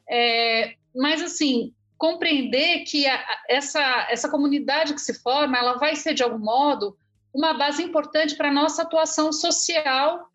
É, 0.08 0.74
mas, 0.94 1.22
assim, 1.22 1.72
compreender 1.96 2.84
que 2.84 3.06
a, 3.06 3.24
essa, 3.48 4.06
essa 4.10 4.28
comunidade 4.28 4.94
que 4.94 5.00
se 5.00 5.22
forma, 5.22 5.56
ela 5.56 5.78
vai 5.78 5.96
ser, 5.96 6.12
de 6.12 6.22
algum 6.22 6.38
modo, 6.38 6.96
uma 7.32 7.54
base 7.54 7.82
importante 7.82 8.36
para 8.36 8.48
a 8.48 8.52
nossa 8.52 8.82
atuação 8.82 9.32
social 9.32 10.28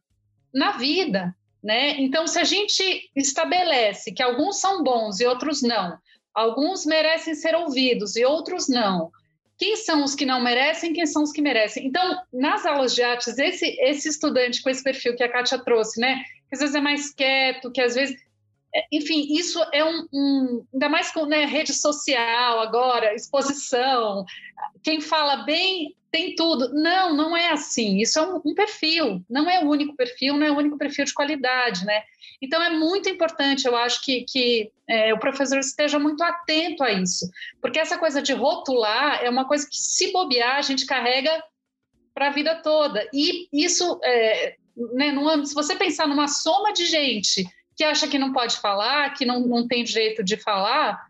na 0.53 0.71
vida, 0.71 1.35
né? 1.63 1.99
Então, 1.99 2.25
se 2.27 2.39
a 2.39 2.43
gente 2.43 3.09
estabelece 3.15 4.11
que 4.11 4.23
alguns 4.23 4.59
são 4.59 4.83
bons 4.83 5.19
e 5.19 5.25
outros 5.25 5.61
não, 5.61 5.97
alguns 6.33 6.85
merecem 6.85 7.35
ser 7.35 7.55
ouvidos 7.55 8.15
e 8.15 8.25
outros 8.25 8.67
não, 8.67 9.11
quem 9.57 9.75
são 9.75 10.03
os 10.03 10.15
que 10.15 10.25
não 10.25 10.41
merecem, 10.41 10.93
quem 10.93 11.05
são 11.05 11.21
os 11.21 11.33
que 11.33 11.41
merecem. 11.41 11.85
Então, 11.85 12.17
nas 12.31 12.65
aulas 12.65 12.95
de 12.95 13.03
artes, 13.03 13.37
esse, 13.37 13.65
esse 13.81 14.07
estudante 14.07 14.61
com 14.63 14.69
esse 14.69 14.81
perfil 14.81 15.15
que 15.15 15.23
a 15.23 15.29
Kátia 15.29 15.59
trouxe, 15.59 15.99
né, 15.99 16.23
que 16.47 16.55
às 16.55 16.61
vezes 16.61 16.75
é 16.75 16.81
mais 16.81 17.13
quieto, 17.13 17.71
que 17.71 17.81
às 17.81 17.95
vezes. 17.95 18.17
É, 18.73 18.85
enfim, 18.91 19.27
isso 19.31 19.59
é 19.73 19.83
um. 19.83 20.07
um 20.13 20.65
ainda 20.73 20.89
mais 20.89 21.11
com 21.11 21.25
né, 21.25 21.45
rede 21.45 21.73
social 21.73 22.59
agora, 22.59 23.15
exposição. 23.15 24.25
Quem 24.83 25.01
fala 25.01 25.37
bem 25.37 25.95
tem 26.11 26.35
tudo. 26.35 26.73
Não, 26.73 27.15
não 27.15 27.35
é 27.35 27.51
assim. 27.51 27.97
Isso 27.99 28.19
é 28.19 28.21
um, 28.21 28.41
um, 28.45 28.53
perfil, 28.53 29.23
não 29.29 29.49
é 29.49 29.63
o 29.63 29.67
único 29.67 29.95
perfil, 29.95 30.35
não 30.37 30.45
é 30.45 30.51
o 30.51 30.57
único 30.57 30.77
perfil 30.77 31.05
de 31.05 31.13
qualidade, 31.13 31.85
né? 31.85 32.03
Então 32.41 32.61
é 32.61 32.69
muito 32.69 33.09
importante, 33.09 33.67
eu 33.67 33.75
acho 33.75 34.01
que, 34.03 34.23
que 34.23 34.71
é, 34.87 35.13
o 35.13 35.19
professor 35.19 35.59
esteja 35.59 35.99
muito 35.99 36.23
atento 36.23 36.83
a 36.83 36.91
isso, 36.91 37.29
porque 37.61 37.79
essa 37.79 37.97
coisa 37.97 38.21
de 38.21 38.33
rotular 38.33 39.23
é 39.23 39.29
uma 39.29 39.45
coisa 39.45 39.67
que, 39.69 39.75
se 39.75 40.11
bobear, 40.11 40.55
a 40.55 40.61
gente 40.61 40.85
carrega 40.85 41.43
para 42.13 42.27
a 42.27 42.31
vida 42.31 42.55
toda. 42.55 43.07
E 43.13 43.47
isso, 43.51 43.99
é, 44.03 44.55
né, 44.93 45.11
no, 45.11 45.45
se 45.45 45.53
você 45.53 45.75
pensar 45.75 46.07
numa 46.07 46.27
soma 46.27 46.71
de 46.71 46.85
gente 46.85 47.45
que 47.79 47.83
acha 47.85 48.09
que 48.09 48.19
não 48.19 48.33
pode 48.33 48.57
falar, 48.57 49.13
que 49.13 49.25
não, 49.25 49.39
não 49.39 49.65
tem 49.65 49.85
jeito 49.85 50.21
de 50.21 50.35
falar, 50.35 51.07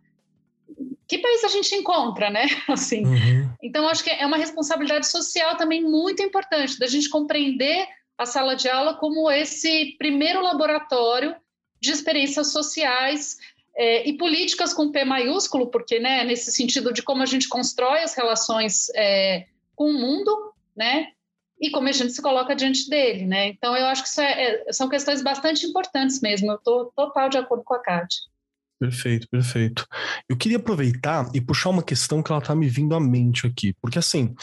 que 1.07 1.17
país 1.17 1.43
a 1.43 1.47
gente 1.47 1.73
encontra, 1.73 2.29
né? 2.29 2.45
Assim. 2.69 3.07
Uhum. 3.07 3.49
Então, 3.59 3.89
acho 3.89 4.03
que 4.03 4.11
é 4.11 4.23
uma 4.23 4.37
responsabilidade 4.37 5.07
social 5.07 5.57
também 5.57 5.81
muito 5.81 6.21
importante 6.21 6.77
da 6.77 6.85
gente 6.85 7.09
compreender 7.09 7.87
a 8.15 8.27
sala 8.27 8.55
de 8.55 8.69
aula 8.69 8.93
como 8.93 9.31
esse 9.31 9.95
primeiro 9.97 10.43
laboratório 10.43 11.35
de 11.81 11.91
experiências 11.91 12.51
sociais 12.51 13.39
é, 13.75 14.07
e 14.07 14.15
políticas 14.15 14.71
com 14.71 14.91
P 14.91 15.03
maiúsculo, 15.03 15.71
porque, 15.71 15.99
né, 15.99 16.23
nesse 16.23 16.51
sentido 16.51 16.93
de 16.93 17.01
como 17.01 17.23
a 17.23 17.25
gente 17.25 17.49
constrói 17.49 18.03
as 18.03 18.13
relações 18.13 18.91
é, 18.93 19.47
com 19.75 19.89
o 19.89 19.99
mundo, 19.99 20.53
né? 20.77 21.13
E 21.59 21.69
como 21.71 21.89
a 21.89 21.91
gente 21.91 22.13
se 22.13 22.21
coloca 22.21 22.55
diante 22.55 22.89
dele, 22.89 23.25
né? 23.25 23.47
Então, 23.47 23.75
eu 23.75 23.85
acho 23.87 24.03
que 24.03 24.21
é, 24.21 24.69
é, 24.69 24.73
são 24.73 24.87
questões 24.87 25.21
bastante 25.21 25.65
importantes 25.65 26.21
mesmo. 26.21 26.51
Eu 26.51 26.55
estou 26.55 26.91
total 26.95 27.29
de 27.29 27.37
acordo 27.37 27.63
com 27.63 27.73
a 27.73 27.79
Kátia. 27.79 28.21
Perfeito, 28.79 29.27
perfeito. 29.29 29.85
Eu 30.29 30.37
queria 30.37 30.55
aproveitar 30.55 31.29
e 31.33 31.41
puxar 31.41 31.69
uma 31.69 31.83
questão 31.83 32.23
que 32.23 32.31
ela 32.31 32.39
está 32.39 32.55
me 32.55 32.69
vindo 32.69 32.95
à 32.95 32.99
mente 32.99 33.45
aqui, 33.45 33.75
porque 33.81 33.99
assim, 33.99 34.33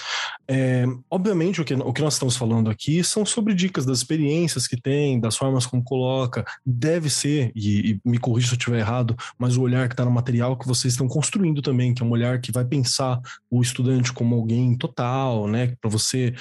é, 0.46 0.84
obviamente 1.10 1.62
o 1.62 1.64
que, 1.64 1.72
o 1.72 1.92
que 1.92 2.02
nós 2.02 2.14
estamos 2.14 2.36
falando 2.36 2.68
aqui 2.68 3.02
são 3.02 3.24
sobre 3.24 3.54
dicas 3.54 3.86
das 3.86 3.98
experiências 3.98 4.66
que 4.66 4.78
tem, 4.78 5.18
das 5.18 5.38
formas 5.38 5.64
como 5.64 5.82
coloca, 5.82 6.44
deve 6.66 7.08
ser, 7.08 7.50
e, 7.54 7.92
e 7.92 8.00
me 8.04 8.18
corrija 8.18 8.48
se 8.48 8.52
eu 8.52 8.58
estiver 8.58 8.80
errado, 8.80 9.16
mas 9.38 9.56
o 9.56 9.62
olhar 9.62 9.88
que 9.88 9.94
está 9.94 10.04
no 10.04 10.10
material 10.10 10.58
que 10.58 10.68
vocês 10.68 10.92
estão 10.92 11.08
construindo 11.08 11.62
também, 11.62 11.94
que 11.94 12.02
é 12.02 12.06
um 12.06 12.10
olhar 12.10 12.38
que 12.38 12.52
vai 12.52 12.64
pensar 12.64 13.18
o 13.50 13.62
estudante 13.62 14.12
como 14.12 14.34
alguém 14.34 14.76
total, 14.76 15.48
né, 15.48 15.74
para 15.80 15.88
você 15.88 16.34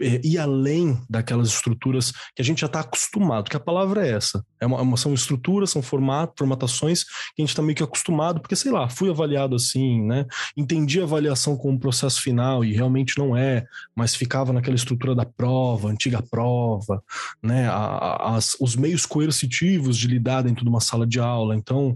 é, 0.00 0.20
ir 0.24 0.38
além 0.38 0.98
daquelas 1.10 1.48
estruturas 1.48 2.12
que 2.34 2.40
a 2.40 2.44
gente 2.44 2.62
já 2.62 2.66
está 2.66 2.80
acostumado, 2.80 3.50
que 3.50 3.56
a 3.58 3.60
palavra 3.60 4.06
é 4.06 4.12
essa, 4.12 4.42
é 4.58 4.64
uma, 4.64 4.96
são 4.96 5.12
estruturas, 5.12 5.68
são 5.68 5.82
formato, 5.82 6.32
formatações 6.38 7.04
que 7.34 7.42
a 7.42 7.42
gente 7.42 7.50
está 7.50 7.62
meio 7.62 7.76
que 7.76 7.82
acostumado, 7.82 8.40
porque 8.40 8.56
sei 8.56 8.70
lá, 8.70 8.88
fui 8.88 9.10
avaliado 9.10 9.56
assim, 9.56 10.02
né? 10.02 10.26
Entendi 10.56 11.00
a 11.00 11.04
avaliação 11.04 11.56
como 11.56 11.78
processo 11.78 12.20
final 12.22 12.64
e 12.64 12.72
realmente 12.72 13.18
não 13.18 13.36
é, 13.36 13.64
mas 13.94 14.14
ficava 14.14 14.52
naquela 14.52 14.76
estrutura 14.76 15.14
da 15.14 15.24
prova, 15.24 15.88
antiga 15.88 16.22
prova, 16.22 17.02
né? 17.42 17.68
As, 17.70 18.56
os 18.60 18.76
meios 18.76 19.06
coercitivos 19.06 19.96
de 19.96 20.06
lidar 20.06 20.42
dentro 20.42 20.64
de 20.64 20.68
uma 20.68 20.80
sala 20.80 21.06
de 21.06 21.20
aula. 21.20 21.54
Então, 21.54 21.94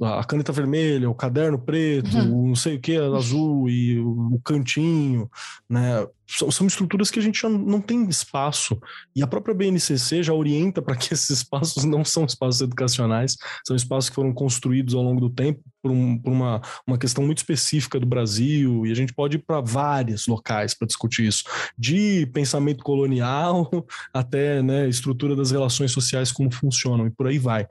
a 0.00 0.24
caneta 0.24 0.52
vermelha, 0.52 1.10
o 1.10 1.14
caderno 1.14 1.58
preto, 1.58 2.16
uhum. 2.16 2.48
não 2.48 2.54
sei 2.54 2.76
o 2.76 2.80
que, 2.80 2.96
azul 2.96 3.68
e 3.68 3.98
o, 4.00 4.34
o 4.34 4.40
cantinho, 4.42 5.30
né? 5.68 6.06
São, 6.50 6.66
estruturas 6.66 7.10
que 7.10 7.18
a 7.18 7.22
gente 7.22 7.40
já 7.40 7.48
não 7.48 7.80
tem 7.80 8.08
espaço. 8.08 8.80
E 9.14 9.22
a 9.22 9.26
própria 9.26 9.54
BNCC 9.54 10.22
já 10.22 10.32
orienta 10.32 10.80
para 10.80 10.96
que 10.96 11.12
esses 11.14 11.30
espaços 11.30 11.84
não 11.84 12.04
são 12.04 12.24
espaços 12.24 12.60
educacionais, 12.60 13.36
são 13.66 13.76
espaços 13.76 14.08
que 14.08 14.14
foram 14.14 14.32
construídos 14.32 14.94
ao 14.94 15.02
longo 15.02 15.20
do 15.20 15.30
tempo 15.30 15.60
por, 15.82 15.90
um, 15.90 16.18
por 16.18 16.32
uma, 16.32 16.60
uma 16.86 16.96
questão 16.96 17.24
muito 17.24 17.38
específica 17.38 17.98
do 17.98 18.06
Brasil, 18.06 18.86
e 18.86 18.92
a 18.92 18.94
gente 18.94 19.12
pode 19.12 19.36
ir 19.36 19.40
para 19.40 19.60
vários 19.60 20.26
locais 20.26 20.74
para 20.74 20.86
discutir 20.86 21.26
isso, 21.26 21.42
de 21.76 22.26
pensamento 22.32 22.84
colonial 22.84 23.68
até 24.14 24.62
né, 24.62 24.88
estrutura 24.88 25.34
das 25.34 25.50
relações 25.50 25.90
sociais, 25.90 26.30
como 26.30 26.52
funcionam, 26.52 27.06
e 27.06 27.10
por 27.10 27.26
aí 27.26 27.38
vai. 27.38 27.66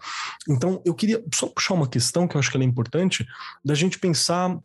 Então, 0.47 0.82
eu 0.86 0.93
queria 0.93 1.24
só 1.34 1.47
puxar 1.47 1.74
uma 1.74 1.88
questão 1.88 2.28
que 2.28 2.36
eu 2.36 2.39
acho 2.39 2.51
que 2.51 2.57
é 2.57 2.64
importante, 2.64 3.26
da 3.64 3.74
gente 3.74 3.97
pensar, 3.97 4.59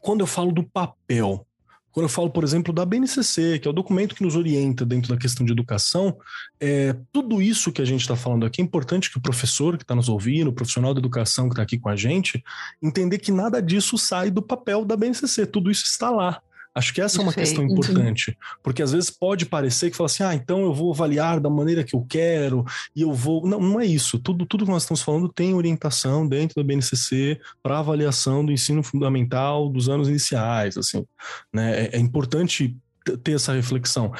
quando 0.00 0.20
eu 0.20 0.26
falo 0.26 0.50
do 0.50 0.64
papel, 0.64 1.46
quando 1.92 2.04
eu 2.04 2.08
falo, 2.08 2.30
por 2.30 2.42
exemplo, 2.42 2.72
da 2.72 2.84
BNCC, 2.86 3.58
que 3.58 3.68
é 3.68 3.70
o 3.70 3.74
documento 3.74 4.14
que 4.14 4.22
nos 4.22 4.34
orienta 4.34 4.84
dentro 4.84 5.14
da 5.14 5.20
questão 5.20 5.44
de 5.44 5.52
educação, 5.52 6.16
é, 6.58 6.96
tudo 7.12 7.40
isso 7.42 7.70
que 7.70 7.82
a 7.82 7.84
gente 7.84 8.00
está 8.00 8.16
falando 8.16 8.46
aqui 8.46 8.62
é 8.62 8.64
importante 8.64 9.10
que 9.10 9.18
o 9.18 9.20
professor 9.20 9.76
que 9.76 9.84
está 9.84 9.94
nos 9.94 10.08
ouvindo, 10.08 10.48
o 10.48 10.52
profissional 10.52 10.94
da 10.94 11.00
educação 11.00 11.48
que 11.48 11.52
está 11.52 11.62
aqui 11.62 11.78
com 11.78 11.90
a 11.90 11.96
gente, 11.96 12.42
entender 12.82 13.18
que 13.18 13.30
nada 13.30 13.60
disso 13.60 13.98
sai 13.98 14.30
do 14.30 14.40
papel 14.42 14.84
da 14.84 14.96
BNCC, 14.96 15.46
tudo 15.46 15.70
isso 15.70 15.84
está 15.84 16.08
lá. 16.10 16.40
Acho 16.74 16.94
que 16.94 17.02
essa 17.02 17.18
é 17.18 17.22
uma 17.22 17.32
questão 17.32 17.64
importante, 17.64 18.36
porque 18.62 18.82
às 18.82 18.92
vezes 18.92 19.10
pode 19.10 19.44
parecer 19.44 19.90
que 19.90 19.96
fala 19.96 20.06
assim, 20.06 20.22
ah, 20.22 20.34
então 20.34 20.62
eu 20.62 20.72
vou 20.72 20.90
avaliar 20.90 21.38
da 21.38 21.50
maneira 21.50 21.84
que 21.84 21.94
eu 21.94 22.04
quero 22.08 22.64
e 22.96 23.02
eu 23.02 23.12
vou. 23.12 23.46
Não, 23.46 23.60
não 23.60 23.80
é 23.80 23.84
isso. 23.84 24.18
Tudo, 24.18 24.46
tudo 24.46 24.64
que 24.64 24.70
nós 24.70 24.84
estamos 24.84 25.02
falando 25.02 25.28
tem 25.28 25.52
orientação 25.52 26.26
dentro 26.26 26.56
da 26.56 26.66
BNCC 26.66 27.38
para 27.62 27.78
avaliação 27.78 28.44
do 28.44 28.50
ensino 28.50 28.82
fundamental 28.82 29.68
dos 29.68 29.90
anos 29.90 30.08
iniciais, 30.08 30.78
assim, 30.78 31.04
né? 31.52 31.84
É, 31.84 31.96
é 31.96 31.98
importante 31.98 32.74
ter 33.22 33.32
essa 33.32 33.52
reflexão. 33.52 34.12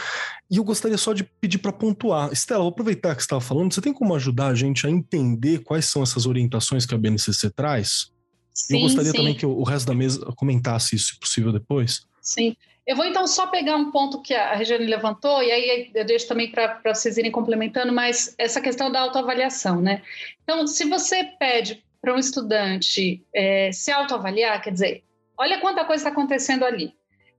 E 0.51 0.57
eu 0.59 0.65
gostaria 0.65 0.99
só 0.99 1.15
de 1.15 1.25
pedir 1.25 1.59
para 1.59 1.73
pontuar. 1.73 2.31
Estela, 2.33 2.61
vou 2.61 2.71
aproveitar 2.71 3.15
que 3.15 3.23
você 3.23 3.27
estava 3.27 3.41
falando, 3.41 3.73
você 3.73 3.81
tem 3.81 3.93
como 3.93 4.15
ajudar 4.15 4.49
a 4.49 4.55
gente 4.55 4.87
a 4.87 4.91
entender 4.91 5.61
quais 5.61 5.87
são 5.87 6.03
essas 6.03 6.27
orientações 6.27 6.85
que 6.85 6.95
a 6.95 6.99
BNCC 6.99 7.49
traz? 7.51 8.11
Sim, 8.53 8.77
eu 8.77 8.81
gostaria 8.83 9.11
sim. 9.11 9.17
também 9.17 9.35
que 9.35 9.47
o 9.47 9.63
resto 9.63 9.87
da 9.87 9.95
mesa 9.95 10.21
comentasse 10.37 10.97
isso, 10.97 11.15
se 11.15 11.21
possível, 11.21 11.53
depois. 11.53 12.03
Sim. 12.23 12.57
Eu 12.87 12.97
vou 12.97 13.05
então 13.05 13.27
só 13.27 13.47
pegar 13.49 13.77
um 13.77 13.91
ponto 13.91 14.23
que 14.23 14.35
a 14.35 14.55
Regiane 14.55 14.87
levantou, 14.87 15.43
e 15.43 15.53
aí 15.53 15.91
eu 15.95 16.05
deixo 16.05 16.27
também 16.27 16.51
para 16.51 16.81
vocês 16.87 17.19
irem 17.19 17.31
complementando, 17.31 17.93
mas 17.93 18.35
essa 18.39 18.61
questão 18.61 18.91
da 18.91 19.01
autoavaliação, 19.01 19.81
né? 19.81 20.03
Então, 20.43 20.67
se 20.67 20.85
você 20.89 21.25
pede 21.39 21.85
para 22.01 22.15
um 22.15 22.19
estudante 22.19 23.23
é, 23.35 23.71
se 23.71 23.93
autoavaliar, 23.93 24.63
quer 24.63 24.73
dizer, 24.73 25.05
olha 25.37 25.61
quanta 25.61 25.85
coisa 25.85 26.01
está 26.01 26.11
acontecendo 26.11 26.65
ali 26.65 26.95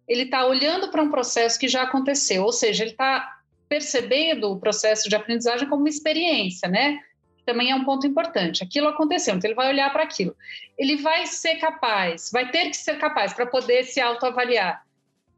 ele 0.07 0.23
está 0.23 0.45
olhando 0.45 0.89
para 0.89 1.01
um 1.01 1.09
processo 1.09 1.59
que 1.59 1.67
já 1.67 1.83
aconteceu, 1.83 2.43
ou 2.43 2.51
seja, 2.51 2.83
ele 2.83 2.91
está 2.91 3.37
percebendo 3.69 4.51
o 4.51 4.59
processo 4.59 5.09
de 5.09 5.15
aprendizagem 5.15 5.67
como 5.67 5.81
uma 5.81 5.89
experiência, 5.89 6.67
né? 6.69 6.99
Também 7.45 7.71
é 7.71 7.75
um 7.75 7.83
ponto 7.83 8.07
importante. 8.07 8.63
Aquilo 8.63 8.87
aconteceu, 8.87 9.35
então 9.35 9.49
ele 9.49 9.55
vai 9.55 9.69
olhar 9.69 9.91
para 9.91 10.03
aquilo. 10.03 10.35
Ele 10.77 10.97
vai 10.97 11.25
ser 11.25 11.55
capaz, 11.55 12.29
vai 12.31 12.49
ter 12.49 12.69
que 12.69 12.77
ser 12.77 12.97
capaz 12.97 13.33
para 13.33 13.45
poder 13.45 13.83
se 13.83 13.99
autoavaliar. 13.99 14.85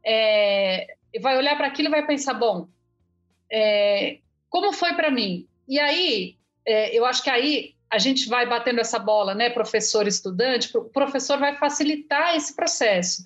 É, 0.04 0.94
vai 1.20 1.36
olhar 1.36 1.56
para 1.56 1.66
aquilo 1.66 1.88
e 1.88 1.90
vai 1.90 2.06
pensar: 2.06 2.34
bom, 2.34 2.68
é, 3.50 4.18
como 4.48 4.72
foi 4.72 4.94
para 4.94 5.10
mim? 5.10 5.46
E 5.68 5.80
aí, 5.80 6.36
é, 6.64 6.96
eu 6.96 7.04
acho 7.04 7.22
que 7.22 7.30
aí 7.30 7.74
a 7.90 7.98
gente 7.98 8.28
vai 8.28 8.46
batendo 8.46 8.80
essa 8.80 8.98
bola, 8.98 9.34
né, 9.34 9.50
professor 9.50 10.06
estudante, 10.06 10.76
o 10.76 10.84
professor 10.84 11.38
vai 11.38 11.56
facilitar 11.56 12.36
esse 12.36 12.54
processo. 12.54 13.22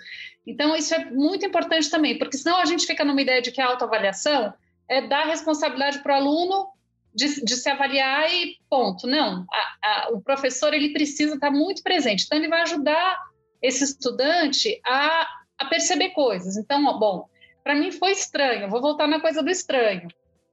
Então, 0.46 0.76
isso 0.76 0.94
é 0.94 1.04
muito 1.06 1.44
importante 1.44 1.90
também, 1.90 2.18
porque 2.18 2.36
senão 2.36 2.58
a 2.58 2.64
gente 2.64 2.86
fica 2.86 3.04
numa 3.04 3.20
ideia 3.20 3.40
de 3.40 3.50
que 3.52 3.60
a 3.60 3.66
autoavaliação 3.66 4.52
é 4.88 5.06
dar 5.06 5.26
responsabilidade 5.26 6.00
para 6.00 6.14
o 6.14 6.16
aluno 6.16 6.68
de, 7.14 7.44
de, 7.44 7.56
se 7.56 7.68
avaliar 7.68 8.32
e 8.32 8.56
ponto. 8.68 9.06
Não, 9.06 9.44
a, 9.50 9.78
a, 9.82 10.08
o 10.12 10.20
professor 10.20 10.72
ele 10.72 10.92
precisa 10.92 11.34
estar 11.34 11.50
muito 11.50 11.82
presente, 11.82 12.24
então 12.24 12.38
ele 12.38 12.48
vai 12.48 12.62
ajudar 12.62 13.18
esse 13.62 13.84
estudante 13.84 14.80
a, 14.86 15.28
a 15.58 15.64
perceber 15.66 16.10
coisas. 16.10 16.56
Então, 16.56 16.84
ó, 16.86 16.98
bom, 16.98 17.26
para 17.62 17.74
mim 17.74 17.90
foi 17.90 18.12
estranho, 18.12 18.70
vou 18.70 18.80
voltar 18.80 19.06
na 19.06 19.20
coisa 19.20 19.42
do 19.42 19.50
estranho. 19.50 20.08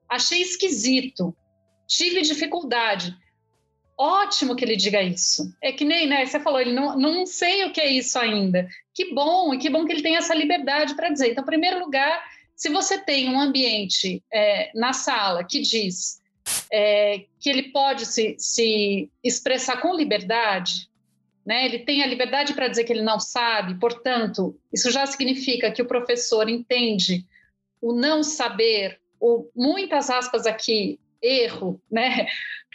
Achei 0.10 0.42
esquisito, 0.42 1.36
tive 1.88 2.22
dificuldade. 2.22 3.16
Ótimo 3.98 4.56
que 4.56 4.64
ele 4.64 4.76
diga 4.76 5.02
isso. 5.02 5.52
É 5.62 5.72
que 5.72 5.84
nem, 5.84 6.08
né, 6.08 6.26
você 6.26 6.40
falou, 6.40 6.60
ele 6.60 6.74
não, 6.74 6.98
não 6.98 7.26
sei 7.26 7.66
o 7.66 7.72
que 7.72 7.82
é 7.82 7.90
isso 7.90 8.20
ainda. 8.20 8.68
Que 8.94 9.14
bom, 9.14 9.54
e 9.54 9.58
que 9.58 9.70
bom 9.70 9.86
que 9.86 9.92
ele 9.92 10.04
tem 10.04 10.16
essa 10.16 10.36
liberdade 10.36 10.96
para 10.96 11.10
dizer. 11.10 11.32
Então, 11.32 11.44
em 11.44 11.48
primeiro 11.48 11.80
lugar, 11.80 12.24
se 12.56 12.70
você 12.70 12.98
tem 12.98 13.30
um 13.30 13.40
ambiente 13.40 14.24
é, 14.32 14.72
na 14.76 14.94
sala 14.94 15.44
que 15.44 15.62
diz 15.62 16.20
é, 16.72 17.26
que 17.40 17.50
ele 17.50 17.72
pode 17.72 18.06
se, 18.06 18.36
se 18.38 19.10
expressar 19.24 19.82
com 19.82 19.96
liberdade, 19.96 20.90
né? 21.46 21.66
ele 21.66 21.80
tem 21.80 22.04
a 22.04 22.08
liberdade 22.08 22.54
para 22.54 22.68
dizer 22.68 22.84
que 22.84 22.94
ele 22.94 23.02
não 23.02 23.20
sabe, 23.20 23.80
portanto, 23.80 24.60
isso 24.72 24.92
já 24.92 25.06
significa 25.06 25.72
que 25.72 25.82
o 25.82 25.88
professor 25.88 26.50
entende 26.50 27.26
o 27.82 27.94
não 27.94 28.24
saber, 28.24 29.00
o 29.20 29.50
muitas 29.56 30.10
aspas 30.10 30.46
aqui, 30.46 31.00
erro, 31.22 31.82
né? 31.90 32.28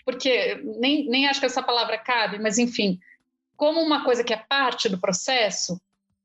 porque 0.05 0.61
nem, 0.79 1.07
nem 1.09 1.29
acho 1.29 1.41
que 1.41 1.47
essa 1.47 1.63
palavra 1.63 1.99
cabe, 1.99 2.39
mas 2.39 2.59
enfim, 2.59 2.99
como 3.57 3.81
uma 3.81 4.05
coisa 4.05 4.25
que 4.25 4.33
é 4.35 4.37
parte 4.37 4.89
do 4.89 4.99
processo, 4.99 5.81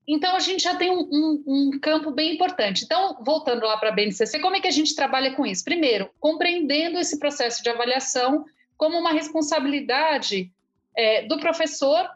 então 0.08 0.36
a 0.36 0.40
gente 0.40 0.64
já 0.64 0.76
tem 0.76 0.90
um, 0.90 1.02
um, 1.12 1.44
um 1.46 1.80
campo 1.80 2.12
bem 2.12 2.34
importante. 2.34 2.86
Então, 2.86 3.18
voltando 3.22 3.66
lá 3.66 3.78
para 3.78 3.90
a 3.90 3.92
BNCC, 3.92 4.40
como 4.40 4.56
é 4.56 4.62
que 4.62 4.68
a 4.68 4.72
gente 4.72 4.96
trabalha 4.96 5.36
com 5.36 5.46
isso? 5.46 5.66
Primeiro, 5.66 6.10
compreendendo 6.20 6.98
esse 6.98 7.20
processo 7.20 7.62
de 7.62 7.70
avaliação 7.70 8.46
como 8.78 8.98
uma 8.98 9.12
responsabilidade 9.12 10.50
é, 10.96 11.24
do 11.24 11.40
professor 11.40 12.10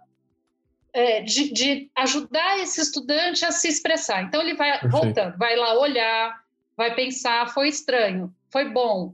é, 0.94 1.22
de, 1.22 1.52
de, 1.52 1.92
ajudar 1.96 2.60
esse 2.60 2.80
estudante 2.82 3.44
a 3.46 3.52
se 3.52 3.68
expressar. 3.68 4.24
Então 4.24 4.42
ele 4.42 4.56
vai 4.56 4.72
Perfeito. 4.72 4.92
voltando, 4.92 5.38
vai 5.38 5.56
lá 5.56 5.78
olhar, 5.80 6.42
vai 6.78 6.94
pensar, 6.96 7.50
foi 7.54 7.68
estranho, 7.68 8.34
foi 8.50 8.70
bom, 8.70 9.14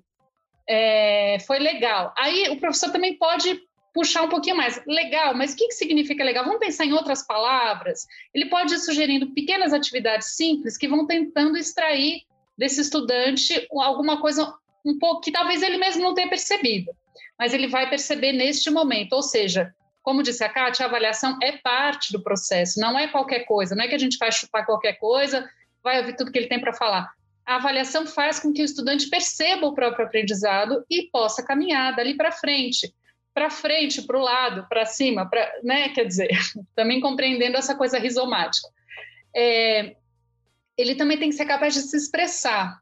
é, 0.67 1.37
foi 1.45 1.59
legal. 1.59 2.13
Aí 2.17 2.49
o 2.49 2.59
professor 2.59 2.91
também 2.91 3.17
pode 3.17 3.66
puxar 3.97 4.21
um 4.21 4.29
pouquinho 4.29 4.55
mais. 4.55 4.79
Legal, 4.85 5.33
mas 5.33 5.53
o 5.53 5.55
que, 5.55 5.69
que 5.69 5.73
significa 5.73 6.23
legal? 6.23 6.45
Vamos 6.45 6.59
pensar 6.59 6.85
em 6.85 6.93
outras 6.93 7.25
palavras. 7.25 8.05
Ele 8.31 8.45
pode 8.45 8.75
ir 8.75 8.77
sugerindo 8.77 9.33
pequenas 9.33 9.73
atividades 9.73 10.35
simples 10.35 10.77
que 10.77 10.87
vão 10.87 11.07
tentando 11.07 11.57
extrair 11.57 12.21
desse 12.55 12.81
estudante 12.81 13.67
alguma 13.71 14.21
coisa 14.21 14.53
um 14.85 14.99
pouco 14.99 15.21
que 15.21 15.31
talvez 15.31 15.63
ele 15.63 15.79
mesmo 15.79 16.03
não 16.03 16.13
tenha 16.13 16.29
percebido, 16.29 16.91
mas 17.39 17.55
ele 17.55 17.67
vai 17.67 17.89
perceber 17.89 18.33
neste 18.33 18.69
momento. 18.69 19.13
Ou 19.13 19.23
seja, 19.23 19.73
como 20.03 20.21
disse 20.21 20.43
a 20.43 20.49
Kátia, 20.49 20.85
a 20.85 20.89
avaliação 20.89 21.39
é 21.41 21.53
parte 21.57 22.13
do 22.13 22.21
processo, 22.21 22.79
não 22.79 22.99
é 22.99 23.07
qualquer 23.07 23.45
coisa, 23.45 23.75
não 23.75 23.83
é 23.83 23.87
que 23.87 23.95
a 23.95 23.99
gente 23.99 24.19
vai 24.19 24.31
chupar 24.31 24.63
qualquer 24.63 24.93
coisa, 24.99 25.49
vai 25.83 25.99
ouvir 25.99 26.15
tudo 26.15 26.31
que 26.31 26.37
ele 26.37 26.47
tem 26.47 26.61
para 26.61 26.71
falar 26.71 27.17
a 27.47 27.55
avaliação 27.55 28.05
faz 28.05 28.41
com 28.41 28.51
que 28.51 28.61
o 28.61 28.65
estudante 28.65 29.09
perceba 29.09 29.65
o 29.65 29.73
próprio 29.73 30.05
aprendizado 30.05 30.83
e 30.91 31.09
possa 31.09 31.41
caminhar 31.41 31.95
dali 31.95 32.13
para 32.13 32.29
frente, 32.29 32.93
para 33.37 33.51
frente, 33.51 34.01
para 34.01 34.17
o 34.17 34.23
lado, 34.23 34.65
para 34.67 34.83
cima, 34.83 35.29
né? 35.61 35.89
Quer 35.89 36.05
dizer, 36.05 36.29
também 36.75 36.99
compreendendo 36.99 37.55
essa 37.55 37.75
coisa 37.75 37.99
rizomática. 37.99 38.67
É, 39.35 39.95
ele 40.75 40.95
também 40.95 41.19
tem 41.19 41.29
que 41.29 41.35
ser 41.35 41.45
capaz 41.45 41.75
de 41.75 41.81
se 41.81 41.95
expressar. 41.95 42.81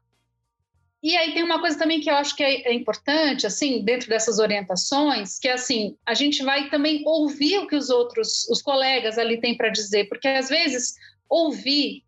E 1.02 1.14
aí 1.14 1.34
tem 1.34 1.42
uma 1.42 1.60
coisa 1.60 1.78
também 1.78 2.00
que 2.00 2.10
eu 2.10 2.14
acho 2.14 2.34
que 2.34 2.42
é, 2.42 2.68
é 2.68 2.72
importante, 2.72 3.46
assim, 3.46 3.84
dentro 3.84 4.08
dessas 4.08 4.38
orientações, 4.38 5.38
que 5.38 5.46
é 5.46 5.52
assim, 5.52 5.94
a 6.06 6.14
gente 6.14 6.42
vai 6.42 6.70
também 6.70 7.02
ouvir 7.04 7.58
o 7.58 7.66
que 7.66 7.76
os 7.76 7.90
outros, 7.90 8.48
os 8.48 8.62
colegas 8.62 9.18
ali 9.18 9.38
têm 9.38 9.58
para 9.58 9.68
dizer, 9.68 10.08
porque 10.08 10.26
às 10.26 10.48
vezes 10.48 10.94
ouvir 11.28 12.02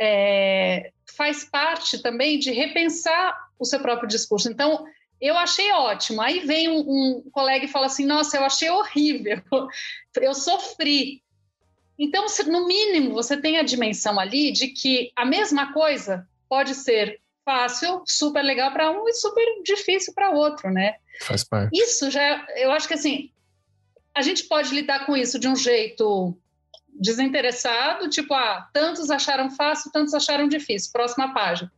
é, 0.00 0.92
faz 1.14 1.44
parte 1.44 2.00
também 2.00 2.38
de 2.38 2.52
repensar 2.52 3.36
o 3.58 3.66
seu 3.66 3.80
próprio 3.80 4.08
discurso. 4.08 4.50
Então, 4.50 4.82
eu 5.22 5.38
achei 5.38 5.70
ótimo. 5.70 6.20
Aí 6.20 6.40
vem 6.40 6.68
um, 6.68 6.80
um, 6.80 7.30
colega 7.30 7.64
e 7.64 7.68
fala 7.68 7.86
assim: 7.86 8.04
Nossa, 8.04 8.36
eu 8.36 8.44
achei 8.44 8.68
horrível, 8.68 9.40
eu 10.20 10.34
sofri. 10.34 11.22
Então, 11.96 12.26
no 12.48 12.66
mínimo, 12.66 13.14
você 13.14 13.36
tem 13.36 13.58
a 13.58 13.62
dimensão 13.62 14.18
ali 14.18 14.50
de 14.50 14.68
que 14.68 15.12
a 15.14 15.24
mesma 15.24 15.72
coisa 15.72 16.26
pode 16.48 16.74
ser 16.74 17.20
fácil, 17.44 18.02
super 18.04 18.42
legal 18.42 18.72
para 18.72 18.90
um 18.90 19.08
e 19.08 19.14
super 19.14 19.44
difícil 19.62 20.12
para 20.12 20.30
outro, 20.30 20.70
né? 20.70 20.96
Faz 21.20 21.44
parte. 21.44 21.70
Isso 21.80 22.10
já, 22.10 22.44
eu 22.56 22.72
acho 22.72 22.88
que 22.88 22.94
assim, 22.94 23.30
a 24.14 24.22
gente 24.22 24.44
pode 24.44 24.74
lidar 24.74 25.06
com 25.06 25.16
isso 25.16 25.38
de 25.38 25.46
um 25.46 25.54
jeito 25.54 26.36
desinteressado, 26.88 28.08
tipo, 28.10 28.34
ah, 28.34 28.68
tantos 28.72 29.10
acharam 29.10 29.50
fácil, 29.50 29.92
tantos 29.92 30.14
acharam 30.14 30.48
difícil, 30.48 30.90
próxima 30.92 31.32
página. 31.32 31.70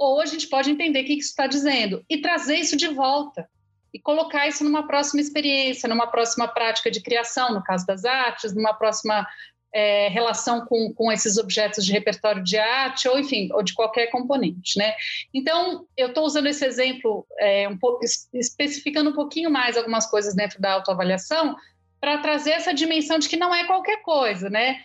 Ou 0.00 0.18
a 0.18 0.24
gente 0.24 0.48
pode 0.48 0.70
entender 0.70 1.02
o 1.02 1.04
que 1.04 1.12
isso 1.12 1.28
está 1.28 1.46
dizendo 1.46 2.02
e 2.08 2.22
trazer 2.22 2.56
isso 2.56 2.74
de 2.74 2.88
volta 2.88 3.46
e 3.92 4.00
colocar 4.00 4.48
isso 4.48 4.64
numa 4.64 4.86
próxima 4.86 5.20
experiência, 5.20 5.86
numa 5.86 6.06
próxima 6.06 6.48
prática 6.48 6.90
de 6.90 7.02
criação, 7.02 7.52
no 7.52 7.62
caso 7.62 7.84
das 7.84 8.06
artes, 8.06 8.54
numa 8.54 8.72
próxima 8.72 9.26
é, 9.74 10.08
relação 10.08 10.64
com, 10.64 10.90
com 10.94 11.12
esses 11.12 11.36
objetos 11.36 11.84
de 11.84 11.92
repertório 11.92 12.42
de 12.42 12.56
arte, 12.56 13.08
ou 13.08 13.18
enfim, 13.18 13.50
ou 13.52 13.62
de 13.62 13.74
qualquer 13.74 14.06
componente, 14.06 14.78
né? 14.78 14.94
Então, 15.34 15.86
eu 15.94 16.08
estou 16.08 16.24
usando 16.24 16.46
esse 16.46 16.64
exemplo, 16.64 17.26
é, 17.38 17.68
um 17.68 17.76
pouco, 17.76 18.00
especificando 18.32 19.10
um 19.10 19.14
pouquinho 19.14 19.50
mais 19.50 19.76
algumas 19.76 20.08
coisas 20.08 20.34
dentro 20.34 20.58
da 20.62 20.72
autoavaliação, 20.72 21.54
para 22.00 22.16
trazer 22.18 22.52
essa 22.52 22.72
dimensão 22.72 23.18
de 23.18 23.28
que 23.28 23.36
não 23.36 23.54
é 23.54 23.66
qualquer 23.66 24.00
coisa, 24.02 24.48
né? 24.48 24.80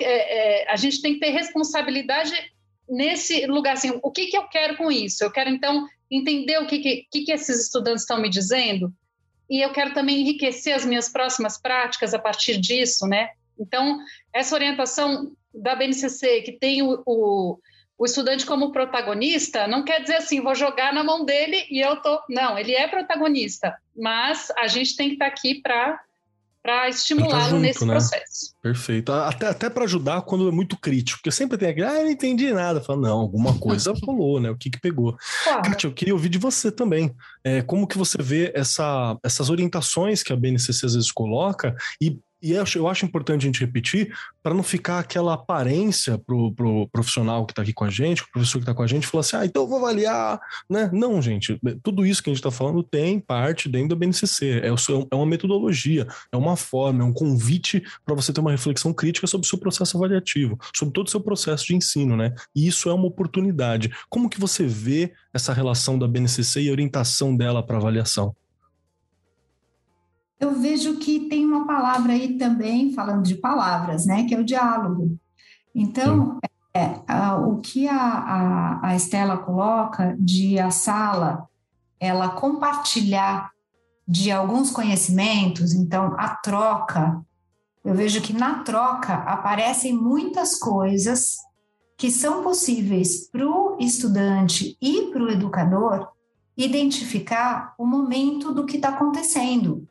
É, 0.00 0.62
é, 0.62 0.72
a 0.72 0.76
gente 0.76 1.02
tem 1.02 1.14
que 1.14 1.20
ter 1.20 1.30
responsabilidade 1.30 2.32
nesse 2.88 3.46
lugar, 3.46 3.74
assim, 3.74 3.98
o 4.02 4.10
que, 4.10 4.26
que 4.26 4.36
eu 4.36 4.48
quero 4.48 4.76
com 4.76 4.90
isso? 4.90 5.22
Eu 5.22 5.30
quero, 5.30 5.50
então, 5.50 5.86
entender 6.10 6.58
o 6.58 6.66
que, 6.66 6.78
que, 7.10 7.24
que 7.24 7.32
esses 7.32 7.64
estudantes 7.64 8.02
estão 8.02 8.20
me 8.20 8.28
dizendo 8.28 8.92
e 9.48 9.64
eu 9.64 9.72
quero 9.72 9.94
também 9.94 10.20
enriquecer 10.20 10.74
as 10.74 10.84
minhas 10.84 11.08
próximas 11.08 11.60
práticas 11.60 12.12
a 12.12 12.18
partir 12.18 12.58
disso, 12.58 13.06
né? 13.06 13.30
Então, 13.58 13.98
essa 14.32 14.54
orientação 14.54 15.32
da 15.54 15.74
BNCC, 15.74 16.42
que 16.42 16.52
tem 16.52 16.82
o, 16.82 17.02
o, 17.06 17.58
o, 17.96 18.04
estudante 18.04 18.44
como 18.44 18.72
protagonista, 18.72 19.66
não 19.66 19.84
quer 19.84 20.02
dizer 20.02 20.16
assim, 20.16 20.40
vou 20.40 20.54
jogar 20.54 20.92
na 20.92 21.02
mão 21.02 21.24
dele 21.24 21.64
e 21.70 21.80
eu 21.80 21.96
tô. 22.02 22.20
Não, 22.28 22.58
ele 22.58 22.74
é 22.74 22.86
protagonista, 22.88 23.74
mas 23.96 24.50
a 24.58 24.66
gente 24.66 24.96
tem 24.96 25.08
que 25.08 25.14
estar 25.14 25.26
tá 25.26 25.30
aqui 25.32 25.60
para 25.62 25.98
para 26.66 26.88
estimulá-lo 26.88 27.60
nesse 27.60 27.84
né? 27.84 27.92
processo. 27.92 28.56
Perfeito. 28.60 29.12
Até, 29.12 29.46
até 29.46 29.70
para 29.70 29.84
ajudar 29.84 30.22
quando 30.22 30.48
é 30.48 30.50
muito 30.50 30.76
crítico, 30.76 31.20
porque 31.20 31.30
sempre 31.30 31.56
tem 31.56 31.68
aquele, 31.68 31.86
ah, 31.86 31.94
eu 31.94 32.04
não 32.04 32.10
entendi 32.10 32.52
nada. 32.52 32.80
Fala, 32.80 33.02
não, 33.02 33.20
alguma 33.20 33.56
coisa 33.56 33.94
rolou, 34.04 34.40
né? 34.40 34.50
O 34.50 34.56
que 34.56 34.68
que 34.68 34.80
pegou? 34.80 35.16
Claro. 35.44 35.62
Kátia, 35.62 35.86
eu 35.86 35.92
queria 35.92 36.12
ouvir 36.12 36.28
de 36.28 36.38
você 36.38 36.72
também. 36.72 37.14
É, 37.44 37.62
como 37.62 37.86
que 37.86 37.96
você 37.96 38.20
vê 38.20 38.50
essa, 38.52 39.16
essas 39.22 39.48
orientações 39.48 40.24
que 40.24 40.32
a 40.32 40.36
BNCC 40.36 40.86
às 40.86 40.94
vezes 40.94 41.12
coloca 41.12 41.76
e 42.02 42.18
e 42.46 42.52
eu 42.52 42.62
acho, 42.62 42.78
eu 42.78 42.88
acho 42.88 43.04
importante 43.04 43.42
a 43.42 43.46
gente 43.46 43.60
repetir 43.60 44.14
para 44.42 44.54
não 44.54 44.62
ficar 44.62 45.00
aquela 45.00 45.34
aparência 45.34 46.16
pro, 46.16 46.52
pro 46.52 46.88
profissional 46.88 47.44
que 47.44 47.52
está 47.52 47.62
aqui 47.62 47.72
com 47.72 47.84
a 47.84 47.90
gente, 47.90 48.22
o 48.22 48.30
professor 48.30 48.58
que 48.58 48.62
está 48.62 48.72
com 48.72 48.82
a 48.82 48.86
gente, 48.86 49.06
falar 49.06 49.22
assim, 49.22 49.36
ah, 49.36 49.44
então 49.44 49.64
eu 49.64 49.68
vou 49.68 49.78
avaliar, 49.78 50.38
né? 50.70 50.88
Não, 50.92 51.20
gente, 51.20 51.58
tudo 51.82 52.06
isso 52.06 52.22
que 52.22 52.30
a 52.30 52.32
gente 52.32 52.38
está 52.38 52.50
falando 52.50 52.82
tem 52.84 53.18
parte 53.18 53.68
dentro 53.68 53.88
da 53.88 53.96
BNCC, 53.96 54.60
é, 54.62 54.76
seu, 54.76 55.08
é 55.10 55.16
uma 55.16 55.26
metodologia, 55.26 56.06
é 56.30 56.36
uma 56.36 56.56
forma, 56.56 57.02
é 57.02 57.04
um 57.04 57.12
convite 57.12 57.82
para 58.04 58.14
você 58.14 58.32
ter 58.32 58.40
uma 58.40 58.52
reflexão 58.52 58.92
crítica 58.94 59.26
sobre 59.26 59.44
o 59.44 59.48
seu 59.48 59.58
processo 59.58 59.96
avaliativo, 59.96 60.56
sobre 60.72 60.94
todo 60.94 61.08
o 61.08 61.10
seu 61.10 61.20
processo 61.20 61.66
de 61.66 61.74
ensino, 61.74 62.16
né? 62.16 62.32
E 62.54 62.68
isso 62.68 62.88
é 62.88 62.94
uma 62.94 63.06
oportunidade. 63.06 63.90
Como 64.08 64.30
que 64.30 64.38
você 64.38 64.64
vê 64.64 65.12
essa 65.34 65.52
relação 65.52 65.98
da 65.98 66.06
BNCC 66.06 66.62
e 66.62 66.68
a 66.68 66.72
orientação 66.72 67.36
dela 67.36 67.62
para 67.62 67.76
avaliação? 67.76 68.34
Eu 70.38 70.52
vejo 70.52 70.98
que 70.98 71.28
tem 71.28 71.44
uma 71.44 71.66
palavra 71.66 72.12
aí 72.12 72.36
também, 72.36 72.92
falando 72.92 73.22
de 73.22 73.36
palavras, 73.36 74.06
né, 74.06 74.24
que 74.24 74.34
é 74.34 74.38
o 74.38 74.44
diálogo. 74.44 75.18
Então, 75.74 76.38
é, 76.74 77.00
a, 77.08 77.36
o 77.36 77.58
que 77.58 77.88
a, 77.88 77.96
a, 77.96 78.88
a 78.88 78.96
Estela 78.96 79.38
coloca 79.38 80.14
de 80.18 80.58
a 80.58 80.70
sala 80.70 81.48
ela 81.98 82.28
compartilhar 82.28 83.50
de 84.06 84.30
alguns 84.30 84.70
conhecimentos, 84.70 85.72
então 85.72 86.14
a 86.18 86.28
troca, 86.28 87.20
eu 87.82 87.94
vejo 87.94 88.20
que 88.20 88.32
na 88.32 88.62
troca 88.62 89.14
aparecem 89.14 89.94
muitas 89.94 90.58
coisas 90.58 91.36
que 91.96 92.10
são 92.10 92.42
possíveis 92.42 93.28
para 93.30 93.48
o 93.48 93.78
estudante 93.80 94.76
e 94.80 95.10
para 95.10 95.22
o 95.22 95.30
educador 95.30 96.08
identificar 96.56 97.74
o 97.78 97.86
momento 97.86 98.52
do 98.52 98.66
que 98.66 98.76
está 98.76 98.90
acontecendo 98.90 99.88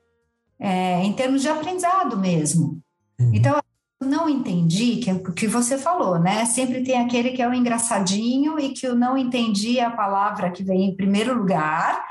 é, 0.60 1.04
em 1.04 1.14
termos 1.14 1.42
de 1.42 1.50
aprendizado 1.50 2.18
mesmo. 2.18 2.80
Uhum. 3.20 3.32
Então, 3.34 3.60
eu 4.02 4.08
não 4.08 4.30
entendi, 4.30 4.98
que 4.98 5.10
é 5.10 5.14
o 5.14 5.34
que 5.34 5.48
você 5.48 5.78
falou, 5.78 6.20
né? 6.20 6.46
Sempre 6.46 6.84
tem 6.84 7.00
aquele 7.00 7.32
que 7.32 7.42
é 7.42 7.48
o 7.48 7.54
engraçadinho 7.54 8.60
e 8.60 8.70
que 8.70 8.86
eu 8.86 8.96
não 8.96 9.18
entendi 9.18 9.80
a 9.80 9.90
palavra 9.90 10.52
que 10.52 10.64
vem 10.64 10.86
em 10.86 10.96
primeiro 10.96 11.38
lugar, 11.38 12.04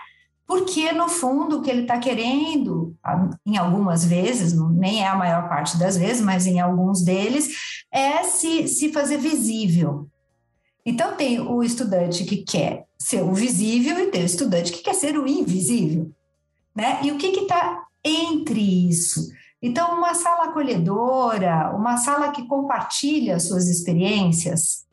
porque 0.46 0.92
no 0.92 1.08
fundo 1.08 1.58
o 1.58 1.62
que 1.62 1.70
ele 1.70 1.82
está 1.82 1.98
querendo, 1.98 2.94
em 3.46 3.56
algumas 3.56 4.04
vezes, 4.04 4.52
nem 4.72 5.02
é 5.02 5.06
a 5.06 5.16
maior 5.16 5.48
parte 5.48 5.78
das 5.78 5.96
vezes, 5.96 6.22
mas 6.22 6.46
em 6.46 6.60
alguns 6.60 7.02
deles, 7.02 7.84
é 7.90 8.22
se, 8.24 8.68
se 8.68 8.92
fazer 8.92 9.18
visível. 9.18 10.08
Então 10.86 11.16
tem 11.16 11.40
o 11.40 11.62
estudante 11.62 12.24
que 12.24 12.38
quer 12.38 12.84
ser 12.98 13.22
o 13.22 13.32
visível 13.32 13.98
e 13.98 14.10
tem 14.10 14.22
o 14.22 14.26
estudante 14.26 14.72
que 14.72 14.82
quer 14.82 14.94
ser 14.94 15.18
o 15.18 15.26
invisível. 15.26 16.10
Né? 16.74 17.00
E 17.02 17.10
o 17.10 17.16
que 17.16 17.28
está 17.28 17.84
entre 18.04 18.88
isso. 18.88 19.32
Então, 19.62 19.96
uma 19.96 20.14
sala 20.14 20.44
acolhedora, 20.44 21.74
uma 21.74 21.96
sala 21.96 22.30
que 22.30 22.46
compartilha 22.46 23.40
suas 23.40 23.68
experiências, 23.68 24.84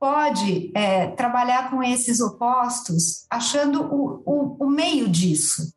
pode 0.00 0.70
é, 0.74 1.08
trabalhar 1.08 1.70
com 1.70 1.82
esses 1.82 2.20
opostos, 2.20 3.24
achando 3.30 3.82
o, 3.82 4.22
o, 4.24 4.56
o 4.64 4.70
meio 4.70 5.08
disso. 5.08 5.72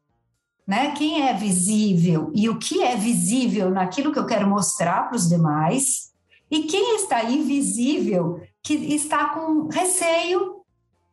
Né? 0.66 0.92
Quem 0.92 1.28
é 1.28 1.34
visível 1.34 2.32
e 2.34 2.48
o 2.50 2.58
que 2.58 2.82
é 2.82 2.96
visível 2.96 3.70
naquilo 3.70 4.12
que 4.12 4.20
eu 4.20 4.26
quero 4.26 4.48
mostrar 4.48 5.08
para 5.08 5.18
os 5.18 5.28
demais, 5.28 6.12
e 6.50 6.64
quem 6.64 6.96
está 6.96 7.24
invisível, 7.24 8.42
que 8.64 8.74
está 8.74 9.30
com 9.30 9.68
receio 9.68 10.62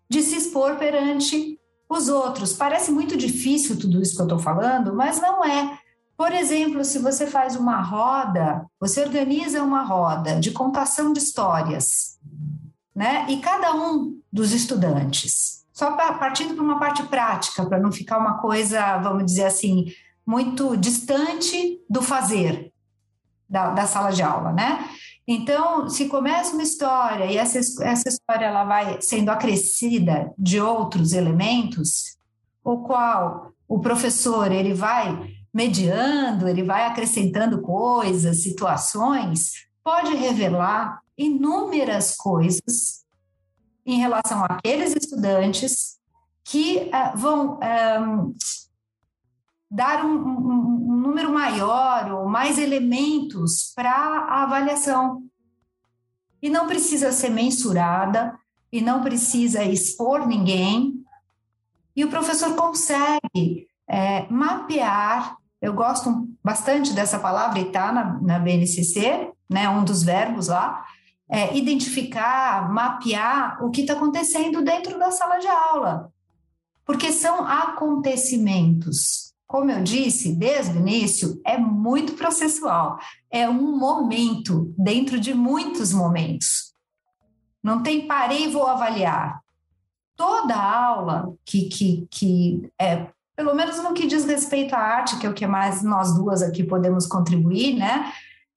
de 0.09 0.23
se 0.23 0.37
expor 0.37 0.77
perante 0.77 1.58
os 1.89 2.09
outros. 2.09 2.53
Parece 2.53 2.91
muito 2.91 3.17
difícil 3.17 3.79
tudo 3.79 4.01
isso 4.03 4.15
que 4.15 4.21
eu 4.21 4.27
estou 4.27 4.39
falando, 4.39 4.95
mas 4.95 5.21
não 5.21 5.45
é. 5.45 5.79
Por 6.17 6.33
exemplo, 6.33 6.85
se 6.85 6.99
você 6.99 7.27
faz 7.27 7.55
uma 7.55 7.81
roda, 7.81 8.67
você 8.81 9.03
organiza 9.03 9.63
uma 9.63 9.83
roda 9.83 10.41
de 10.41 10.51
contação 10.51 11.13
de 11.13 11.21
histórias, 11.21 12.19
né? 12.95 13.25
E 13.29 13.39
cada 13.39 13.73
um 13.73 14.19
dos 14.33 14.53
estudantes, 14.53 15.65
só 15.73 15.93
partindo 15.93 16.55
para 16.55 16.65
uma 16.65 16.79
parte 16.79 17.05
prática, 17.05 17.65
para 17.65 17.79
não 17.79 17.93
ficar 17.93 18.19
uma 18.19 18.39
coisa, 18.39 18.99
vamos 18.99 19.25
dizer 19.25 19.45
assim, 19.45 19.87
muito 20.27 20.77
distante 20.77 21.81
do 21.89 22.03
fazer 22.03 22.73
da, 23.49 23.71
da 23.71 23.87
sala 23.87 24.11
de 24.11 24.23
aula, 24.23 24.53
né? 24.53 24.85
Então, 25.31 25.91
se 25.91 26.07
começa 26.09 26.55
uma 26.55 26.63
história 26.63 27.27
e 27.27 27.37
essa, 27.37 27.59
essa 27.59 28.09
história 28.09 28.47
ela 28.47 28.65
vai 28.65 28.99
sendo 29.03 29.29
acrescida 29.29 30.33
de 30.39 30.59
outros 30.59 31.13
elementos, 31.13 32.17
o 32.65 32.79
qual 32.79 33.53
o 33.69 33.79
professor 33.79 34.51
ele 34.51 34.73
vai 34.73 35.37
mediando, 35.53 36.49
ele 36.49 36.63
vai 36.63 36.87
acrescentando 36.87 37.61
coisas, 37.61 38.43
situações, 38.43 39.53
pode 39.85 40.15
revelar 40.15 41.03
inúmeras 41.17 42.17
coisas 42.17 43.05
em 43.85 43.99
relação 43.99 44.43
àqueles 44.47 44.97
estudantes 44.97 45.99
que 46.43 46.89
uh, 46.89 47.15
vão 47.15 47.59
um, 47.61 48.35
dar 49.71 50.05
um, 50.05 50.17
um, 50.17 50.93
um 50.93 50.97
número 50.97 51.33
maior 51.33 52.11
ou 52.13 52.29
mais 52.29 52.59
elementos 52.59 53.73
para 53.75 53.91
a 53.91 54.43
avaliação. 54.43 55.23
E 56.41 56.49
não 56.49 56.67
precisa 56.67 57.13
ser 57.13 57.31
mensurada, 57.31 58.39
e 58.73 58.81
não 58.81 59.03
precisa 59.03 59.65
expor 59.65 60.27
ninguém. 60.27 61.03
E 61.97 62.05
o 62.05 62.11
professor 62.11 62.55
consegue 62.55 63.67
é, 63.89 64.27
mapear. 64.31 65.37
Eu 65.61 65.75
gosto 65.75 66.29
bastante 66.43 66.93
dessa 66.93 67.19
palavra, 67.19 67.59
e 67.59 67.67
está 67.67 67.91
na, 67.91 68.21
na 68.21 68.39
BNCC, 68.39 69.33
né, 69.51 69.69
um 69.69 69.83
dos 69.85 70.03
verbos 70.03 70.49
lá, 70.49 70.85
é, 71.29 71.57
identificar, 71.57 72.73
mapear 72.73 73.63
o 73.65 73.71
que 73.71 73.81
está 73.81 73.95
acontecendo 73.95 74.63
dentro 74.63 74.99
da 74.99 75.11
sala 75.11 75.39
de 75.39 75.49
aula. 75.49 76.13
Porque 76.85 77.13
são 77.13 77.47
acontecimentos 77.47 79.28
como 79.49 79.71
eu 79.71 79.83
disse 79.83 80.37
desde 80.37 80.77
o 80.77 80.81
início, 80.81 81.41
é 81.45 81.57
muito 81.57 82.13
processual. 82.13 82.99
É 83.31 83.49
um 83.49 83.79
momento 83.79 84.75
dentro 84.77 85.19
de 85.19 85.33
muitos 85.33 85.91
momentos. 85.91 86.75
Não 87.63 87.83
tem 87.83 88.07
parei 88.07 88.45
e 88.45 88.51
vou 88.51 88.67
avaliar. 88.67 89.41
Toda 90.15 90.55
aula 90.55 91.33
que, 91.47 91.63
que, 91.63 92.07
que 92.11 92.71
é, 92.79 93.07
pelo 93.35 93.55
menos 93.55 93.83
no 93.83 93.95
que 93.95 94.07
diz 94.07 94.27
respeito 94.27 94.75
à 94.75 94.81
arte, 94.81 95.19
que 95.19 95.27
é 95.27 95.31
o 95.31 95.35
que 95.35 95.47
mais 95.47 95.83
nós 95.83 96.15
duas 96.15 96.43
aqui 96.43 96.63
podemos 96.63 97.07
contribuir, 97.07 97.75
né? 97.75 98.13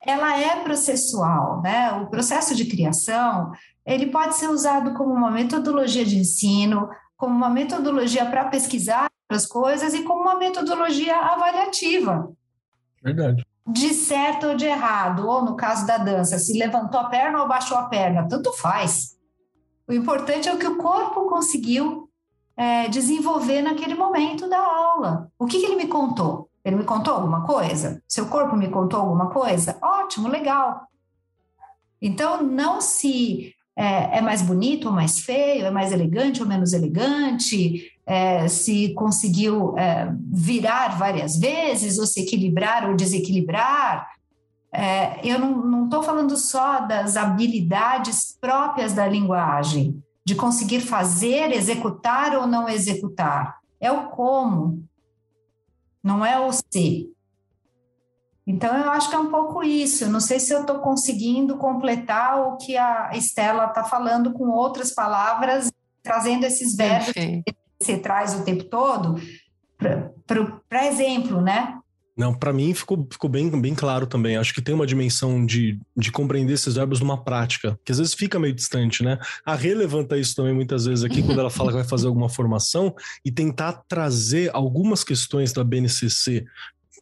Ela 0.06 0.38
é 0.38 0.62
processual, 0.62 1.62
né? 1.62 1.94
O 1.94 2.08
processo 2.08 2.54
de 2.54 2.66
criação, 2.66 3.54
ele 3.86 4.08
pode 4.08 4.36
ser 4.36 4.50
usado 4.50 4.94
como 4.96 5.14
uma 5.14 5.32
metodologia 5.32 6.04
de 6.04 6.18
ensino, 6.18 6.90
como 7.16 7.34
uma 7.34 7.50
metodologia 7.50 8.26
para 8.26 8.46
pesquisar 8.46 9.10
as 9.36 9.46
coisas 9.46 9.94
e 9.94 10.04
como 10.04 10.22
uma 10.22 10.36
metodologia 10.36 11.16
avaliativa. 11.16 12.32
Verdade. 13.04 13.46
De 13.68 13.94
certo 13.94 14.48
ou 14.48 14.56
de 14.56 14.66
errado, 14.66 15.28
ou 15.28 15.44
no 15.44 15.56
caso 15.56 15.86
da 15.86 15.98
dança, 15.98 16.40
se 16.40 16.58
levantou 16.58 17.00
a 17.00 17.06
perna 17.06 17.42
ou 17.42 17.48
baixou 17.48 17.78
a 17.78 17.84
perna, 17.84 18.28
tanto 18.28 18.52
faz. 18.54 19.16
O 19.88 19.94
importante 19.94 20.50
é 20.50 20.54
o 20.54 20.58
que 20.58 20.68
o 20.68 20.78
corpo 20.78 21.28
conseguiu 21.30 22.10
é, 22.56 22.88
desenvolver 22.88 23.62
naquele 23.62 23.96
momento 23.96 24.50
da 24.50 24.60
aula. 24.60 25.32
O 25.38 25.46
que, 25.46 25.60
que 25.60 25.66
ele 25.66 25.76
me 25.76 25.88
contou? 25.88 26.50
Ele 26.64 26.76
me 26.76 26.84
contou 26.84 27.14
alguma 27.14 27.46
coisa? 27.46 28.02
Seu 28.08 28.28
corpo 28.28 28.56
me 28.56 28.70
contou 28.70 29.00
alguma 29.00 29.30
coisa? 29.30 29.78
Ótimo, 29.82 30.28
legal. 30.28 30.88
Então, 32.02 32.42
não 32.42 32.82
se 32.82 33.56
é, 33.76 34.18
é, 34.18 34.22
mais 34.22 34.42
bonito 34.42 34.88
ou 34.88 34.94
mais 34.94 35.20
feio, 35.20 35.66
é 35.66 35.72
mais 35.72 35.92
elegante 35.92 36.42
ou 36.42 36.48
menos 36.48 36.74
elegante, 36.74 37.92
é, 38.12 38.46
se 38.50 38.94
conseguiu 38.94 39.74
é, 39.78 40.14
virar 40.30 40.98
várias 40.98 41.40
vezes, 41.40 41.98
ou 41.98 42.06
se 42.06 42.20
equilibrar 42.20 42.90
ou 42.90 42.94
desequilibrar. 42.94 44.06
É, 44.70 45.26
eu 45.26 45.40
não 45.40 45.86
estou 45.86 46.04
falando 46.04 46.36
só 46.36 46.82
das 46.82 47.16
habilidades 47.16 48.38
próprias 48.42 48.92
da 48.92 49.08
linguagem, 49.08 50.04
de 50.26 50.36
conseguir 50.36 50.82
fazer, 50.82 51.54
executar 51.54 52.36
ou 52.36 52.46
não 52.46 52.68
executar. 52.68 53.60
É 53.80 53.90
o 53.90 54.10
como, 54.10 54.84
não 56.04 56.26
é 56.26 56.38
o 56.38 56.52
se. 56.52 57.10
Então, 58.46 58.78
eu 58.78 58.92
acho 58.92 59.10
que 59.10 59.16
é 59.16 59.20
um 59.20 59.32
pouco 59.32 59.64
isso. 59.64 60.10
Não 60.10 60.20
sei 60.20 60.38
se 60.38 60.54
eu 60.54 60.62
estou 60.62 60.80
conseguindo 60.80 61.56
completar 61.56 62.42
o 62.42 62.58
que 62.58 62.76
a 62.76 63.12
Estela 63.14 63.68
está 63.68 63.86
falando 63.86 64.34
com 64.34 64.50
outras 64.50 64.94
palavras, 64.94 65.72
trazendo 66.04 66.44
esses 66.46 66.76
verbos 66.76 67.14
Perfeito. 67.14 67.61
Você 67.84 67.98
traz 67.98 68.34
o 68.34 68.44
tempo 68.44 68.64
todo 68.66 69.16
para 70.68 70.88
exemplo, 70.88 71.42
né? 71.42 71.78
Não, 72.16 72.34
para 72.34 72.52
mim 72.52 72.74
ficou, 72.74 73.08
ficou 73.10 73.30
bem, 73.30 73.50
bem 73.60 73.74
claro 73.74 74.06
também. 74.06 74.38
Acho 74.38 74.54
que 74.54 74.62
tem 74.62 74.76
uma 74.76 74.86
dimensão 74.86 75.44
de, 75.46 75.80
de 75.96 76.12
compreender 76.12 76.54
esses 76.54 76.76
verbos 76.76 77.00
numa 77.00 77.24
prática, 77.24 77.80
que 77.84 77.92
às 77.92 77.98
vezes 77.98 78.14
fica 78.14 78.38
meio 78.38 78.54
distante, 78.54 79.02
né? 79.04 79.18
A 79.46 79.56
relevanta 79.56 80.18
isso 80.18 80.36
também 80.36 80.54
muitas 80.54 80.86
vezes 80.86 81.04
aqui, 81.04 81.24
quando 81.24 81.40
ela 81.40 81.50
fala 81.50 81.70
que 81.72 81.78
vai 81.78 81.88
fazer 81.88 82.08
alguma 82.08 82.30
formação 82.30 82.94
e 83.26 83.32
tentar 83.32 83.84
trazer 83.88 84.52
algumas 84.54 85.04
questões 85.04 85.54
da 85.54 85.64
BNCC 85.64 86.46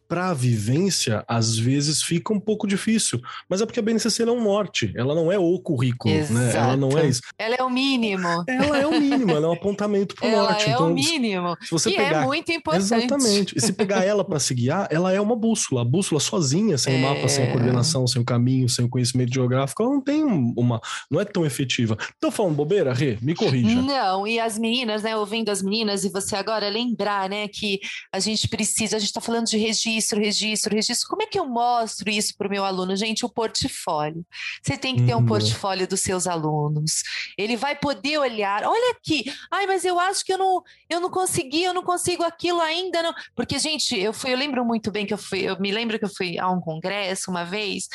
para 0.09 0.31
a 0.31 0.33
vivência, 0.33 1.23
às 1.27 1.55
vezes 1.55 2.01
fica 2.01 2.33
um 2.33 2.39
pouco 2.39 2.65
difícil. 2.65 3.21
Mas 3.47 3.61
é 3.61 3.65
porque 3.65 3.79
a 3.79 3.83
BNCC 3.83 4.25
não 4.25 4.35
é 4.35 4.37
um 4.39 4.43
norte, 4.43 4.91
ela 4.95 5.13
não 5.13 5.31
é 5.31 5.37
o 5.37 5.59
currículo, 5.59 6.11
Exato. 6.11 6.33
né? 6.33 6.51
Ela 6.55 6.75
não 6.75 6.97
é 6.97 7.07
isso. 7.07 7.21
Ela 7.37 7.55
é 7.59 7.63
o 7.63 7.69
mínimo. 7.69 8.43
Ela 8.47 8.79
é 8.79 8.87
o 8.87 8.99
mínimo, 8.99 9.31
ela 9.31 9.45
é 9.45 9.49
um 9.49 9.53
apontamento 9.53 10.15
para 10.15 10.27
o 10.27 10.31
norte. 10.31 10.63
Ela 10.63 10.71
é 10.71 10.73
então, 10.73 10.91
o 10.91 10.93
mínimo. 10.93 11.55
Se 11.61 11.69
você 11.69 11.93
é 11.93 11.95
pegar... 11.95 12.23
é 12.23 12.25
muito 12.25 12.51
importante. 12.51 12.93
Exatamente. 12.95 13.55
E 13.55 13.61
se 13.61 13.71
pegar 13.71 14.03
ela 14.03 14.25
para 14.25 14.39
se 14.39 14.55
guiar, 14.55 14.87
ela 14.89 15.13
é 15.13 15.21
uma 15.21 15.35
bússola. 15.35 15.81
A 15.81 15.85
bússola 15.85 16.19
sozinha, 16.19 16.75
sem 16.75 16.95
o 16.95 16.97
é... 16.97 17.01
mapa, 17.01 17.27
sem 17.27 17.45
a 17.45 17.51
coordenação, 17.51 18.07
sem 18.07 18.19
o 18.19 18.25
caminho, 18.25 18.67
sem 18.67 18.85
o 18.85 18.89
conhecimento 18.89 19.31
geográfico, 19.31 19.83
ela 19.83 19.91
não 19.91 20.01
tem 20.01 20.23
uma. 20.23 20.81
não 21.11 21.21
é 21.21 21.25
tão 21.25 21.45
efetiva. 21.45 21.95
Tô 22.19 22.31
falando 22.31 22.55
bobeira, 22.55 22.93
Rê? 22.93 23.19
Me 23.21 23.35
corrija. 23.35 23.79
Não, 23.79 24.25
e 24.25 24.39
as 24.39 24.57
meninas, 24.57 25.03
né? 25.03 25.15
Ouvindo 25.15 25.49
as 25.49 25.61
meninas, 25.61 26.03
e 26.03 26.09
você 26.09 26.35
agora 26.35 26.67
lembrar, 26.67 27.29
né, 27.29 27.47
que 27.47 27.79
a 28.11 28.19
gente 28.19 28.47
precisa, 28.47 28.97
a 28.97 28.99
gente 28.99 29.09
está 29.09 29.21
falando 29.21 29.45
de 29.45 29.57
registro 29.57 29.98
registro, 29.99 30.19
registro, 30.19 30.75
registro. 30.75 31.09
Como 31.09 31.21
é 31.21 31.25
que 31.25 31.39
eu 31.39 31.45
mostro 31.45 32.09
isso 32.09 32.35
para 32.37 32.47
o 32.47 32.49
meu 32.49 32.63
aluno? 32.63 32.95
Gente, 32.95 33.25
o 33.25 33.29
portfólio. 33.29 34.25
Você 34.63 34.77
tem 34.77 34.95
que 34.95 35.03
ter 35.03 35.15
um 35.15 35.19
uhum. 35.19 35.25
portfólio 35.25 35.87
dos 35.87 36.01
seus 36.01 36.27
alunos. 36.27 37.03
Ele 37.37 37.55
vai 37.55 37.75
poder 37.75 38.17
olhar, 38.17 38.63
olha 38.65 38.91
aqui, 38.91 39.23
ai, 39.51 39.67
mas 39.67 39.85
eu 39.85 39.99
acho 39.99 40.23
que 40.23 40.33
eu 40.33 40.37
não, 40.37 40.61
eu 40.89 40.99
não 40.99 41.09
consegui, 41.09 41.63
eu 41.63 41.73
não 41.73 41.83
consigo 41.83 42.23
aquilo 42.23 42.61
ainda, 42.61 43.01
não. 43.01 43.13
Porque, 43.35 43.59
gente, 43.59 43.97
eu 43.97 44.13
fui, 44.13 44.33
eu 44.33 44.37
lembro 44.37 44.63
muito 44.65 44.91
bem 44.91 45.05
que 45.05 45.13
eu 45.13 45.17
fui, 45.17 45.41
eu 45.41 45.59
me 45.59 45.71
lembro 45.71 45.99
que 45.99 46.05
eu 46.05 46.09
fui 46.09 46.37
a 46.37 46.49
um 46.49 46.59
congresso 46.59 47.29
uma 47.29 47.43
vez 47.43 47.87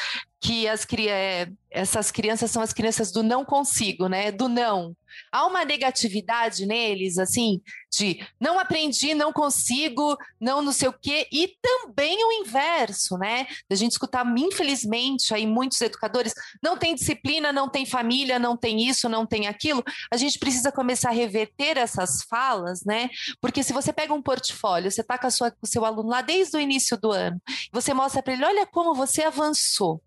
que 0.44 0.68
as, 0.68 0.86
é, 1.08 1.48
essas 1.70 2.10
crianças 2.10 2.50
são 2.50 2.60
as 2.60 2.72
crianças 2.74 3.10
do 3.10 3.22
não 3.22 3.46
consigo, 3.46 4.08
né? 4.08 4.30
Do 4.30 4.46
não. 4.46 4.94
Há 5.30 5.46
uma 5.46 5.64
negatividade 5.64 6.66
neles, 6.66 7.18
assim, 7.18 7.60
de 7.90 8.26
não 8.40 8.58
aprendi, 8.58 9.14
não 9.14 9.32
consigo, 9.32 10.16
não 10.40 10.62
não 10.62 10.72
sei 10.72 10.88
o 10.88 10.92
quê, 10.92 11.28
e 11.32 11.56
também 11.60 12.24
o 12.24 12.32
inverso, 12.32 13.16
né? 13.16 13.46
A 13.70 13.74
gente 13.74 13.92
escutar, 13.92 14.26
infelizmente, 14.36 15.34
aí 15.34 15.46
muitos 15.46 15.80
educadores 15.80 16.34
não 16.62 16.76
tem 16.76 16.94
disciplina, 16.94 17.52
não 17.52 17.68
tem 17.68 17.86
família, 17.86 18.38
não 18.38 18.56
tem 18.56 18.86
isso, 18.86 19.08
não 19.08 19.26
tem 19.26 19.46
aquilo. 19.46 19.82
A 20.10 20.16
gente 20.16 20.38
precisa 20.38 20.72
começar 20.72 21.10
a 21.10 21.12
reverter 21.12 21.76
essas 21.76 22.22
falas, 22.28 22.84
né? 22.84 23.08
Porque 23.40 23.62
se 23.62 23.72
você 23.72 23.92
pega 23.92 24.14
um 24.14 24.22
portfólio, 24.22 24.90
você 24.90 25.00
está 25.00 25.18
com, 25.18 25.28
com 25.28 25.56
o 25.62 25.66
seu 25.66 25.84
aluno 25.84 26.08
lá 26.08 26.22
desde 26.22 26.56
o 26.56 26.60
início 26.60 26.96
do 26.96 27.10
ano, 27.10 27.40
você 27.72 27.94
mostra 27.94 28.22
para 28.22 28.32
ele, 28.32 28.44
olha 28.44 28.66
como 28.66 28.94
você 28.94 29.22
avançou. 29.22 30.02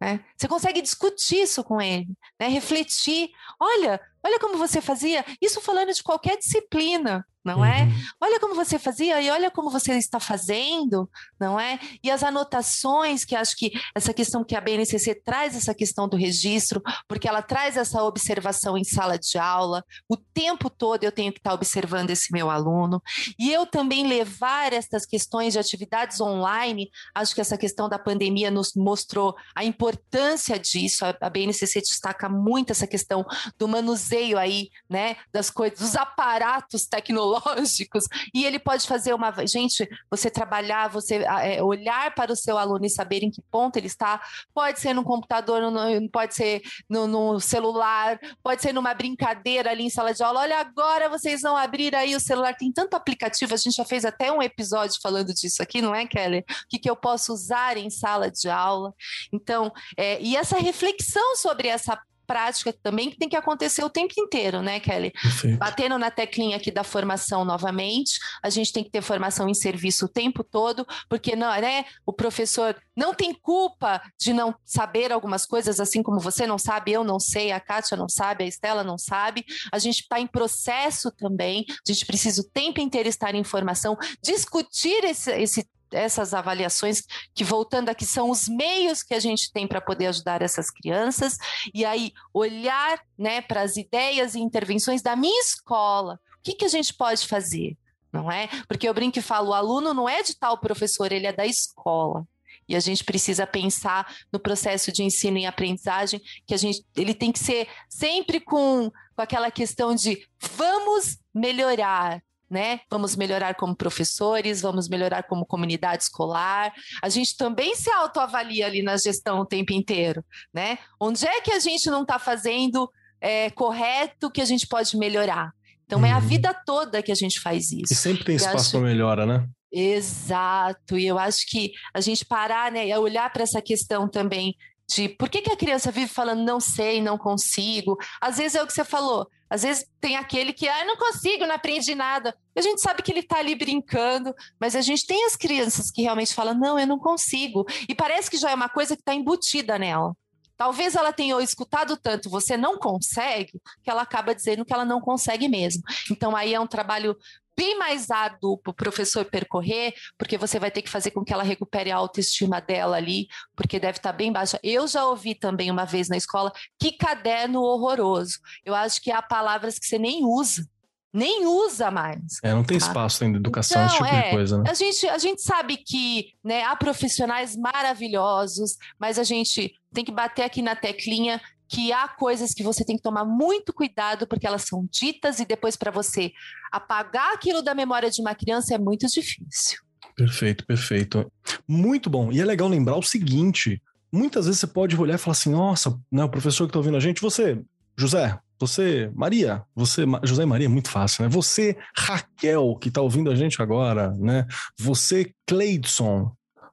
Né? 0.00 0.24
Você 0.34 0.48
consegue 0.48 0.80
discutir 0.80 1.42
isso 1.42 1.62
com 1.62 1.80
ele, 1.80 2.08
né? 2.38 2.48
refletir. 2.48 3.30
Olha, 3.60 4.00
olha 4.24 4.38
como 4.38 4.58
você 4.58 4.80
fazia. 4.80 5.24
Isso 5.40 5.60
falando 5.60 5.92
de 5.92 6.02
qualquer 6.02 6.36
disciplina 6.38 7.24
não 7.44 7.64
é? 7.64 7.84
uhum. 7.84 7.90
é? 7.90 7.94
Olha 8.20 8.40
como 8.40 8.54
você 8.54 8.78
fazia 8.78 9.20
e 9.20 9.30
olha 9.30 9.50
como 9.50 9.70
você 9.70 9.94
está 9.94 10.20
fazendo, 10.20 11.08
não 11.38 11.58
é? 11.58 11.78
E 12.02 12.10
as 12.10 12.22
anotações, 12.22 13.24
que 13.24 13.34
acho 13.34 13.56
que 13.56 13.72
essa 13.94 14.12
questão 14.12 14.44
que 14.44 14.54
a 14.54 14.60
BNCC 14.60 15.14
traz, 15.14 15.56
essa 15.56 15.74
questão 15.74 16.08
do 16.08 16.16
registro, 16.16 16.82
porque 17.08 17.28
ela 17.28 17.42
traz 17.42 17.76
essa 17.76 18.02
observação 18.04 18.76
em 18.76 18.84
sala 18.84 19.18
de 19.18 19.38
aula, 19.38 19.82
o 20.08 20.16
tempo 20.16 20.68
todo 20.68 21.04
eu 21.04 21.12
tenho 21.12 21.32
que 21.32 21.38
estar 21.38 21.54
observando 21.54 22.10
esse 22.10 22.32
meu 22.32 22.50
aluno, 22.50 23.02
e 23.38 23.50
eu 23.50 23.66
também 23.66 24.06
levar 24.06 24.72
estas 24.72 25.06
questões 25.06 25.54
de 25.54 25.58
atividades 25.58 26.20
online, 26.20 26.90
acho 27.14 27.34
que 27.34 27.40
essa 27.40 27.56
questão 27.56 27.88
da 27.88 27.98
pandemia 27.98 28.50
nos 28.50 28.74
mostrou 28.74 29.34
a 29.54 29.64
importância 29.64 30.58
disso, 30.58 31.04
a, 31.06 31.16
a 31.20 31.30
BNCC 31.30 31.80
destaca 31.80 32.28
muito 32.28 32.70
essa 32.70 32.86
questão 32.86 33.24
do 33.58 33.66
manuseio 33.66 34.09
aí, 34.14 34.70
né, 34.88 35.16
das 35.32 35.50
coisas, 35.50 35.78
dos 35.78 35.96
aparatos 35.96 36.86
tecnológicos 36.86 37.10
tecnológicos, 37.10 38.04
e 38.34 38.44
ele 38.44 38.58
pode 38.58 38.86
fazer 38.86 39.14
uma. 39.14 39.34
Gente, 39.46 39.88
você 40.10 40.30
trabalhar, 40.30 40.88
você 40.88 41.16
é, 41.42 41.62
olhar 41.62 42.14
para 42.14 42.32
o 42.32 42.36
seu 42.36 42.56
aluno 42.58 42.84
e 42.84 42.90
saber 42.90 43.22
em 43.22 43.30
que 43.30 43.42
ponto 43.50 43.76
ele 43.76 43.86
está, 43.86 44.20
pode 44.54 44.80
ser 44.80 44.94
no 44.94 45.04
computador, 45.04 45.60
no, 45.70 46.10
pode 46.10 46.34
ser 46.34 46.62
no, 46.88 47.06
no, 47.06 47.40
celular, 47.40 48.18
pode 48.42 48.62
ser 48.62 48.72
numa 48.72 48.94
brincadeira 48.94 49.70
ali 49.70 49.84
em 49.84 49.90
sala 49.90 50.14
de 50.14 50.22
aula. 50.22 50.40
Olha, 50.40 50.58
agora 50.58 51.08
vocês 51.08 51.42
vão 51.42 51.56
abrir 51.56 51.94
aí 51.94 52.14
o 52.14 52.20
celular, 52.20 52.54
tem 52.54 52.72
tanto 52.72 52.94
aplicativo, 52.94 53.54
a 53.54 53.56
gente 53.56 53.74
já 53.74 53.84
fez 53.84 54.04
até 54.04 54.30
um 54.32 54.42
episódio 54.42 55.00
falando 55.02 55.32
disso 55.34 55.62
aqui, 55.62 55.82
não 55.82 55.94
é, 55.94 56.06
Kelly? 56.06 56.40
O 56.40 56.44
que, 56.68 56.78
que 56.78 56.90
eu 56.90 56.96
posso 56.96 57.32
usar 57.32 57.76
em 57.76 57.90
sala 57.90 58.30
de 58.30 58.48
aula? 58.48 58.94
Então, 59.32 59.72
é, 59.96 60.20
e 60.20 60.36
essa 60.36 60.58
reflexão 60.58 61.36
sobre 61.36 61.68
essa 61.68 62.00
prática 62.30 62.72
também 62.72 63.10
que 63.10 63.18
tem 63.18 63.28
que 63.28 63.34
acontecer 63.34 63.82
o 63.82 63.90
tempo 63.90 64.14
inteiro, 64.16 64.62
né, 64.62 64.78
Kelly? 64.78 65.10
Perfeito. 65.10 65.58
Batendo 65.58 65.98
na 65.98 66.12
teclinha 66.12 66.56
aqui 66.56 66.70
da 66.70 66.84
formação 66.84 67.44
novamente, 67.44 68.20
a 68.40 68.48
gente 68.48 68.72
tem 68.72 68.84
que 68.84 68.90
ter 68.90 69.02
formação 69.02 69.48
em 69.48 69.54
serviço 69.54 70.04
o 70.04 70.08
tempo 70.08 70.44
todo, 70.44 70.86
porque 71.08 71.34
não, 71.34 71.50
né, 71.60 71.84
o 72.06 72.12
professor 72.12 72.76
não 72.96 73.12
tem 73.12 73.34
culpa 73.34 74.00
de 74.16 74.32
não 74.32 74.54
saber 74.64 75.10
algumas 75.10 75.44
coisas, 75.44 75.80
assim 75.80 76.04
como 76.04 76.20
você 76.20 76.46
não 76.46 76.56
sabe, 76.56 76.92
eu 76.92 77.02
não 77.02 77.18
sei, 77.18 77.50
a 77.50 77.58
Kátia 77.58 77.96
não 77.96 78.08
sabe, 78.08 78.44
a 78.44 78.46
Estela 78.46 78.84
não 78.84 78.96
sabe. 78.96 79.44
A 79.72 79.80
gente 79.80 80.02
está 80.02 80.20
em 80.20 80.26
processo 80.28 81.10
também, 81.10 81.66
a 81.68 81.92
gente 81.92 82.06
precisa 82.06 82.42
o 82.42 82.48
tempo 82.48 82.80
inteiro 82.80 83.08
estar 83.08 83.34
em 83.34 83.42
formação, 83.42 83.96
discutir 84.22 85.02
esse, 85.02 85.32
esse 85.32 85.66
essas 85.92 86.34
avaliações, 86.34 87.02
que 87.34 87.44
voltando 87.44 87.88
aqui, 87.88 88.04
são 88.04 88.30
os 88.30 88.48
meios 88.48 89.02
que 89.02 89.14
a 89.14 89.20
gente 89.20 89.52
tem 89.52 89.66
para 89.66 89.80
poder 89.80 90.06
ajudar 90.06 90.42
essas 90.42 90.70
crianças, 90.70 91.36
e 91.74 91.84
aí 91.84 92.12
olhar 92.32 93.00
né, 93.18 93.40
para 93.40 93.62
as 93.62 93.76
ideias 93.76 94.34
e 94.34 94.40
intervenções 94.40 95.02
da 95.02 95.16
minha 95.16 95.40
escola. 95.40 96.18
O 96.38 96.42
que, 96.42 96.54
que 96.54 96.64
a 96.64 96.68
gente 96.68 96.94
pode 96.94 97.26
fazer? 97.26 97.76
Não 98.12 98.30
é? 98.30 98.48
Porque 98.66 98.88
eu 98.88 98.94
brinco 98.94 99.18
e 99.18 99.22
falo, 99.22 99.50
o 99.50 99.54
aluno 99.54 99.94
não 99.94 100.08
é 100.08 100.22
de 100.22 100.36
tal 100.36 100.58
professor, 100.58 101.12
ele 101.12 101.26
é 101.26 101.32
da 101.32 101.46
escola. 101.46 102.26
E 102.68 102.76
a 102.76 102.80
gente 102.80 103.02
precisa 103.02 103.46
pensar 103.46 104.14
no 104.32 104.38
processo 104.38 104.92
de 104.92 105.02
ensino 105.02 105.38
e 105.38 105.44
aprendizagem, 105.44 106.20
que 106.46 106.54
a 106.54 106.56
gente 106.56 106.84
ele 106.96 107.14
tem 107.14 107.32
que 107.32 107.38
ser 107.38 107.68
sempre 107.88 108.38
com, 108.38 108.90
com 108.90 109.22
aquela 109.22 109.50
questão 109.50 109.94
de 109.94 110.24
vamos 110.56 111.18
melhorar, 111.34 112.22
né? 112.50 112.80
Vamos 112.90 113.14
melhorar 113.14 113.54
como 113.54 113.76
professores, 113.76 114.60
vamos 114.60 114.88
melhorar 114.88 115.22
como 115.22 115.46
comunidade 115.46 116.02
escolar. 116.02 116.72
A 117.00 117.08
gente 117.08 117.36
também 117.36 117.76
se 117.76 117.90
autoavalia 117.90 118.66
ali 118.66 118.82
na 118.82 118.96
gestão 118.96 119.40
o 119.40 119.46
tempo 119.46 119.72
inteiro, 119.72 120.24
né? 120.52 120.78
Onde 120.98 121.26
é 121.26 121.40
que 121.40 121.52
a 121.52 121.60
gente 121.60 121.88
não 121.88 122.02
está 122.02 122.18
fazendo 122.18 122.90
é, 123.20 123.50
correto 123.50 124.30
que 124.30 124.40
a 124.40 124.44
gente 124.44 124.66
pode 124.66 124.96
melhorar? 124.96 125.52
Então 125.86 126.04
é 126.04 126.12
a 126.12 126.16
uhum. 126.16 126.20
vida 126.20 126.54
toda 126.66 127.02
que 127.02 127.12
a 127.12 127.16
gente 127.16 127.40
faz 127.40 127.70
isso. 127.70 127.92
E 127.92 127.96
sempre 127.96 128.24
tem 128.24 128.36
espaço 128.36 128.72
para 128.72 128.80
melhora, 128.80 129.24
né? 129.26 129.46
Exato, 129.72 130.98
e 130.98 131.06
eu 131.06 131.16
acho 131.16 131.46
que 131.48 131.72
a 131.94 132.00
gente 132.00 132.24
parar, 132.24 132.72
né, 132.72 132.98
olhar 132.98 133.32
para 133.32 133.44
essa 133.44 133.62
questão 133.62 134.08
também 134.08 134.56
de 134.88 135.08
por 135.08 135.28
que, 135.28 135.42
que 135.42 135.52
a 135.52 135.56
criança 135.56 135.92
vive 135.92 136.08
falando 136.08 136.42
não 136.42 136.58
sei, 136.58 137.00
não 137.00 137.16
consigo. 137.16 137.96
Às 138.20 138.38
vezes 138.38 138.56
é 138.56 138.62
o 138.62 138.66
que 138.66 138.72
você 138.72 138.84
falou, 138.84 139.28
às 139.50 139.62
vezes 139.62 139.84
tem 140.00 140.16
aquele 140.16 140.52
que, 140.52 140.68
ah, 140.68 140.84
não 140.84 140.96
consigo, 140.96 141.44
não 141.44 141.56
aprendi 141.56 141.92
nada. 141.92 142.34
A 142.54 142.60
gente 142.60 142.80
sabe 142.80 143.02
que 143.02 143.10
ele 143.10 143.18
está 143.20 143.38
ali 143.38 143.56
brincando, 143.56 144.32
mas 144.60 144.76
a 144.76 144.80
gente 144.80 145.04
tem 145.04 145.26
as 145.26 145.34
crianças 145.34 145.90
que 145.90 146.02
realmente 146.02 146.32
falam, 146.32 146.54
não, 146.54 146.78
eu 146.78 146.86
não 146.86 147.00
consigo. 147.00 147.66
E 147.88 147.94
parece 147.94 148.30
que 148.30 148.36
já 148.36 148.52
é 148.52 148.54
uma 148.54 148.68
coisa 148.68 148.94
que 148.94 149.02
está 149.02 149.12
embutida 149.12 149.76
nela. 149.76 150.14
Talvez 150.56 150.94
ela 150.94 151.12
tenha 151.12 151.40
escutado 151.42 151.96
tanto, 151.96 152.30
você 152.30 152.56
não 152.56 152.78
consegue, 152.78 153.60
que 153.82 153.90
ela 153.90 154.02
acaba 154.02 154.34
dizendo 154.34 154.64
que 154.64 154.72
ela 154.72 154.84
não 154.84 155.00
consegue 155.00 155.48
mesmo. 155.48 155.82
Então, 156.10 156.36
aí 156.36 156.54
é 156.54 156.60
um 156.60 156.66
trabalho 156.66 157.16
bem 157.60 157.78
mais 157.78 158.10
árduo 158.10 158.56
para 158.56 158.70
o 158.70 158.74
professor 158.74 159.22
percorrer, 159.26 159.92
porque 160.16 160.38
você 160.38 160.58
vai 160.58 160.70
ter 160.70 160.80
que 160.80 160.88
fazer 160.88 161.10
com 161.10 161.22
que 161.22 161.30
ela 161.30 161.42
recupere 161.42 161.90
a 161.90 161.96
autoestima 161.96 162.58
dela 162.58 162.96
ali, 162.96 163.28
porque 163.54 163.78
deve 163.78 163.98
estar 163.98 164.12
tá 164.12 164.16
bem 164.16 164.32
baixa. 164.32 164.58
Eu 164.62 164.88
já 164.88 165.04
ouvi 165.04 165.34
também 165.34 165.70
uma 165.70 165.84
vez 165.84 166.08
na 166.08 166.16
escola, 166.16 166.50
que 166.80 166.92
caderno 166.92 167.60
horroroso. 167.60 168.38
Eu 168.64 168.74
acho 168.74 169.02
que 169.02 169.10
há 169.10 169.20
palavras 169.20 169.78
que 169.78 169.84
você 169.86 169.98
nem 169.98 170.24
usa 170.24 170.66
nem 171.12 171.44
usa 171.44 171.90
mais. 171.90 172.38
É, 172.40 172.52
não 172.52 172.62
tem 172.62 172.78
tá? 172.78 172.86
espaço 172.86 173.24
em 173.24 173.34
educação, 173.34 173.82
então, 173.82 173.86
esse 173.88 173.96
tipo 173.96 174.14
é, 174.14 174.22
de 174.22 174.30
coisa, 174.30 174.58
né? 174.58 174.70
A 174.70 174.74
gente, 174.74 175.08
a 175.08 175.18
gente 175.18 175.42
sabe 175.42 175.76
que 175.76 176.34
né, 176.42 176.62
há 176.62 176.76
profissionais 176.76 177.56
maravilhosos, 177.56 178.76
mas 178.96 179.18
a 179.18 179.24
gente 179.24 179.74
tem 179.92 180.04
que 180.04 180.12
bater 180.12 180.44
aqui 180.44 180.62
na 180.62 180.76
teclinha 180.76 181.40
que 181.70 181.92
há 181.92 182.08
coisas 182.08 182.52
que 182.52 182.64
você 182.64 182.84
tem 182.84 182.96
que 182.96 183.02
tomar 183.02 183.24
muito 183.24 183.72
cuidado 183.72 184.26
porque 184.26 184.46
elas 184.46 184.62
são 184.62 184.88
ditas 184.90 185.38
e 185.38 185.44
depois 185.44 185.76
para 185.76 185.92
você 185.92 186.32
apagar 186.72 187.32
aquilo 187.32 187.62
da 187.62 187.74
memória 187.74 188.10
de 188.10 188.20
uma 188.20 188.34
criança 188.34 188.74
é 188.74 188.78
muito 188.78 189.06
difícil. 189.06 189.78
Perfeito, 190.16 190.66
perfeito. 190.66 191.30
Muito 191.68 192.10
bom. 192.10 192.32
E 192.32 192.40
é 192.40 192.44
legal 192.44 192.66
lembrar 192.66 192.96
o 192.96 193.02
seguinte: 193.02 193.80
muitas 194.10 194.46
vezes 194.46 194.60
você 194.60 194.66
pode 194.66 194.96
olhar 194.96 195.14
e 195.14 195.18
falar 195.18 195.32
assim, 195.32 195.50
nossa, 195.50 195.96
né, 196.10 196.24
o 196.24 196.28
professor 196.28 196.64
que 196.64 196.70
está 196.70 196.80
ouvindo 196.80 196.96
a 196.96 197.00
gente, 197.00 197.22
você, 197.22 197.62
José, 197.96 198.36
você, 198.58 199.08
Maria, 199.14 199.62
você, 199.74 200.02
José 200.24 200.42
e 200.42 200.46
Maria 200.46 200.66
é 200.66 200.68
muito 200.68 200.90
fácil, 200.90 201.22
né? 201.22 201.28
Você, 201.30 201.78
Raquel, 201.96 202.76
que 202.80 202.90
tá 202.90 203.00
ouvindo 203.00 203.30
a 203.30 203.34
gente 203.36 203.62
agora, 203.62 204.10
né? 204.18 204.44
Você, 204.76 205.32
Cleidson, 205.46 206.32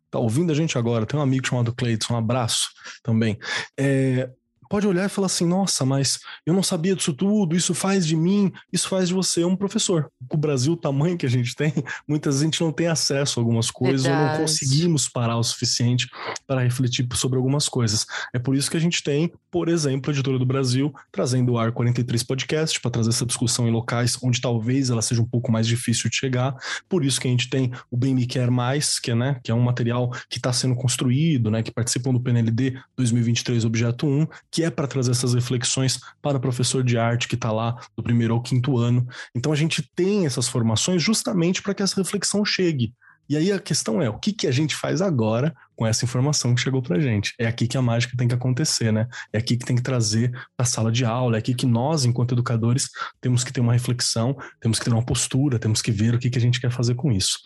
tá 0.09 0.17
ouvindo 0.17 0.51
a 0.51 0.55
gente 0.55 0.75
agora, 0.75 1.05
tem 1.05 1.19
um 1.19 1.23
amigo 1.23 1.47
chamado 1.47 1.73
Cleidson, 1.73 2.15
um 2.15 2.17
abraço 2.17 2.69
também. 3.03 3.37
É, 3.77 4.29
pode 4.69 4.87
olhar 4.87 5.05
e 5.05 5.09
falar 5.09 5.27
assim: 5.27 5.45
nossa, 5.45 5.85
mas 5.85 6.19
eu 6.45 6.53
não 6.53 6.63
sabia 6.63 6.95
disso 6.95 7.13
tudo, 7.13 7.55
isso 7.55 7.73
faz 7.73 8.05
de 8.05 8.15
mim, 8.15 8.51
isso 8.71 8.89
faz 8.89 9.07
de 9.07 9.13
você 9.13 9.43
um 9.43 9.55
professor. 9.55 10.09
O 10.29 10.37
Brasil, 10.37 10.73
o 10.73 10.77
tamanho 10.77 11.17
que 11.17 11.25
a 11.25 11.29
gente 11.29 11.55
tem, 11.55 11.73
muitas 12.07 12.35
vezes 12.35 12.41
a 12.41 12.45
gente 12.45 12.61
não 12.61 12.71
tem 12.71 12.87
acesso 12.87 13.39
a 13.39 13.41
algumas 13.41 13.71
coisas 13.71 14.03
Verdade. 14.03 14.23
ou 14.23 14.31
não 14.31 14.41
conseguimos 14.41 15.09
parar 15.09 15.37
o 15.37 15.43
suficiente 15.43 16.09
para 16.45 16.61
refletir 16.61 17.07
sobre 17.13 17.37
algumas 17.37 17.67
coisas. 17.69 18.05
É 18.33 18.39
por 18.39 18.55
isso 18.55 18.69
que 18.69 18.77
a 18.77 18.79
gente 18.79 19.03
tem, 19.03 19.31
por 19.51 19.69
exemplo, 19.69 20.11
a 20.11 20.13
Editora 20.13 20.39
do 20.39 20.45
Brasil 20.45 20.93
trazendo 21.11 21.53
o 21.53 21.57
Ar 21.57 21.71
43 21.71 22.23
Podcast 22.23 22.79
para 22.79 22.91
trazer 22.91 23.09
essa 23.09 23.25
discussão 23.25 23.67
em 23.67 23.71
locais 23.71 24.17
onde 24.21 24.41
talvez 24.41 24.89
ela 24.89 25.01
seja 25.01 25.21
um 25.21 25.25
pouco 25.25 25.51
mais 25.51 25.67
difícil 25.67 26.09
de 26.09 26.15
chegar. 26.15 26.55
Por 26.87 27.03
isso 27.03 27.19
que 27.19 27.27
a 27.27 27.31
gente 27.31 27.49
tem 27.49 27.71
o 27.89 27.97
Bem 27.97 28.13
Me 28.13 28.25
Quer 28.25 28.51
Mais, 28.51 28.99
que 28.99 29.11
é, 29.11 29.15
né, 29.15 29.39
que 29.43 29.51
é 29.51 29.55
um 29.55 29.61
material 29.61 30.09
que 30.29 30.37
está 30.37 30.51
sendo 30.51 30.75
construído, 30.75 31.49
né, 31.49 31.63
que 31.63 31.71
participam 31.71 32.11
do 32.11 32.21
PNLD 32.21 32.79
2023 32.95 33.65
Objeto 33.65 34.07
1, 34.07 34.27
que 34.57 34.63
é 34.63 34.71
para 34.71 34.87
trazer 34.87 35.11
essas 35.11 35.35
reflexões 35.35 35.99
para 36.19 36.37
o 36.37 36.39
professor 36.39 36.83
de 36.83 36.97
arte 36.97 37.27
que 37.27 37.35
está 37.35 37.51
lá 37.51 37.79
do 37.95 38.01
primeiro 38.01 38.33
ao 38.33 38.41
quinto 38.41 38.75
ano. 38.75 39.07
Então 39.35 39.51
a 39.51 39.55
gente 39.55 39.87
tem 39.95 40.25
essas 40.25 40.47
formações 40.47 40.99
justamente 41.03 41.61
para 41.61 41.75
que 41.75 41.83
essa 41.83 42.01
reflexão 42.01 42.43
chegue. 42.43 42.91
E 43.29 43.37
aí 43.37 43.51
a 43.51 43.59
questão 43.59 44.01
é, 44.01 44.09
o 44.09 44.17
que, 44.17 44.33
que 44.33 44.47
a 44.47 44.51
gente 44.51 44.75
faz 44.75 44.99
agora 44.99 45.53
com 45.75 45.85
essa 45.85 46.05
informação 46.05 46.55
que 46.55 46.61
chegou 46.61 46.81
para 46.81 46.99
gente? 46.99 47.35
É 47.37 47.45
aqui 47.45 47.67
que 47.67 47.77
a 47.77 47.83
mágica 47.83 48.17
tem 48.17 48.27
que 48.27 48.33
acontecer, 48.33 48.91
né? 48.91 49.07
É 49.31 49.37
aqui 49.37 49.57
que 49.57 49.63
tem 49.65 49.75
que 49.75 49.83
trazer 49.83 50.31
para 50.31 50.63
a 50.63 50.65
sala 50.65 50.91
de 50.91 51.05
aula, 51.05 51.37
é 51.37 51.39
aqui 51.39 51.53
que 51.53 51.67
nós, 51.67 52.03
enquanto 52.03 52.31
educadores, 52.31 52.89
temos 53.21 53.43
que 53.43 53.53
ter 53.53 53.61
uma 53.61 53.73
reflexão, 53.73 54.35
temos 54.59 54.79
que 54.79 54.85
ter 54.85 54.91
uma 54.91 55.05
postura, 55.05 55.59
temos 55.59 55.83
que 55.83 55.91
ver 55.91 56.15
o 56.15 56.19
que, 56.19 56.31
que 56.31 56.39
a 56.39 56.41
gente 56.41 56.59
quer 56.59 56.71
fazer 56.71 56.95
com 56.95 57.11
isso. 57.11 57.37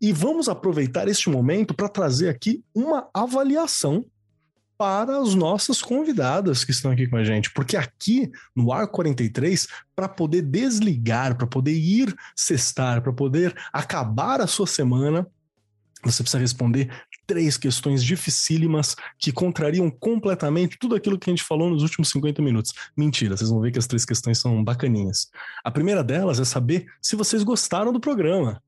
E 0.00 0.14
vamos 0.14 0.48
aproveitar 0.48 1.08
este 1.08 1.28
momento 1.28 1.74
para 1.74 1.90
trazer 1.90 2.30
aqui 2.30 2.64
uma 2.74 3.06
avaliação 3.12 4.06
para 4.76 5.18
as 5.18 5.34
nossas 5.34 5.80
convidadas 5.80 6.64
que 6.64 6.72
estão 6.72 6.90
aqui 6.90 7.06
com 7.06 7.16
a 7.16 7.24
gente, 7.24 7.52
porque 7.52 7.76
aqui 7.76 8.30
no 8.54 8.72
Ar 8.72 8.88
43, 8.88 9.68
para 9.94 10.08
poder 10.08 10.42
desligar, 10.42 11.36
para 11.36 11.46
poder 11.46 11.74
ir 11.74 12.14
cestar, 12.34 13.02
para 13.02 13.12
poder 13.12 13.54
acabar 13.72 14.40
a 14.40 14.46
sua 14.46 14.66
semana, 14.66 15.26
você 16.02 16.22
precisa 16.22 16.40
responder 16.40 16.90
três 17.26 17.56
questões 17.56 18.04
dificílimas 18.04 18.94
que 19.18 19.32
contrariam 19.32 19.90
completamente 19.90 20.78
tudo 20.78 20.94
aquilo 20.94 21.18
que 21.18 21.30
a 21.30 21.32
gente 21.32 21.42
falou 21.42 21.70
nos 21.70 21.82
últimos 21.82 22.10
50 22.10 22.42
minutos. 22.42 22.72
Mentira, 22.96 23.36
vocês 23.36 23.48
vão 23.48 23.60
ver 23.60 23.70
que 23.70 23.78
as 23.78 23.86
três 23.86 24.04
questões 24.04 24.38
são 24.38 24.62
bacaninhas. 24.62 25.30
A 25.62 25.70
primeira 25.70 26.04
delas 26.04 26.38
é 26.38 26.44
saber 26.44 26.86
se 27.00 27.16
vocês 27.16 27.42
gostaram 27.42 27.92
do 27.92 28.00
programa. 28.00 28.62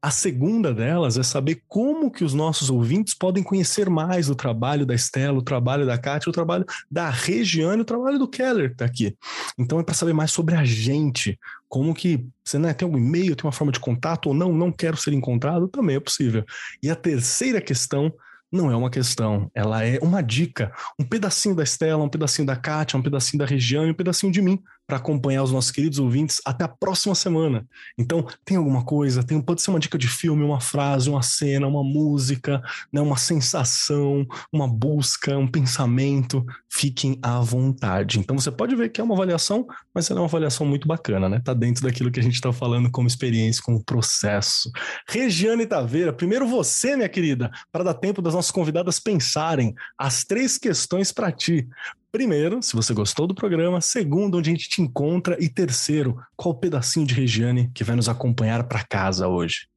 A 0.00 0.10
segunda 0.10 0.72
delas 0.72 1.18
é 1.18 1.22
saber 1.22 1.62
como 1.66 2.10
que 2.10 2.24
os 2.24 2.34
nossos 2.34 2.70
ouvintes 2.70 3.14
podem 3.14 3.42
conhecer 3.42 3.90
mais 3.90 4.30
o 4.30 4.34
trabalho 4.34 4.86
da 4.86 4.94
Estela, 4.94 5.38
o 5.38 5.42
trabalho 5.42 5.86
da 5.86 5.98
Kátia, 5.98 6.30
o 6.30 6.32
trabalho 6.32 6.64
da 6.90 7.10
Regiane, 7.10 7.82
o 7.82 7.84
trabalho 7.84 8.18
do 8.18 8.28
Keller 8.28 8.70
que 8.70 8.76
tá 8.76 8.84
aqui. 8.84 9.16
Então 9.58 9.80
é 9.80 9.82
para 9.82 9.94
saber 9.94 10.12
mais 10.12 10.30
sobre 10.30 10.54
a 10.54 10.64
gente, 10.64 11.38
como 11.68 11.94
que 11.94 12.24
você 12.44 12.58
né, 12.58 12.72
tem 12.72 12.86
algum 12.86 12.98
e-mail, 12.98 13.34
tem 13.34 13.44
uma 13.44 13.52
forma 13.52 13.72
de 13.72 13.80
contato 13.80 14.28
ou 14.28 14.34
não, 14.34 14.52
não 14.52 14.70
quero 14.70 14.96
ser 14.96 15.12
encontrado, 15.12 15.68
também 15.68 15.96
é 15.96 16.00
possível. 16.00 16.44
E 16.82 16.90
a 16.90 16.96
terceira 16.96 17.60
questão 17.60 18.12
não 18.50 18.70
é 18.70 18.76
uma 18.76 18.88
questão, 18.88 19.50
ela 19.54 19.84
é 19.84 19.98
uma 20.00 20.22
dica, 20.22 20.72
um 20.98 21.04
pedacinho 21.04 21.54
da 21.54 21.62
Estela, 21.62 22.02
um 22.02 22.08
pedacinho 22.08 22.46
da 22.46 22.56
Kátia, 22.56 22.98
um 22.98 23.02
pedacinho 23.02 23.38
da 23.38 23.46
Regiane, 23.46 23.90
um 23.90 23.94
pedacinho 23.94 24.32
de 24.32 24.40
mim 24.40 24.62
para 24.88 24.96
acompanhar 24.96 25.42
os 25.42 25.52
nossos 25.52 25.70
queridos 25.70 25.98
ouvintes 25.98 26.40
até 26.46 26.64
a 26.64 26.68
próxima 26.68 27.14
semana. 27.14 27.66
Então, 27.98 28.26
tem 28.42 28.56
alguma 28.56 28.82
coisa, 28.82 29.22
tem, 29.22 29.38
pode 29.38 29.60
ser 29.60 29.68
uma 29.68 29.78
dica 29.78 29.98
de 29.98 30.08
filme, 30.08 30.42
uma 30.42 30.62
frase, 30.62 31.10
uma 31.10 31.20
cena, 31.20 31.66
uma 31.66 31.84
música, 31.84 32.62
né, 32.90 32.98
uma 32.98 33.18
sensação, 33.18 34.26
uma 34.50 34.66
busca, 34.66 35.36
um 35.36 35.46
pensamento, 35.46 36.42
fiquem 36.70 37.18
à 37.20 37.38
vontade. 37.38 38.18
Então, 38.18 38.38
você 38.38 38.50
pode 38.50 38.74
ver 38.74 38.88
que 38.88 38.98
é 38.98 39.04
uma 39.04 39.14
avaliação, 39.14 39.66
mas 39.92 40.10
ela 40.10 40.20
é 40.20 40.22
uma 40.22 40.28
avaliação 40.28 40.64
muito 40.66 40.88
bacana, 40.88 41.28
né? 41.28 41.38
Tá 41.44 41.52
dentro 41.52 41.82
daquilo 41.82 42.10
que 42.10 42.20
a 42.20 42.22
gente 42.22 42.36
está 42.36 42.50
falando 42.50 42.90
como 42.90 43.06
experiência, 43.06 43.62
como 43.62 43.84
processo. 43.84 44.70
Regiane 45.06 45.66
Taveira, 45.66 46.14
primeiro 46.14 46.48
você, 46.48 46.96
minha 46.96 47.10
querida, 47.10 47.50
para 47.70 47.84
dar 47.84 47.94
tempo 47.94 48.22
das 48.22 48.32
nossas 48.32 48.50
convidadas 48.50 48.98
pensarem 48.98 49.74
as 49.98 50.24
três 50.24 50.56
questões 50.56 51.12
para 51.12 51.30
ti. 51.30 51.68
Primeiro, 52.10 52.62
se 52.62 52.74
você 52.74 52.94
gostou 52.94 53.26
do 53.26 53.34
programa. 53.34 53.80
Segundo, 53.80 54.38
onde 54.38 54.50
a 54.50 54.52
gente 54.52 54.68
te 54.68 54.80
encontra. 54.80 55.36
E 55.38 55.48
terceiro, 55.48 56.18
qual 56.36 56.54
pedacinho 56.54 57.06
de 57.06 57.14
Regiane 57.14 57.70
que 57.74 57.84
vai 57.84 57.94
nos 57.94 58.08
acompanhar 58.08 58.66
para 58.66 58.84
casa 58.84 59.28
hoje? 59.28 59.68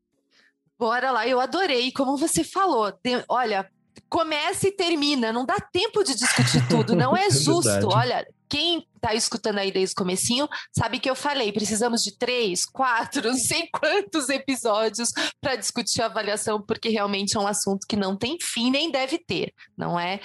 Bora 0.80 1.12
lá, 1.12 1.28
eu 1.28 1.40
adorei. 1.40 1.92
Como 1.92 2.18
você 2.18 2.44
falou, 2.44 2.92
de, 3.04 3.24
olha, 3.28 3.70
começa 4.10 4.68
e 4.68 4.72
termina. 4.72 5.34
Não 5.34 5.46
dá 5.46 5.56
tempo 5.56 6.04
de 6.04 6.16
discutir 6.16 6.66
tudo. 6.68 6.96
Não 6.96 7.16
é, 7.18 7.28
é 7.28 7.32
justo. 7.32 7.88
olha, 7.88 8.26
quem 8.50 8.86
está 8.96 9.14
escutando 9.14 9.60
aí 9.60 9.72
desde 9.72 9.94
o 9.94 9.96
comecinho 9.96 10.48
sabe 10.76 11.00
que 11.00 11.10
eu 11.10 11.16
falei, 11.16 11.52
precisamos 11.52 12.02
de 12.02 12.18
três, 12.18 12.66
quatro, 12.66 13.30
não 13.30 13.36
sei 13.36 13.68
quantos 13.72 14.28
episódios 14.30 15.10
para 15.40 15.56
discutir 15.56 16.02
a 16.02 16.08
avaliação, 16.08 16.62
porque 16.62 16.90
realmente 16.90 17.38
é 17.38 17.40
um 17.40 17.48
assunto 17.48 17.88
que 17.88 17.96
não 17.96 18.16
tem 18.16 18.38
fim 18.42 18.70
nem 18.70 18.92
deve 18.92 19.18
ter, 19.18 19.54
não 19.78 20.00
é? 20.00 20.20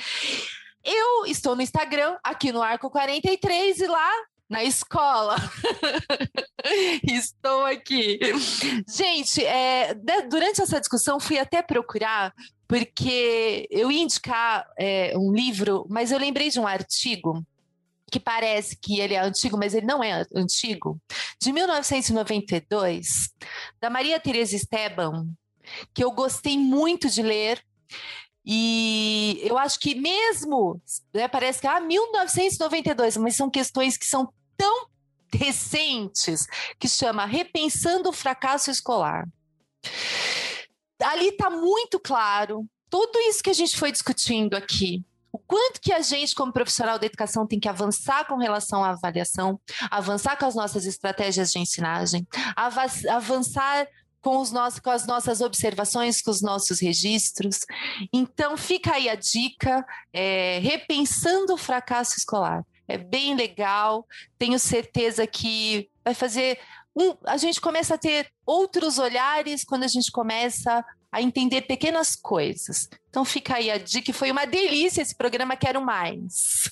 Eu 0.86 1.26
estou 1.26 1.56
no 1.56 1.62
Instagram, 1.62 2.16
aqui 2.22 2.52
no 2.52 2.62
Arco 2.62 2.88
43, 2.88 3.80
e 3.80 3.86
lá 3.88 4.12
na 4.48 4.62
escola. 4.62 5.34
Estou 7.02 7.64
aqui. 7.64 8.20
Gente, 8.88 9.44
é, 9.44 9.94
durante 10.30 10.62
essa 10.62 10.78
discussão 10.78 11.18
fui 11.18 11.40
até 11.40 11.60
procurar, 11.60 12.32
porque 12.68 13.66
eu 13.68 13.90
ia 13.90 14.02
indicar 14.02 14.64
é, 14.78 15.12
um 15.18 15.32
livro, 15.32 15.84
mas 15.90 16.12
eu 16.12 16.18
lembrei 16.20 16.50
de 16.50 16.60
um 16.60 16.66
artigo 16.68 17.44
que 18.08 18.20
parece 18.20 18.76
que 18.76 19.00
ele 19.00 19.14
é 19.14 19.20
antigo, 19.20 19.58
mas 19.58 19.74
ele 19.74 19.86
não 19.86 20.04
é 20.04 20.24
antigo, 20.32 21.00
de 21.40 21.52
1992, 21.52 23.30
da 23.80 23.90
Maria 23.90 24.20
Teresa 24.20 24.54
Esteban, 24.54 25.26
que 25.92 26.04
eu 26.04 26.12
gostei 26.12 26.56
muito 26.56 27.10
de 27.10 27.22
ler. 27.22 27.60
E 28.46 29.40
eu 29.42 29.58
acho 29.58 29.80
que 29.80 29.96
mesmo, 29.96 30.80
né, 31.12 31.26
parece 31.26 31.60
que 31.60 31.66
ah, 31.66 31.80
1992, 31.80 33.16
mas 33.16 33.34
são 33.34 33.50
questões 33.50 33.96
que 33.96 34.06
são 34.06 34.32
tão 34.56 34.86
recentes 35.34 36.46
que 36.78 36.88
chama 36.88 37.26
Repensando 37.26 38.08
o 38.08 38.12
Fracasso 38.12 38.70
Escolar. 38.70 39.26
Ali 41.02 41.28
está 41.28 41.50
muito 41.50 41.98
claro 41.98 42.64
tudo 42.88 43.18
isso 43.18 43.42
que 43.42 43.50
a 43.50 43.54
gente 43.54 43.76
foi 43.76 43.90
discutindo 43.90 44.54
aqui. 44.54 45.04
O 45.32 45.38
quanto 45.38 45.80
que 45.80 45.92
a 45.92 46.00
gente, 46.00 46.34
como 46.34 46.52
profissional 46.52 46.98
da 46.98 47.04
educação, 47.04 47.46
tem 47.46 47.60
que 47.60 47.68
avançar 47.68 48.26
com 48.26 48.36
relação 48.36 48.82
à 48.82 48.90
avaliação, 48.90 49.60
avançar 49.90 50.38
com 50.38 50.46
as 50.46 50.54
nossas 50.54 50.86
estratégias 50.86 51.50
de 51.50 51.58
ensinagem, 51.58 52.26
avançar 53.08 53.86
com, 54.26 54.38
os 54.38 54.50
nossos, 54.50 54.80
com 54.80 54.90
as 54.90 55.06
nossas 55.06 55.40
observações, 55.40 56.20
com 56.20 56.32
os 56.32 56.42
nossos 56.42 56.80
registros. 56.80 57.60
Então, 58.12 58.56
fica 58.56 58.94
aí 58.94 59.08
a 59.08 59.14
dica, 59.14 59.86
é, 60.12 60.58
repensando 60.58 61.54
o 61.54 61.56
fracasso 61.56 62.16
escolar. 62.18 62.66
É 62.88 62.98
bem 62.98 63.36
legal, 63.36 64.04
tenho 64.36 64.58
certeza 64.58 65.28
que 65.28 65.88
vai 66.04 66.12
fazer. 66.12 66.58
Um, 66.96 67.14
a 67.24 67.36
gente 67.36 67.60
começa 67.60 67.94
a 67.94 67.98
ter 67.98 68.28
outros 68.44 68.98
olhares 68.98 69.62
quando 69.62 69.84
a 69.84 69.88
gente 69.88 70.10
começa 70.10 70.84
a 71.12 71.22
entender 71.22 71.62
pequenas 71.62 72.16
coisas. 72.16 72.88
Então 73.08 73.24
fica 73.24 73.54
aí 73.54 73.70
a 73.70 73.78
dica, 73.78 74.12
foi 74.12 74.32
uma 74.32 74.44
delícia 74.44 75.02
esse 75.02 75.14
programa, 75.14 75.54
quero 75.54 75.80
mais. 75.80 76.68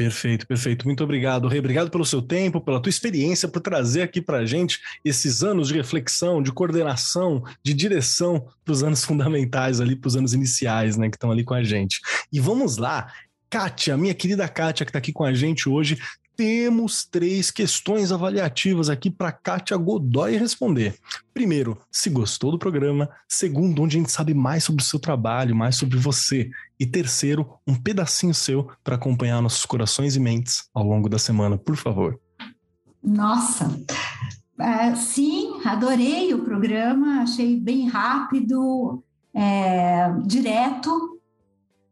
Perfeito, 0.00 0.46
perfeito. 0.46 0.86
Muito 0.86 1.04
obrigado, 1.04 1.46
Rei. 1.46 1.58
Obrigado 1.58 1.90
pelo 1.90 2.06
seu 2.06 2.22
tempo, 2.22 2.58
pela 2.58 2.80
tua 2.80 2.88
experiência, 2.88 3.46
por 3.46 3.60
trazer 3.60 4.00
aqui 4.00 4.18
para 4.18 4.46
gente 4.46 4.80
esses 5.04 5.42
anos 5.42 5.68
de 5.68 5.74
reflexão, 5.74 6.42
de 6.42 6.50
coordenação, 6.50 7.44
de 7.62 7.74
direção 7.74 8.48
para 8.64 8.72
os 8.72 8.82
anos 8.82 9.04
fundamentais 9.04 9.78
ali, 9.78 9.94
para 9.94 10.08
os 10.08 10.16
anos 10.16 10.32
iniciais, 10.32 10.96
né, 10.96 11.10
que 11.10 11.16
estão 11.16 11.30
ali 11.30 11.44
com 11.44 11.52
a 11.52 11.62
gente. 11.62 12.00
E 12.32 12.40
vamos 12.40 12.78
lá, 12.78 13.12
Kátia, 13.50 13.94
minha 13.94 14.14
querida 14.14 14.48
Kátia, 14.48 14.86
que 14.86 14.90
está 14.90 14.98
aqui 14.98 15.12
com 15.12 15.22
a 15.22 15.34
gente 15.34 15.68
hoje, 15.68 15.98
temos 16.40 17.04
três 17.04 17.50
questões 17.50 18.10
avaliativas 18.10 18.88
aqui 18.88 19.10
para 19.10 19.30
Kátia 19.30 19.76
Godoy 19.76 20.38
responder. 20.38 20.94
Primeiro, 21.34 21.76
se 21.92 22.08
gostou 22.08 22.50
do 22.50 22.58
programa. 22.58 23.10
Segundo, 23.28 23.82
onde 23.82 23.98
a 23.98 24.00
gente 24.00 24.10
sabe 24.10 24.32
mais 24.32 24.64
sobre 24.64 24.82
o 24.82 24.86
seu 24.86 24.98
trabalho, 24.98 25.54
mais 25.54 25.76
sobre 25.76 25.98
você. 25.98 26.50
E 26.78 26.86
terceiro, 26.86 27.46
um 27.66 27.74
pedacinho 27.74 28.32
seu 28.32 28.70
para 28.82 28.94
acompanhar 28.94 29.42
nossos 29.42 29.66
corações 29.66 30.16
e 30.16 30.18
mentes 30.18 30.66
ao 30.72 30.82
longo 30.82 31.10
da 31.10 31.18
semana, 31.18 31.58
por 31.58 31.76
favor. 31.76 32.18
Nossa, 33.04 33.66
uh, 33.68 34.96
sim, 34.96 35.60
adorei 35.62 36.32
o 36.32 36.42
programa, 36.42 37.20
achei 37.20 37.54
bem 37.54 37.86
rápido, 37.86 39.04
é, 39.34 40.10
direto, 40.24 41.20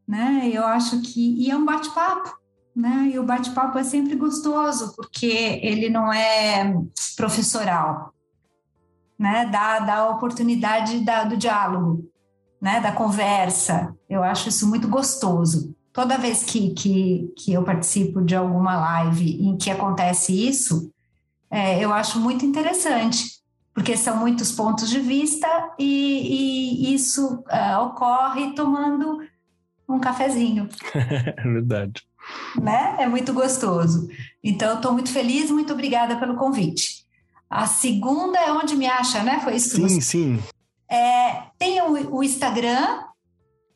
né? 0.06 0.50
Eu 0.50 0.64
acho 0.64 1.02
que 1.02 1.34
e 1.38 1.50
é 1.50 1.54
um 1.54 1.66
bate-papo 1.66 2.37
né? 2.78 3.10
E 3.12 3.18
o 3.18 3.24
bate-papo 3.24 3.76
é 3.76 3.82
sempre 3.82 4.14
gostoso, 4.14 4.94
porque 4.94 5.26
ele 5.26 5.90
não 5.90 6.12
é 6.12 6.72
professoral, 7.16 8.14
né? 9.18 9.46
Dá, 9.46 9.80
dá 9.80 9.94
a 9.96 10.10
oportunidade 10.10 11.00
da, 11.00 11.24
do 11.24 11.36
diálogo, 11.36 12.08
né? 12.60 12.80
Da 12.80 12.92
conversa. 12.92 13.92
Eu 14.08 14.22
acho 14.22 14.48
isso 14.48 14.68
muito 14.68 14.86
gostoso. 14.86 15.74
Toda 15.92 16.16
vez 16.16 16.44
que, 16.44 16.70
que, 16.70 17.34
que 17.36 17.52
eu 17.52 17.64
participo 17.64 18.22
de 18.22 18.36
alguma 18.36 18.76
live 18.76 19.42
em 19.42 19.56
que 19.56 19.72
acontece 19.72 20.32
isso, 20.32 20.92
é, 21.50 21.84
eu 21.84 21.92
acho 21.92 22.20
muito 22.20 22.46
interessante, 22.46 23.40
porque 23.74 23.96
são 23.96 24.16
muitos 24.16 24.52
pontos 24.52 24.88
de 24.88 25.00
vista 25.00 25.48
e, 25.76 26.84
e 26.84 26.94
isso 26.94 27.42
uh, 27.50 27.82
ocorre 27.86 28.52
tomando 28.52 29.18
um 29.88 29.98
cafezinho. 29.98 30.68
é 30.94 31.42
verdade. 31.42 32.07
Né? 32.60 32.96
É 32.98 33.06
muito 33.06 33.32
gostoso. 33.32 34.08
Então, 34.42 34.76
estou 34.76 34.92
muito 34.92 35.12
feliz, 35.12 35.50
muito 35.50 35.72
obrigada 35.72 36.16
pelo 36.16 36.36
convite. 36.36 37.06
A 37.48 37.66
segunda 37.66 38.38
é 38.38 38.52
onde 38.52 38.76
me 38.76 38.86
acha, 38.86 39.22
né? 39.22 39.40
Foi 39.40 39.56
isso? 39.56 39.76
Sim, 39.76 39.88
você... 39.88 40.00
sim. 40.00 40.42
É, 40.88 41.42
tem 41.58 41.80
o, 41.82 42.16
o 42.16 42.22
Instagram. 42.22 43.04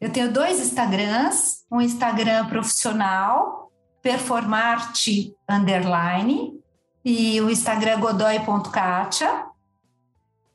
Eu 0.00 0.10
tenho 0.10 0.32
dois 0.32 0.60
Instagrams. 0.60 1.64
Um 1.70 1.80
Instagram 1.80 2.46
profissional, 2.46 3.70
performarte 4.02 5.34
underline, 5.48 6.60
e 7.04 7.40
o 7.40 7.50
Instagram 7.50 8.00
godoy.katia. 8.00 9.46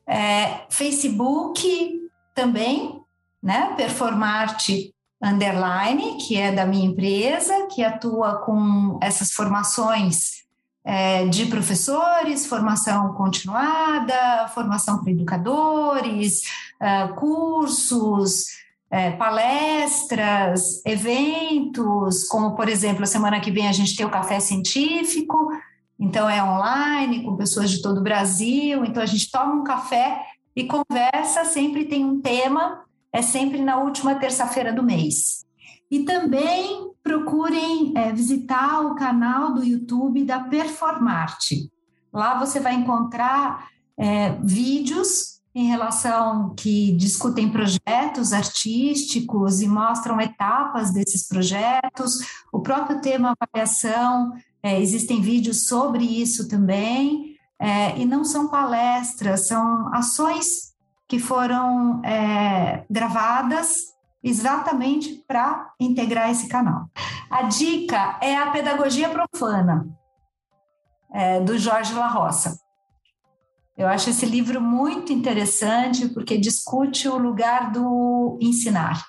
É, 0.06 0.64
Facebook 0.70 2.00
também, 2.34 3.02
né? 3.42 3.74
Performarte 3.76 4.94
underline, 5.22 6.16
que 6.16 6.36
é 6.36 6.52
da 6.52 6.64
minha 6.64 6.86
empresa, 6.86 7.66
que 7.66 7.82
atua 7.82 8.36
com 8.38 8.98
essas 9.02 9.32
formações 9.32 10.44
é, 10.84 11.26
de 11.26 11.46
professores, 11.46 12.46
formação 12.46 13.12
continuada, 13.14 14.48
formação 14.54 15.02
para 15.02 15.10
educadores, 15.10 16.42
é, 16.80 17.08
cursos, 17.08 18.46
é, 18.90 19.10
palestras, 19.10 20.80
eventos, 20.86 22.24
como 22.24 22.54
por 22.54 22.68
exemplo, 22.68 23.02
a 23.02 23.06
semana 23.06 23.40
que 23.40 23.50
vem 23.50 23.68
a 23.68 23.72
gente 23.72 23.96
tem 23.96 24.06
o 24.06 24.10
café 24.10 24.40
científico, 24.40 25.50
então 25.98 26.30
é 26.30 26.42
online, 26.42 27.24
com 27.24 27.36
pessoas 27.36 27.70
de 27.70 27.82
todo 27.82 27.98
o 27.98 28.04
Brasil, 28.04 28.84
então 28.84 29.02
a 29.02 29.06
gente 29.06 29.30
toma 29.30 29.54
um 29.56 29.64
café 29.64 30.24
e 30.54 30.64
conversa, 30.64 31.44
sempre 31.44 31.84
tem 31.84 32.04
um 32.04 32.20
tema, 32.20 32.84
é 33.12 33.22
sempre 33.22 33.62
na 33.62 33.78
última 33.78 34.14
terça-feira 34.14 34.72
do 34.72 34.82
mês. 34.82 35.44
E 35.90 36.04
também 36.04 36.90
procurem 37.02 37.92
é, 37.96 38.12
visitar 38.12 38.80
o 38.80 38.94
canal 38.94 39.54
do 39.54 39.64
YouTube 39.64 40.24
da 40.24 40.40
Performarte. 40.40 41.70
Lá 42.12 42.38
você 42.38 42.60
vai 42.60 42.74
encontrar 42.74 43.68
é, 43.96 44.32
vídeos 44.42 45.38
em 45.54 45.64
relação 45.64 46.54
que 46.54 46.92
discutem 46.92 47.50
projetos 47.50 48.32
artísticos 48.32 49.60
e 49.60 49.66
mostram 49.66 50.20
etapas 50.20 50.92
desses 50.92 51.26
projetos, 51.26 52.18
o 52.52 52.60
próprio 52.60 53.00
tema 53.00 53.34
avaliação, 53.40 54.32
é, 54.62 54.80
existem 54.80 55.20
vídeos 55.20 55.66
sobre 55.66 56.04
isso 56.04 56.46
também, 56.46 57.36
é, 57.58 57.98
e 57.98 58.04
não 58.04 58.24
são 58.24 58.48
palestras, 58.48 59.48
são 59.48 59.92
ações 59.92 60.67
que 61.08 61.18
foram 61.18 62.04
é, 62.04 62.84
gravadas 62.90 63.74
exatamente 64.22 65.24
para 65.26 65.72
integrar 65.80 66.30
esse 66.30 66.48
canal. 66.48 66.90
A 67.30 67.42
dica 67.42 68.18
é 68.20 68.36
a 68.36 68.50
pedagogia 68.50 69.08
profana, 69.08 69.88
é, 71.10 71.40
do 71.40 71.58
Jorge 71.58 71.94
La 71.94 72.08
Roça. 72.08 72.58
Eu 73.76 73.86
acho 73.86 74.10
esse 74.10 74.26
livro 74.26 74.60
muito 74.60 75.12
interessante 75.12 76.08
porque 76.08 76.36
discute 76.36 77.08
o 77.08 77.16
lugar 77.16 77.70
do 77.70 78.36
ensinar 78.40 79.06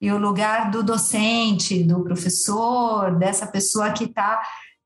e 0.00 0.10
o 0.12 0.18
lugar 0.18 0.70
do 0.70 0.82
docente, 0.82 1.82
do 1.82 2.04
professor, 2.04 3.16
dessa 3.18 3.46
pessoa 3.46 3.92
que 3.92 4.04
está 4.04 4.40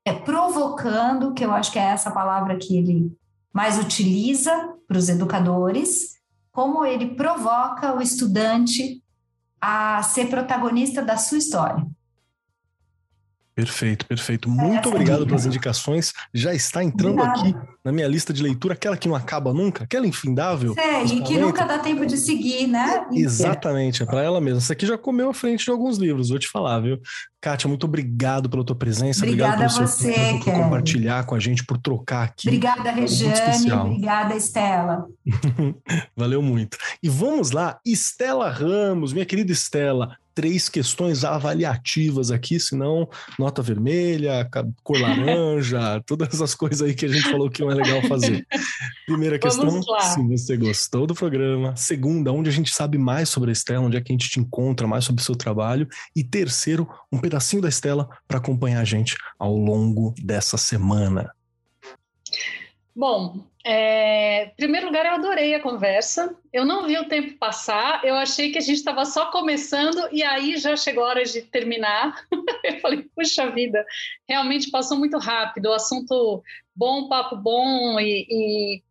é, 0.05 0.13
provocando, 0.13 1.33
que 1.33 1.45
eu 1.45 1.51
acho 1.51 1.71
que 1.71 1.77
é 1.77 1.83
essa 1.83 2.11
palavra 2.11 2.57
que 2.57 2.77
ele 2.77 3.11
mais 3.53 3.77
utiliza 3.77 4.51
para 4.87 4.97
os 4.97 5.09
educadores, 5.09 6.17
como 6.51 6.85
ele 6.85 7.15
provoca 7.15 7.95
o 7.95 8.01
estudante 8.01 9.01
a 9.59 10.01
ser 10.03 10.27
protagonista 10.27 11.01
da 11.01 11.17
sua 11.17 11.37
história. 11.37 11.85
Perfeito, 13.53 14.05
perfeito. 14.05 14.49
Muito 14.49 14.87
é 14.87 14.91
obrigado 14.91 15.25
pelas 15.25 15.45
indicações. 15.45 16.13
Já 16.33 16.53
está 16.53 16.83
entrando 16.83 17.21
Obrigada. 17.21 17.49
aqui 17.49 17.55
na 17.83 17.91
minha 17.91 18.07
lista 18.07 18.31
de 18.31 18.41
leitura, 18.41 18.73
aquela 18.73 18.95
que 18.95 19.07
não 19.07 19.15
acaba 19.15 19.53
nunca, 19.53 19.83
aquela 19.83 20.07
infindável. 20.07 20.73
É, 20.77 21.03
e 21.03 21.21
que 21.21 21.37
nunca 21.37 21.65
dá 21.65 21.77
tempo 21.77 22.05
de 22.05 22.17
seguir, 22.17 22.67
né? 22.67 23.05
Exatamente, 23.11 24.03
é 24.03 24.05
para 24.05 24.23
ela 24.23 24.39
mesma. 24.39 24.59
Essa 24.59 24.73
aqui 24.73 24.85
já 24.85 24.97
comeu 24.97 25.29
à 25.29 25.33
frente 25.33 25.65
de 25.65 25.71
alguns 25.71 25.97
livros, 25.97 26.29
vou 26.29 26.39
te 26.39 26.47
falar, 26.47 26.79
viu? 26.79 26.99
Kátia, 27.41 27.67
muito 27.67 27.85
obrigado 27.85 28.47
pela 28.47 28.63
tua 28.63 28.75
presença. 28.75 29.25
Obrigada 29.25 29.53
obrigado 29.55 29.75
pelo 29.75 29.87
você, 29.87 30.13
tempo, 30.13 30.45
por 30.45 30.53
compartilhar 30.53 31.25
com 31.25 31.33
a 31.33 31.39
gente, 31.39 31.65
por 31.65 31.79
trocar 31.79 32.23
aqui. 32.23 32.47
Obrigada, 32.47 32.91
Regiane. 32.91 33.71
Obrigada, 33.71 34.35
Estela. 34.35 35.07
Valeu 36.15 36.39
muito. 36.43 36.77
E 37.01 37.09
vamos 37.09 37.49
lá, 37.49 37.79
Estela 37.83 38.47
Ramos, 38.51 39.11
minha 39.11 39.25
querida 39.25 39.51
Estela 39.51 40.17
três 40.33 40.69
questões 40.69 41.23
avaliativas 41.23 42.31
aqui, 42.31 42.59
senão 42.59 43.09
nota 43.37 43.61
vermelha, 43.61 44.47
cor 44.83 44.99
laranja, 44.99 46.01
todas 46.05 46.29
essas 46.33 46.55
coisas 46.55 46.81
aí 46.81 46.93
que 46.93 47.05
a 47.05 47.09
gente 47.09 47.29
falou 47.29 47.49
que 47.49 47.61
não 47.61 47.71
é 47.71 47.75
legal 47.75 48.01
fazer. 48.03 48.45
Primeira 49.05 49.37
questão, 49.37 49.81
se 49.81 50.21
você 50.27 50.57
gostou 50.57 51.05
do 51.05 51.13
programa. 51.13 51.75
Segunda, 51.75 52.31
onde 52.31 52.49
a 52.49 52.53
gente 52.53 52.73
sabe 52.73 52.97
mais 52.97 53.29
sobre 53.29 53.49
a 53.49 53.53
Estela, 53.53 53.85
onde 53.85 53.97
é 53.97 54.01
que 54.01 54.11
a 54.11 54.15
gente 54.15 54.29
te 54.29 54.39
encontra 54.39 54.87
mais 54.87 55.05
sobre 55.05 55.21
o 55.21 55.25
seu 55.25 55.35
trabalho. 55.35 55.87
E 56.15 56.23
terceiro, 56.23 56.87
um 57.11 57.17
pedacinho 57.31 57.61
da 57.61 57.69
Estela 57.69 58.09
para 58.27 58.39
acompanhar 58.39 58.81
a 58.81 58.85
gente 58.85 59.15
ao 59.39 59.55
longo 59.55 60.13
dessa 60.21 60.57
semana. 60.57 61.33
Bom, 62.93 63.45
é, 63.65 64.47
em 64.47 64.55
primeiro 64.55 64.87
lugar, 64.87 65.05
eu 65.05 65.13
adorei 65.13 65.55
a 65.55 65.61
conversa. 65.61 66.35
Eu 66.51 66.65
não 66.65 66.85
vi 66.85 66.97
o 66.97 67.07
tempo 67.07 67.37
passar, 67.37 68.03
eu 68.03 68.15
achei 68.15 68.51
que 68.51 68.57
a 68.57 68.61
gente 68.61 68.77
estava 68.77 69.05
só 69.05 69.31
começando 69.31 70.09
e 70.11 70.21
aí 70.21 70.57
já 70.57 70.75
chegou 70.75 71.05
a 71.05 71.07
hora 71.07 71.23
de 71.23 71.41
terminar. 71.43 72.25
eu 72.65 72.79
falei, 72.81 73.07
puxa 73.15 73.49
vida, 73.49 73.85
realmente 74.27 74.69
passou 74.69 74.97
muito 74.97 75.17
rápido. 75.17 75.67
O 75.67 75.73
assunto 75.73 76.43
bom, 76.75 77.07
papo 77.07 77.37
bom 77.37 77.97
e, 77.97 78.27
e 78.29 78.83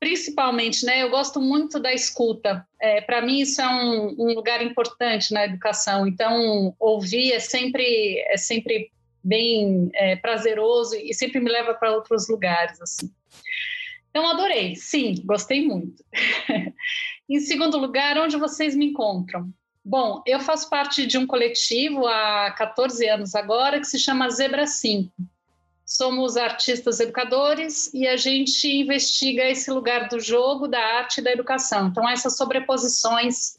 principalmente, 0.00 0.84
né? 0.84 1.02
Eu 1.02 1.10
gosto 1.10 1.40
muito 1.40 1.80
da 1.80 1.92
escuta. 1.92 2.66
É, 2.80 3.00
Para 3.00 3.20
mim, 3.22 3.40
isso 3.40 3.60
é 3.60 3.68
um, 3.68 4.14
um, 4.18 4.34
lugar 4.34 4.62
importante 4.62 5.32
na 5.32 5.44
educação. 5.44 6.06
Então, 6.06 6.74
ouvir 6.78 7.32
é 7.32 7.40
sempre, 7.40 8.18
é 8.28 8.36
sempre 8.36 8.90
bem 9.22 9.90
é, 9.94 10.16
prazeroso 10.16 10.94
e 10.96 11.12
sempre 11.12 11.40
me 11.40 11.50
leva 11.50 11.74
para 11.74 11.92
outros 11.92 12.28
lugares, 12.28 12.80
assim. 12.80 13.10
Então, 14.10 14.26
adorei, 14.28 14.74
sim, 14.76 15.16
gostei 15.24 15.66
muito. 15.66 16.02
em 17.28 17.40
segundo 17.40 17.76
lugar, 17.76 18.18
onde 18.18 18.36
vocês 18.36 18.74
me 18.74 18.86
encontram? 18.86 19.52
Bom, 19.84 20.22
eu 20.26 20.40
faço 20.40 20.68
parte 20.68 21.06
de 21.06 21.16
um 21.16 21.26
coletivo 21.26 22.06
há 22.06 22.50
14 22.56 23.08
anos 23.08 23.34
agora 23.34 23.80
que 23.80 23.86
se 23.86 23.98
chama 23.98 24.28
Zebra 24.30 24.66
5. 24.66 25.10
Somos 25.88 26.36
artistas 26.36 27.00
educadores 27.00 27.92
e 27.94 28.06
a 28.06 28.14
gente 28.14 28.68
investiga 28.68 29.48
esse 29.48 29.70
lugar 29.70 30.06
do 30.06 30.20
jogo, 30.20 30.68
da 30.68 30.78
arte 30.78 31.16
e 31.18 31.24
da 31.24 31.32
educação. 31.32 31.88
Então, 31.88 32.06
essas 32.06 32.36
sobreposições 32.36 33.56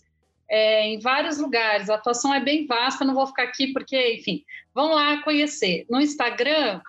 é, 0.47 0.85
em 0.85 0.99
vários 0.99 1.39
lugares. 1.39 1.89
A 1.89 1.95
atuação 1.95 2.31
é 2.31 2.39
bem 2.39 2.67
vasta, 2.67 3.03
não 3.03 3.15
vou 3.15 3.25
ficar 3.25 3.45
aqui 3.45 3.73
porque, 3.73 4.13
enfim, 4.13 4.45
vão 4.75 4.93
lá 4.93 5.23
conhecer. 5.23 5.87
No 5.89 5.99
Instagram, 5.99 6.79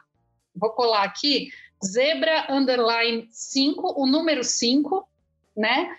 vou 0.55 0.73
colar 0.73 1.05
aqui, 1.05 1.51
zebra 1.83 2.45
underline 2.51 3.27
5, 3.31 3.99
o 3.99 4.07
número 4.07 4.45
5, 4.45 5.09
né? 5.57 5.97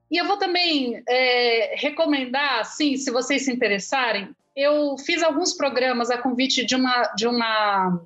E 0.09 0.17
eu 0.17 0.25
vou 0.25 0.37
também 0.37 1.03
é, 1.07 1.75
recomendar, 1.77 2.65
sim, 2.65 2.97
se 2.97 3.11
vocês 3.11 3.45
se 3.45 3.51
interessarem, 3.51 4.29
eu 4.55 4.97
fiz 4.97 5.21
alguns 5.21 5.53
programas 5.53 6.09
a 6.09 6.17
convite 6.17 6.65
de 6.65 6.75
uma, 6.75 7.03
de 7.15 7.27
uma 7.27 8.01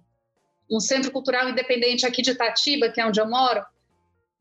um 0.69 0.79
centro 0.79 1.11
cultural 1.11 1.49
independente 1.49 2.05
aqui 2.05 2.21
de 2.21 2.31
Itatiba, 2.31 2.89
que 2.89 2.99
é 2.99 3.05
onde 3.05 3.19
eu 3.19 3.29
moro. 3.29 3.63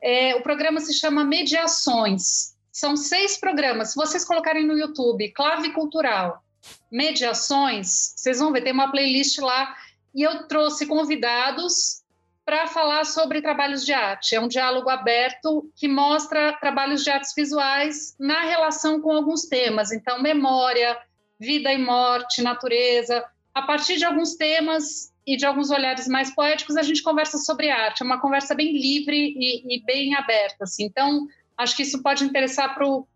É, 0.01 0.35
o 0.35 0.41
programa 0.41 0.79
se 0.79 0.93
chama 0.93 1.23
Mediações. 1.23 2.55
São 2.71 2.95
seis 2.95 3.37
programas. 3.37 3.89
Se 3.89 3.95
vocês 3.95 4.25
colocarem 4.25 4.65
no 4.65 4.77
YouTube, 4.77 5.31
Clave 5.31 5.71
Cultural, 5.73 6.41
mediações, 6.91 8.13
vocês 8.15 8.39
vão 8.39 8.51
ver, 8.51 8.61
tem 8.61 8.73
uma 8.73 8.91
playlist 8.91 9.39
lá 9.39 9.75
e 10.13 10.23
eu 10.23 10.47
trouxe 10.47 10.85
convidados 10.85 12.01
para 12.45 12.67
falar 12.67 13.05
sobre 13.05 13.41
trabalhos 13.41 13.85
de 13.85 13.93
arte. 13.93 14.35
É 14.35 14.39
um 14.39 14.47
diálogo 14.47 14.89
aberto 14.89 15.71
que 15.75 15.87
mostra 15.87 16.53
trabalhos 16.53 17.03
de 17.03 17.09
artes 17.09 17.33
visuais 17.35 18.15
na 18.19 18.41
relação 18.41 18.99
com 18.99 19.11
alguns 19.11 19.45
temas. 19.45 19.91
Então, 19.91 20.21
memória, 20.21 20.97
vida 21.39 21.71
e 21.71 21.77
morte, 21.77 22.41
natureza. 22.41 23.23
A 23.53 23.61
partir 23.61 23.97
de 23.97 24.05
alguns 24.05 24.35
temas 24.35 25.13
e 25.25 25.37
de 25.37 25.45
alguns 25.45 25.69
olhares 25.69 26.07
mais 26.07 26.33
poéticos, 26.33 26.75
a 26.75 26.81
gente 26.81 27.03
conversa 27.03 27.37
sobre 27.37 27.69
arte. 27.69 28.01
É 28.01 28.05
uma 28.05 28.19
conversa 28.19 28.55
bem 28.55 28.71
livre 28.71 29.15
e, 29.15 29.75
e 29.75 29.83
bem 29.85 30.15
aberta. 30.15 30.63
Assim. 30.63 30.85
Então, 30.85 31.27
acho 31.57 31.75
que 31.75 31.83
isso 31.83 32.01
pode 32.01 32.23
interessar 32.23 32.73
para 32.73 32.87
o 32.87 33.07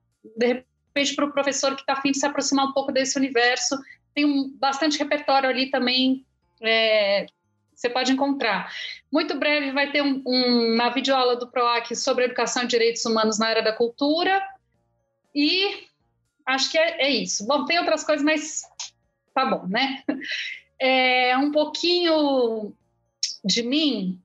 repente 0.96 1.16
para 1.16 1.26
o 1.26 1.32
professor 1.32 1.76
que 1.76 1.82
está 1.82 1.94
afim 1.94 2.12
de 2.12 2.20
se 2.20 2.26
aproximar 2.26 2.66
um 2.66 2.72
pouco 2.72 2.92
desse 2.92 3.18
universo. 3.18 3.78
Tem 4.14 4.26
um, 4.26 4.50
bastante 4.58 4.98
repertório 4.98 5.50
ali 5.50 5.70
também 5.70 6.26
é, 6.62 7.26
você 7.76 7.90
pode 7.90 8.14
encontrar. 8.14 8.72
Muito 9.12 9.38
breve 9.38 9.72
vai 9.72 9.92
ter 9.92 10.02
um, 10.02 10.24
um, 10.26 10.74
uma 10.76 10.90
videoaula 10.90 11.36
do 11.36 11.48
PROAC 11.48 11.94
sobre 11.96 12.24
educação 12.24 12.64
e 12.64 12.68
direitos 12.68 13.06
humanos 13.06 13.38
na 13.38 13.50
era 13.50 13.62
da 13.62 13.74
cultura. 13.74 14.42
E 15.34 15.86
acho 16.46 16.72
que 16.72 16.78
é, 16.78 17.02
é 17.02 17.10
isso. 17.10 17.46
Bom, 17.46 17.66
tem 17.66 17.78
outras 17.78 18.04
coisas, 18.06 18.24
mas 18.24 18.62
tá 19.34 19.46
bom, 19.46 19.68
né? 19.68 20.04
É, 20.78 21.38
um 21.38 21.54
pouquinho 21.54 22.74
de 23.46 23.64
mim. 23.64 24.22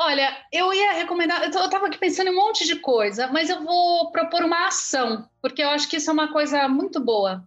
Olha, 0.00 0.46
eu 0.52 0.72
ia 0.72 0.92
recomendar. 0.92 1.42
Eu 1.42 1.48
estava 1.48 1.88
aqui 1.88 1.98
pensando 1.98 2.28
em 2.28 2.30
um 2.30 2.36
monte 2.36 2.64
de 2.64 2.76
coisa, 2.76 3.26
mas 3.26 3.50
eu 3.50 3.64
vou 3.64 4.12
propor 4.12 4.44
uma 4.44 4.68
ação, 4.68 5.28
porque 5.42 5.60
eu 5.60 5.68
acho 5.70 5.88
que 5.88 5.96
isso 5.96 6.08
é 6.08 6.12
uma 6.12 6.32
coisa 6.32 6.68
muito 6.68 7.00
boa. 7.00 7.44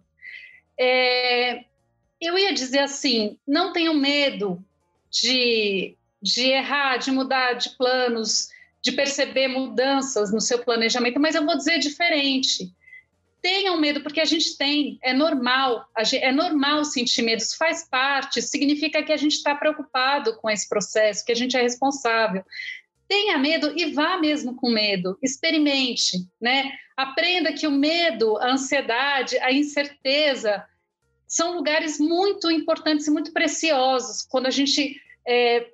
É, 0.78 1.64
eu 2.20 2.36
ia 2.36 2.52
dizer 2.52 2.80
assim: 2.80 3.38
não 3.48 3.72
tenham 3.72 3.94
medo 3.94 4.62
de, 5.10 5.96
de 6.20 6.48
errar, 6.48 6.98
de 6.98 7.10
mudar 7.10 7.54
de 7.54 7.70
planos, 7.70 8.50
de 8.82 8.92
perceber 8.92 9.48
mudanças 9.48 10.30
no 10.30 10.40
seu 10.40 10.58
planejamento, 10.58 11.18
mas 11.18 11.34
eu 11.34 11.46
vou 11.46 11.56
dizer 11.56 11.78
diferente. 11.78 12.70
Tenham 13.42 13.76
medo, 13.76 14.02
porque 14.02 14.20
a 14.20 14.24
gente 14.24 14.56
tem, 14.56 15.00
é 15.02 15.12
normal, 15.12 15.84
é 16.14 16.30
normal 16.30 16.84
sentir 16.84 17.22
medo, 17.22 17.40
isso 17.40 17.56
faz 17.56 17.88
parte, 17.88 18.40
significa 18.40 19.02
que 19.02 19.12
a 19.12 19.16
gente 19.16 19.32
está 19.32 19.52
preocupado 19.52 20.36
com 20.36 20.48
esse 20.48 20.68
processo, 20.68 21.24
que 21.24 21.32
a 21.32 21.34
gente 21.34 21.56
é 21.56 21.60
responsável. 21.60 22.44
Tenha 23.08 23.36
medo 23.38 23.76
e 23.76 23.92
vá 23.92 24.16
mesmo 24.16 24.54
com 24.54 24.70
medo, 24.70 25.18
experimente, 25.20 26.18
né? 26.40 26.70
Aprenda 26.96 27.52
que 27.52 27.66
o 27.66 27.70
medo, 27.72 28.36
a 28.36 28.52
ansiedade, 28.52 29.36
a 29.38 29.52
incerteza, 29.52 30.64
são 31.26 31.56
lugares 31.56 31.98
muito 31.98 32.48
importantes 32.48 33.08
e 33.08 33.10
muito 33.10 33.32
preciosos 33.32 34.22
quando 34.22 34.46
a 34.46 34.50
gente 34.50 35.00
é, 35.26 35.66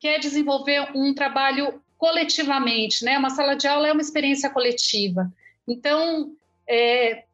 quer 0.00 0.18
desenvolver 0.18 0.90
um 0.96 1.14
trabalho 1.14 1.80
coletivamente, 1.96 3.04
né? 3.04 3.16
Uma 3.16 3.30
sala 3.30 3.54
de 3.54 3.68
aula 3.68 3.86
é 3.86 3.92
uma 3.92 4.02
experiência 4.02 4.50
coletiva. 4.50 5.32
Então, 5.68 6.34
é, 6.68 7.24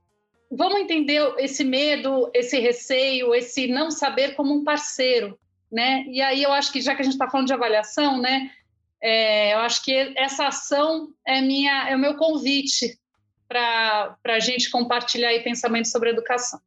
vamos 0.51 0.81
entender 0.81 1.21
esse 1.39 1.65
medo, 1.65 2.31
esse 2.35 2.59
receio, 2.59 3.35
esse 3.35 3.67
não 3.67 3.91
saber 3.91 4.35
como 4.35 4.55
um 4.55 4.65
parceiro, 4.65 5.39
né? 5.71 6.05
E 6.09 6.21
aí 6.21 6.43
eu 6.43 6.53
acho 6.53 6.73
que 6.73 6.81
já 6.81 6.95
que 6.95 7.03
a 7.03 7.05
gente 7.05 7.15
está 7.15 7.29
falando 7.29 7.47
de 7.47 7.53
avaliação, 7.53 8.21
né? 8.21 8.51
É, 9.01 9.55
eu 9.55 9.59
acho 9.61 9.85
que 9.85 9.93
essa 10.17 10.47
ação 10.47 11.09
é 11.27 11.41
minha, 11.41 11.89
é 11.89 11.95
o 11.95 11.99
meu 11.99 12.17
convite 12.17 12.99
para 13.47 14.17
a 14.25 14.41
gente 14.41 14.71
compartilhar 14.71 15.29
aí 15.29 15.41
pensamentos 15.41 15.91
sobre 15.91 16.11
educação. 16.11 16.61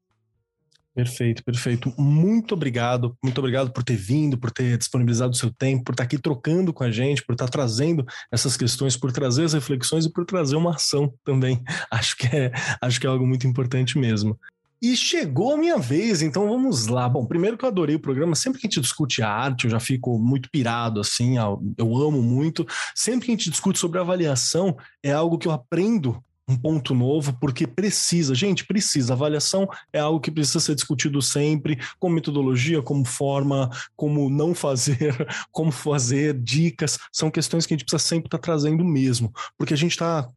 Perfeito, 0.94 1.42
perfeito. 1.44 1.94
Muito 1.98 2.54
obrigado, 2.54 3.16
muito 3.24 3.38
obrigado 3.38 3.72
por 3.72 3.82
ter 3.82 3.96
vindo, 3.96 4.38
por 4.38 4.52
ter 4.52 4.78
disponibilizado 4.78 5.32
o 5.32 5.38
seu 5.38 5.50
tempo, 5.50 5.86
por 5.86 5.94
estar 5.94 6.04
aqui 6.04 6.18
trocando 6.18 6.74
com 6.74 6.84
a 6.84 6.92
gente, 6.92 7.24
por 7.26 7.32
estar 7.32 7.48
trazendo 7.48 8.06
essas 8.30 8.58
questões, 8.58 8.98
por 8.98 9.12
trazer 9.12 9.46
as 9.46 9.54
reflexões 9.54 10.06
e 10.06 10.12
por 10.12 10.26
trazer 10.26 10.58
uma 10.58 10.76
ação 10.76 11.14
também. 11.24 11.62
Acho 11.90 12.18
que 12.18 12.28
é, 12.28 12.52
acho 12.82 13.00
que 13.00 13.08
é 13.08 13.10
algo 13.10 13.26
muito 13.26 13.48
importante 13.48 13.98
mesmo. 13.98 14.38
E 14.82 14.98
chegou 14.98 15.54
a 15.54 15.58
minha 15.58 15.78
vez, 15.78 16.24
então 16.24 16.50
vamos 16.50 16.88
lá. 16.88 17.08
Bom, 17.08 17.26
primeiro 17.26 17.56
que 17.56 17.64
eu 17.64 17.70
adorei 17.70 17.96
o 17.96 18.00
programa, 18.00 18.34
sempre 18.34 18.60
que 18.60 18.66
a 18.66 18.70
gente 18.70 18.82
discute 18.82 19.22
arte, 19.22 19.66
eu 19.66 19.72
já 19.72 19.80
fico 19.80 20.18
muito 20.18 20.50
pirado, 20.50 21.00
assim, 21.00 21.36
eu 21.38 21.98
amo 21.98 22.22
muito. 22.22 22.66
Sempre 22.96 23.28
que 23.28 23.32
a 23.32 23.36
gente 23.36 23.52
discute 23.52 23.78
sobre 23.78 24.00
avaliação, 24.00 24.76
é 25.04 25.12
algo 25.12 25.38
que 25.38 25.48
eu 25.48 25.52
aprendo 25.52 26.22
um 26.52 26.58
ponto 26.58 26.94
novo, 26.94 27.34
porque 27.40 27.66
precisa, 27.66 28.36
gente, 28.36 28.66
precisa. 28.66 29.14
Avaliação 29.14 29.68
é 29.92 30.00
algo 30.00 30.20
que 30.20 30.32
precisa 30.32 30.60
ser 30.60 30.76
discutido 30.76 31.22
sempre, 31.22 31.80
como 32.00 32.16
metodologia, 32.16 32.82
como 32.82 33.06
forma, 33.06 33.70
como 33.96 34.30
não 34.30 34.54
fazer, 34.54 35.16
como 35.52 35.72
fazer, 35.72 36.38
dicas, 36.40 37.00
são 37.12 37.32
questões 37.32 37.66
que 37.66 37.74
a 37.74 37.78
gente 37.78 37.86
precisa 37.86 38.08
sempre 38.08 38.28
estar 38.28 38.38
tá 38.38 38.42
trazendo 38.42 38.84
mesmo, 38.84 39.32
porque 39.58 39.74
a 39.74 39.78
gente 39.78 39.92
está 39.92 40.28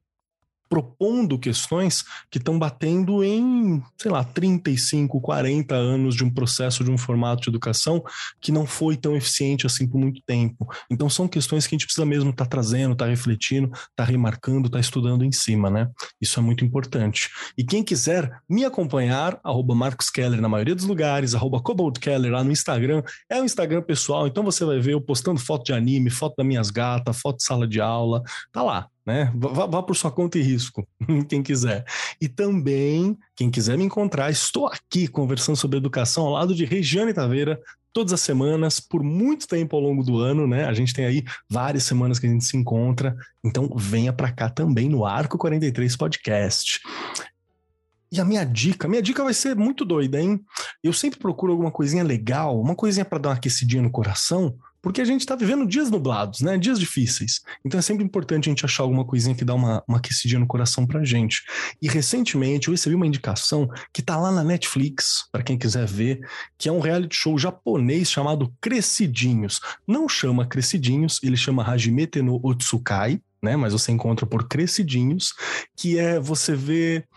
propondo 0.68 1.38
questões 1.38 2.04
que 2.30 2.38
estão 2.38 2.58
batendo 2.58 3.22
em, 3.22 3.82
sei 3.96 4.10
lá, 4.10 4.24
35, 4.24 5.20
40 5.20 5.74
anos 5.74 6.14
de 6.14 6.24
um 6.24 6.30
processo, 6.30 6.82
de 6.82 6.90
um 6.90 6.98
formato 6.98 7.42
de 7.42 7.48
educação 7.48 8.02
que 8.40 8.50
não 8.50 8.66
foi 8.66 8.96
tão 8.96 9.16
eficiente 9.16 9.66
assim 9.66 9.86
por 9.86 9.98
muito 9.98 10.20
tempo. 10.26 10.66
Então 10.90 11.08
são 11.08 11.28
questões 11.28 11.66
que 11.66 11.74
a 11.74 11.76
gente 11.76 11.86
precisa 11.86 12.06
mesmo 12.06 12.30
estar 12.30 12.44
tá 12.44 12.50
trazendo, 12.50 12.92
estar 12.92 13.04
tá 13.04 13.10
refletindo, 13.10 13.66
estar 13.68 13.88
tá 13.96 14.04
remarcando, 14.04 14.66
estar 14.66 14.78
tá 14.78 14.80
estudando 14.80 15.24
em 15.24 15.32
cima, 15.32 15.70
né? 15.70 15.88
Isso 16.20 16.38
é 16.38 16.42
muito 16.42 16.64
importante. 16.64 17.30
E 17.56 17.64
quem 17.64 17.82
quiser 17.82 18.30
me 18.48 18.64
acompanhar, 18.64 19.38
arroba 19.44 19.74
Marcos 19.74 20.10
Keller 20.10 20.40
na 20.40 20.48
maioria 20.48 20.74
dos 20.74 20.84
lugares, 20.84 21.34
arroba 21.34 21.60
Cobalt 21.60 21.98
Keller 21.98 22.32
lá 22.32 22.42
no 22.42 22.50
Instagram, 22.50 23.02
é 23.30 23.40
o 23.40 23.44
Instagram 23.44 23.82
pessoal, 23.82 24.26
então 24.26 24.42
você 24.42 24.64
vai 24.64 24.80
ver 24.80 24.94
eu 24.94 25.00
postando 25.00 25.38
foto 25.38 25.64
de 25.64 25.72
anime, 25.72 26.10
foto 26.10 26.34
das 26.36 26.46
minhas 26.46 26.70
gatas, 26.70 27.18
foto 27.20 27.38
de 27.38 27.44
sala 27.44 27.66
de 27.66 27.80
aula, 27.80 28.22
tá 28.52 28.62
lá 28.62 28.88
né? 29.04 29.30
Vá, 29.34 29.66
vá, 29.66 29.82
por 29.82 29.94
sua 29.94 30.10
conta 30.10 30.38
e 30.38 30.42
risco, 30.42 30.86
quem 31.28 31.42
quiser. 31.42 31.84
E 32.20 32.28
também, 32.28 33.16
quem 33.36 33.50
quiser 33.50 33.76
me 33.76 33.84
encontrar, 33.84 34.30
estou 34.30 34.66
aqui 34.66 35.06
conversando 35.06 35.56
sobre 35.56 35.78
educação 35.78 36.24
ao 36.24 36.32
lado 36.32 36.54
de 36.54 36.64
Regiane 36.64 37.12
Taveira, 37.12 37.60
todas 37.92 38.12
as 38.12 38.20
semanas, 38.20 38.80
por 38.80 39.02
muito 39.02 39.46
tempo 39.46 39.76
ao 39.76 39.82
longo 39.82 40.02
do 40.02 40.18
ano, 40.18 40.46
né? 40.46 40.64
A 40.64 40.72
gente 40.72 40.92
tem 40.92 41.04
aí 41.04 41.24
várias 41.48 41.84
semanas 41.84 42.18
que 42.18 42.26
a 42.26 42.30
gente 42.30 42.44
se 42.44 42.56
encontra, 42.56 43.16
então 43.44 43.70
venha 43.76 44.12
para 44.12 44.32
cá 44.32 44.50
também 44.50 44.88
no 44.88 45.04
Arco 45.04 45.38
43 45.38 45.96
Podcast. 45.96 46.80
E 48.10 48.20
a 48.20 48.24
minha 48.24 48.44
dica, 48.44 48.88
minha 48.88 49.02
dica 49.02 49.22
vai 49.22 49.34
ser 49.34 49.54
muito 49.54 49.84
doida, 49.84 50.20
hein? 50.20 50.40
Eu 50.82 50.92
sempre 50.92 51.18
procuro 51.18 51.52
alguma 51.52 51.70
coisinha 51.70 52.02
legal, 52.02 52.60
uma 52.60 52.74
coisinha 52.74 53.04
para 53.04 53.18
dar 53.18 53.28
uma 53.30 53.34
aquecidinha 53.36 53.82
no 53.82 53.90
coração, 53.90 54.56
porque 54.84 55.00
a 55.00 55.04
gente 55.06 55.22
está 55.22 55.34
vivendo 55.34 55.66
dias 55.66 55.90
nublados, 55.90 56.42
né? 56.42 56.58
Dias 56.58 56.78
difíceis. 56.78 57.40
Então 57.64 57.78
é 57.78 57.82
sempre 57.82 58.04
importante 58.04 58.50
a 58.50 58.52
gente 58.52 58.66
achar 58.66 58.82
alguma 58.82 59.02
coisinha 59.02 59.34
que 59.34 59.42
dá 59.42 59.54
uma, 59.54 59.82
uma 59.88 59.96
aquecidinha 59.96 60.38
no 60.38 60.46
coração 60.46 60.86
pra 60.86 61.02
gente. 61.02 61.42
E 61.80 61.88
recentemente 61.88 62.68
eu 62.68 62.72
recebi 62.72 62.94
uma 62.94 63.06
indicação 63.06 63.66
que 63.94 64.02
tá 64.02 64.18
lá 64.18 64.30
na 64.30 64.44
Netflix, 64.44 65.26
para 65.32 65.42
quem 65.42 65.56
quiser 65.56 65.86
ver, 65.86 66.20
que 66.58 66.68
é 66.68 66.72
um 66.72 66.80
reality 66.80 67.16
show 67.16 67.38
japonês 67.38 68.10
chamado 68.10 68.52
Crescidinhos. 68.60 69.58
Não 69.88 70.06
chama 70.06 70.46
Crescidinhos, 70.46 71.18
ele 71.22 71.38
chama 71.38 71.64
Hajimete 71.64 72.20
no 72.20 72.38
Otsukai, 72.42 73.22
né? 73.42 73.56
Mas 73.56 73.72
você 73.72 73.90
encontra 73.90 74.26
por 74.26 74.46
Crescidinhos, 74.46 75.32
que 75.74 75.98
é 75.98 76.20
você 76.20 76.54
ver 76.54 77.08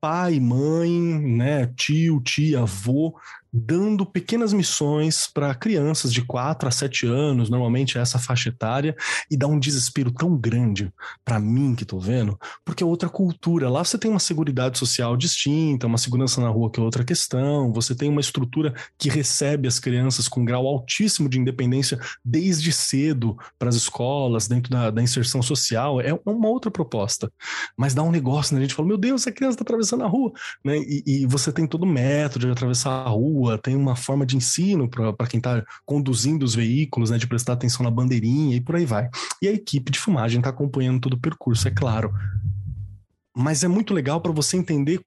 pai, 0.00 0.38
mãe, 0.38 0.92
né, 0.92 1.66
tio, 1.76 2.20
tia, 2.20 2.60
avô, 2.60 3.16
dando 3.52 4.04
pequenas 4.04 4.52
missões 4.52 5.26
para 5.26 5.54
crianças 5.54 6.12
de 6.12 6.22
4 6.22 6.68
a 6.68 6.72
7 6.72 7.06
anos, 7.06 7.48
normalmente 7.48 7.98
é 7.98 8.00
essa 8.00 8.18
faixa 8.18 8.48
etária, 8.48 8.96
e 9.30 9.36
dá 9.36 9.46
um 9.46 9.58
desespero 9.58 10.10
tão 10.10 10.36
grande 10.36 10.92
para 11.24 11.38
mim 11.38 11.74
que 11.74 11.84
tô 11.84 11.98
vendo, 11.98 12.38
porque 12.64 12.82
é 12.82 12.86
outra 12.86 13.08
cultura. 13.08 13.70
Lá 13.70 13.84
você 13.84 13.98
tem 13.98 14.10
uma 14.10 14.18
segurança 14.18 14.48
social 14.74 15.16
distinta, 15.16 15.86
uma 15.86 15.98
segurança 15.98 16.40
na 16.40 16.48
rua 16.48 16.70
que 16.70 16.80
é 16.80 16.82
outra 16.82 17.04
questão, 17.04 17.72
você 17.72 17.94
tem 17.94 18.08
uma 18.08 18.20
estrutura 18.20 18.74
que 18.96 19.08
recebe 19.08 19.68
as 19.68 19.78
crianças 19.78 20.28
com 20.28 20.40
um 20.40 20.44
grau 20.44 20.66
altíssimo 20.66 21.28
de 21.28 21.38
independência 21.38 21.98
desde 22.24 22.72
cedo 22.72 23.36
para 23.58 23.68
as 23.68 23.74
escolas, 23.74 24.48
dentro 24.48 24.70
da, 24.70 24.90
da, 24.90 25.02
inserção 25.02 25.42
social, 25.42 26.00
é 26.00 26.12
uma 26.24 26.48
outra 26.48 26.70
proposta. 26.70 27.30
Mas 27.76 27.94
dá 27.94 28.02
um 28.02 28.10
negócio, 28.10 28.54
né? 28.54 28.60
A 28.60 28.62
gente 28.62 28.74
fala, 28.74 28.88
meu 28.88 28.96
Deus, 28.96 29.22
essa 29.22 29.32
criança 29.32 29.54
está 29.54 29.62
atravessando 29.62 30.04
a 30.04 30.08
rua, 30.08 30.32
né? 30.64 30.78
E, 30.78 31.02
e 31.06 31.26
você 31.26 31.52
tem 31.52 31.66
todo 31.66 31.82
o 31.82 31.86
método 31.86 32.46
de 32.46 32.52
atravessar 32.52 32.90
a 32.90 33.08
rua, 33.08 33.37
rua, 33.38 33.58
tem 33.58 33.76
uma 33.76 33.94
forma 33.94 34.26
de 34.26 34.36
ensino 34.36 34.88
para 34.88 35.26
quem 35.26 35.38
está 35.38 35.64
conduzindo 35.84 36.44
os 36.44 36.54
veículos, 36.54 37.10
né, 37.10 37.18
de 37.18 37.26
prestar 37.26 37.52
atenção 37.52 37.84
na 37.84 37.90
bandeirinha 37.90 38.56
e 38.56 38.60
por 38.60 38.76
aí 38.76 38.84
vai. 38.84 39.08
E 39.40 39.48
a 39.48 39.52
equipe 39.52 39.90
de 39.90 39.98
filmagem 39.98 40.38
está 40.38 40.50
acompanhando 40.50 41.00
todo 41.00 41.14
o 41.14 41.20
percurso, 41.20 41.68
é 41.68 41.70
claro. 41.70 42.12
Mas 43.36 43.62
é 43.62 43.68
muito 43.68 43.94
legal 43.94 44.20
para 44.20 44.32
você 44.32 44.56
entender 44.56 45.00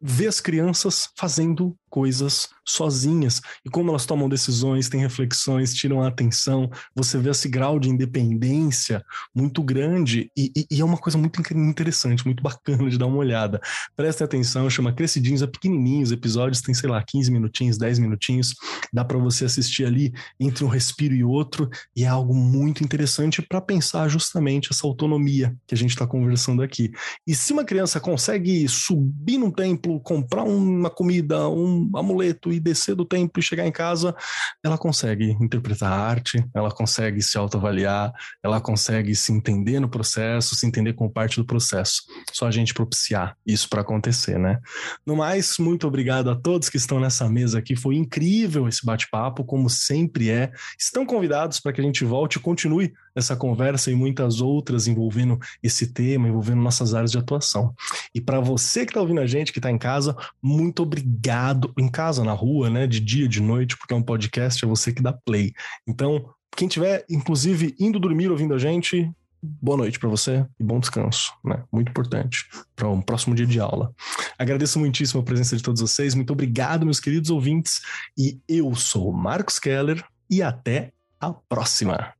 ver 0.00 0.28
as 0.28 0.40
crianças 0.40 1.10
fazendo 1.16 1.76
coisas 1.90 2.48
sozinhas 2.64 3.42
e 3.64 3.68
como 3.68 3.90
elas 3.90 4.06
tomam 4.06 4.28
decisões, 4.28 4.88
têm 4.88 5.00
reflexões, 5.00 5.74
tiram 5.74 6.02
a 6.02 6.08
atenção. 6.08 6.70
Você 6.94 7.18
vê 7.18 7.30
esse 7.30 7.48
grau 7.48 7.78
de 7.78 7.90
independência 7.90 9.04
muito 9.34 9.62
grande 9.62 10.30
e, 10.36 10.52
e, 10.56 10.66
e 10.70 10.80
é 10.80 10.84
uma 10.84 10.96
coisa 10.96 11.18
muito 11.18 11.42
interessante, 11.52 12.24
muito 12.24 12.42
bacana 12.42 12.88
de 12.88 12.96
dar 12.96 13.06
uma 13.06 13.18
olhada. 13.18 13.60
Prestem 13.96 14.24
atenção, 14.24 14.70
chama 14.70 14.92
Crescidinhos, 14.92 15.42
é 15.42 15.46
pequenininho, 15.46 16.02
os 16.02 16.12
episódios 16.12 16.62
tem, 16.62 16.74
sei 16.74 16.88
lá, 16.88 17.02
15 17.02 17.30
minutinhos, 17.30 17.76
10 17.76 17.98
minutinhos, 17.98 18.54
dá 18.92 19.04
para 19.04 19.18
você 19.18 19.44
assistir 19.44 19.84
ali 19.84 20.12
entre 20.38 20.64
um 20.64 20.68
respiro 20.68 21.14
e 21.14 21.24
outro 21.24 21.68
e 21.94 22.04
é 22.04 22.06
algo 22.06 22.34
muito 22.34 22.84
interessante 22.84 23.42
para 23.42 23.60
pensar 23.60 24.08
justamente 24.08 24.68
essa 24.70 24.86
autonomia 24.86 25.54
que 25.66 25.74
a 25.74 25.78
gente 25.78 25.90
está 25.90 26.06
conversando 26.06 26.62
aqui. 26.62 26.92
E 27.26 27.34
se 27.34 27.52
uma 27.52 27.64
criança 27.64 27.98
consegue 27.98 28.68
subir 28.68 29.38
num 29.38 29.50
templo, 29.50 30.00
comprar 30.00 30.44
uma 30.44 30.90
comida, 30.90 31.48
um 31.48 31.79
amuleto 31.94 32.52
e 32.52 32.60
descer 32.60 32.94
do 32.94 33.04
templo 33.04 33.40
e 33.40 33.42
chegar 33.42 33.66
em 33.66 33.72
casa, 33.72 34.14
ela 34.62 34.76
consegue 34.76 35.36
interpretar 35.40 35.92
a 35.92 35.96
arte, 35.96 36.44
ela 36.54 36.70
consegue 36.70 37.22
se 37.22 37.38
autoavaliar, 37.38 38.12
ela 38.42 38.60
consegue 38.60 39.14
se 39.14 39.32
entender 39.32 39.80
no 39.80 39.88
processo, 39.88 40.54
se 40.54 40.66
entender 40.66 40.92
como 40.94 41.10
parte 41.10 41.36
do 41.36 41.44
processo. 41.44 42.02
Só 42.32 42.46
a 42.46 42.50
gente 42.50 42.74
propiciar 42.74 43.36
isso 43.46 43.68
para 43.68 43.80
acontecer, 43.80 44.38
né? 44.38 44.58
No 45.04 45.16
mais, 45.16 45.58
muito 45.58 45.86
obrigado 45.86 46.30
a 46.30 46.34
todos 46.34 46.68
que 46.68 46.76
estão 46.76 47.00
nessa 47.00 47.28
mesa 47.28 47.58
aqui. 47.58 47.76
Foi 47.76 47.96
incrível 47.96 48.68
esse 48.68 48.84
bate-papo, 48.84 49.44
como 49.44 49.68
sempre 49.68 50.30
é. 50.30 50.52
Estão 50.78 51.06
convidados 51.06 51.60
para 51.60 51.72
que 51.72 51.80
a 51.80 51.84
gente 51.84 52.04
volte 52.04 52.36
e 52.36 52.40
continue 52.40 52.92
essa 53.14 53.36
conversa 53.36 53.90
e 53.90 53.94
muitas 53.94 54.40
outras 54.40 54.86
envolvendo 54.86 55.38
esse 55.62 55.88
tema, 55.88 56.28
envolvendo 56.28 56.60
nossas 56.60 56.94
áreas 56.94 57.10
de 57.10 57.18
atuação. 57.18 57.74
E 58.14 58.20
para 58.20 58.40
você 58.40 58.84
que 58.84 58.90
está 58.90 59.00
ouvindo 59.00 59.20
a 59.20 59.26
gente, 59.26 59.52
que 59.52 59.58
está 59.58 59.70
em 59.70 59.78
casa, 59.78 60.16
muito 60.42 60.82
obrigado. 60.82 61.72
Em 61.78 61.88
casa, 61.88 62.24
na 62.24 62.32
rua, 62.32 62.70
né? 62.70 62.86
De 62.86 63.00
dia, 63.00 63.28
de 63.28 63.40
noite, 63.40 63.76
porque 63.76 63.94
é 63.94 63.96
um 63.96 64.02
podcast, 64.02 64.64
é 64.64 64.68
você 64.68 64.92
que 64.92 65.02
dá 65.02 65.12
play. 65.12 65.52
Então, 65.86 66.24
quem 66.56 66.68
tiver, 66.68 67.04
inclusive, 67.08 67.74
indo 67.78 67.98
dormir 67.98 68.30
ouvindo 68.30 68.54
a 68.54 68.58
gente, 68.58 69.10
boa 69.42 69.78
noite 69.78 69.98
para 69.98 70.08
você 70.08 70.46
e 70.58 70.64
bom 70.64 70.78
descanso, 70.78 71.32
né? 71.44 71.62
Muito 71.72 71.90
importante 71.90 72.46
para 72.76 72.88
um 72.88 73.00
próximo 73.00 73.34
dia 73.34 73.46
de 73.46 73.60
aula. 73.60 73.94
Agradeço 74.38 74.78
muitíssimo 74.78 75.20
a 75.20 75.24
presença 75.24 75.56
de 75.56 75.62
todos 75.62 75.80
vocês. 75.80 76.14
Muito 76.14 76.32
obrigado, 76.32 76.84
meus 76.84 77.00
queridos 77.00 77.30
ouvintes. 77.30 77.80
E 78.16 78.40
eu 78.48 78.74
sou 78.74 79.12
Marcos 79.12 79.58
Keller 79.58 80.04
e 80.28 80.42
até 80.42 80.92
a 81.18 81.32
próxima. 81.32 82.19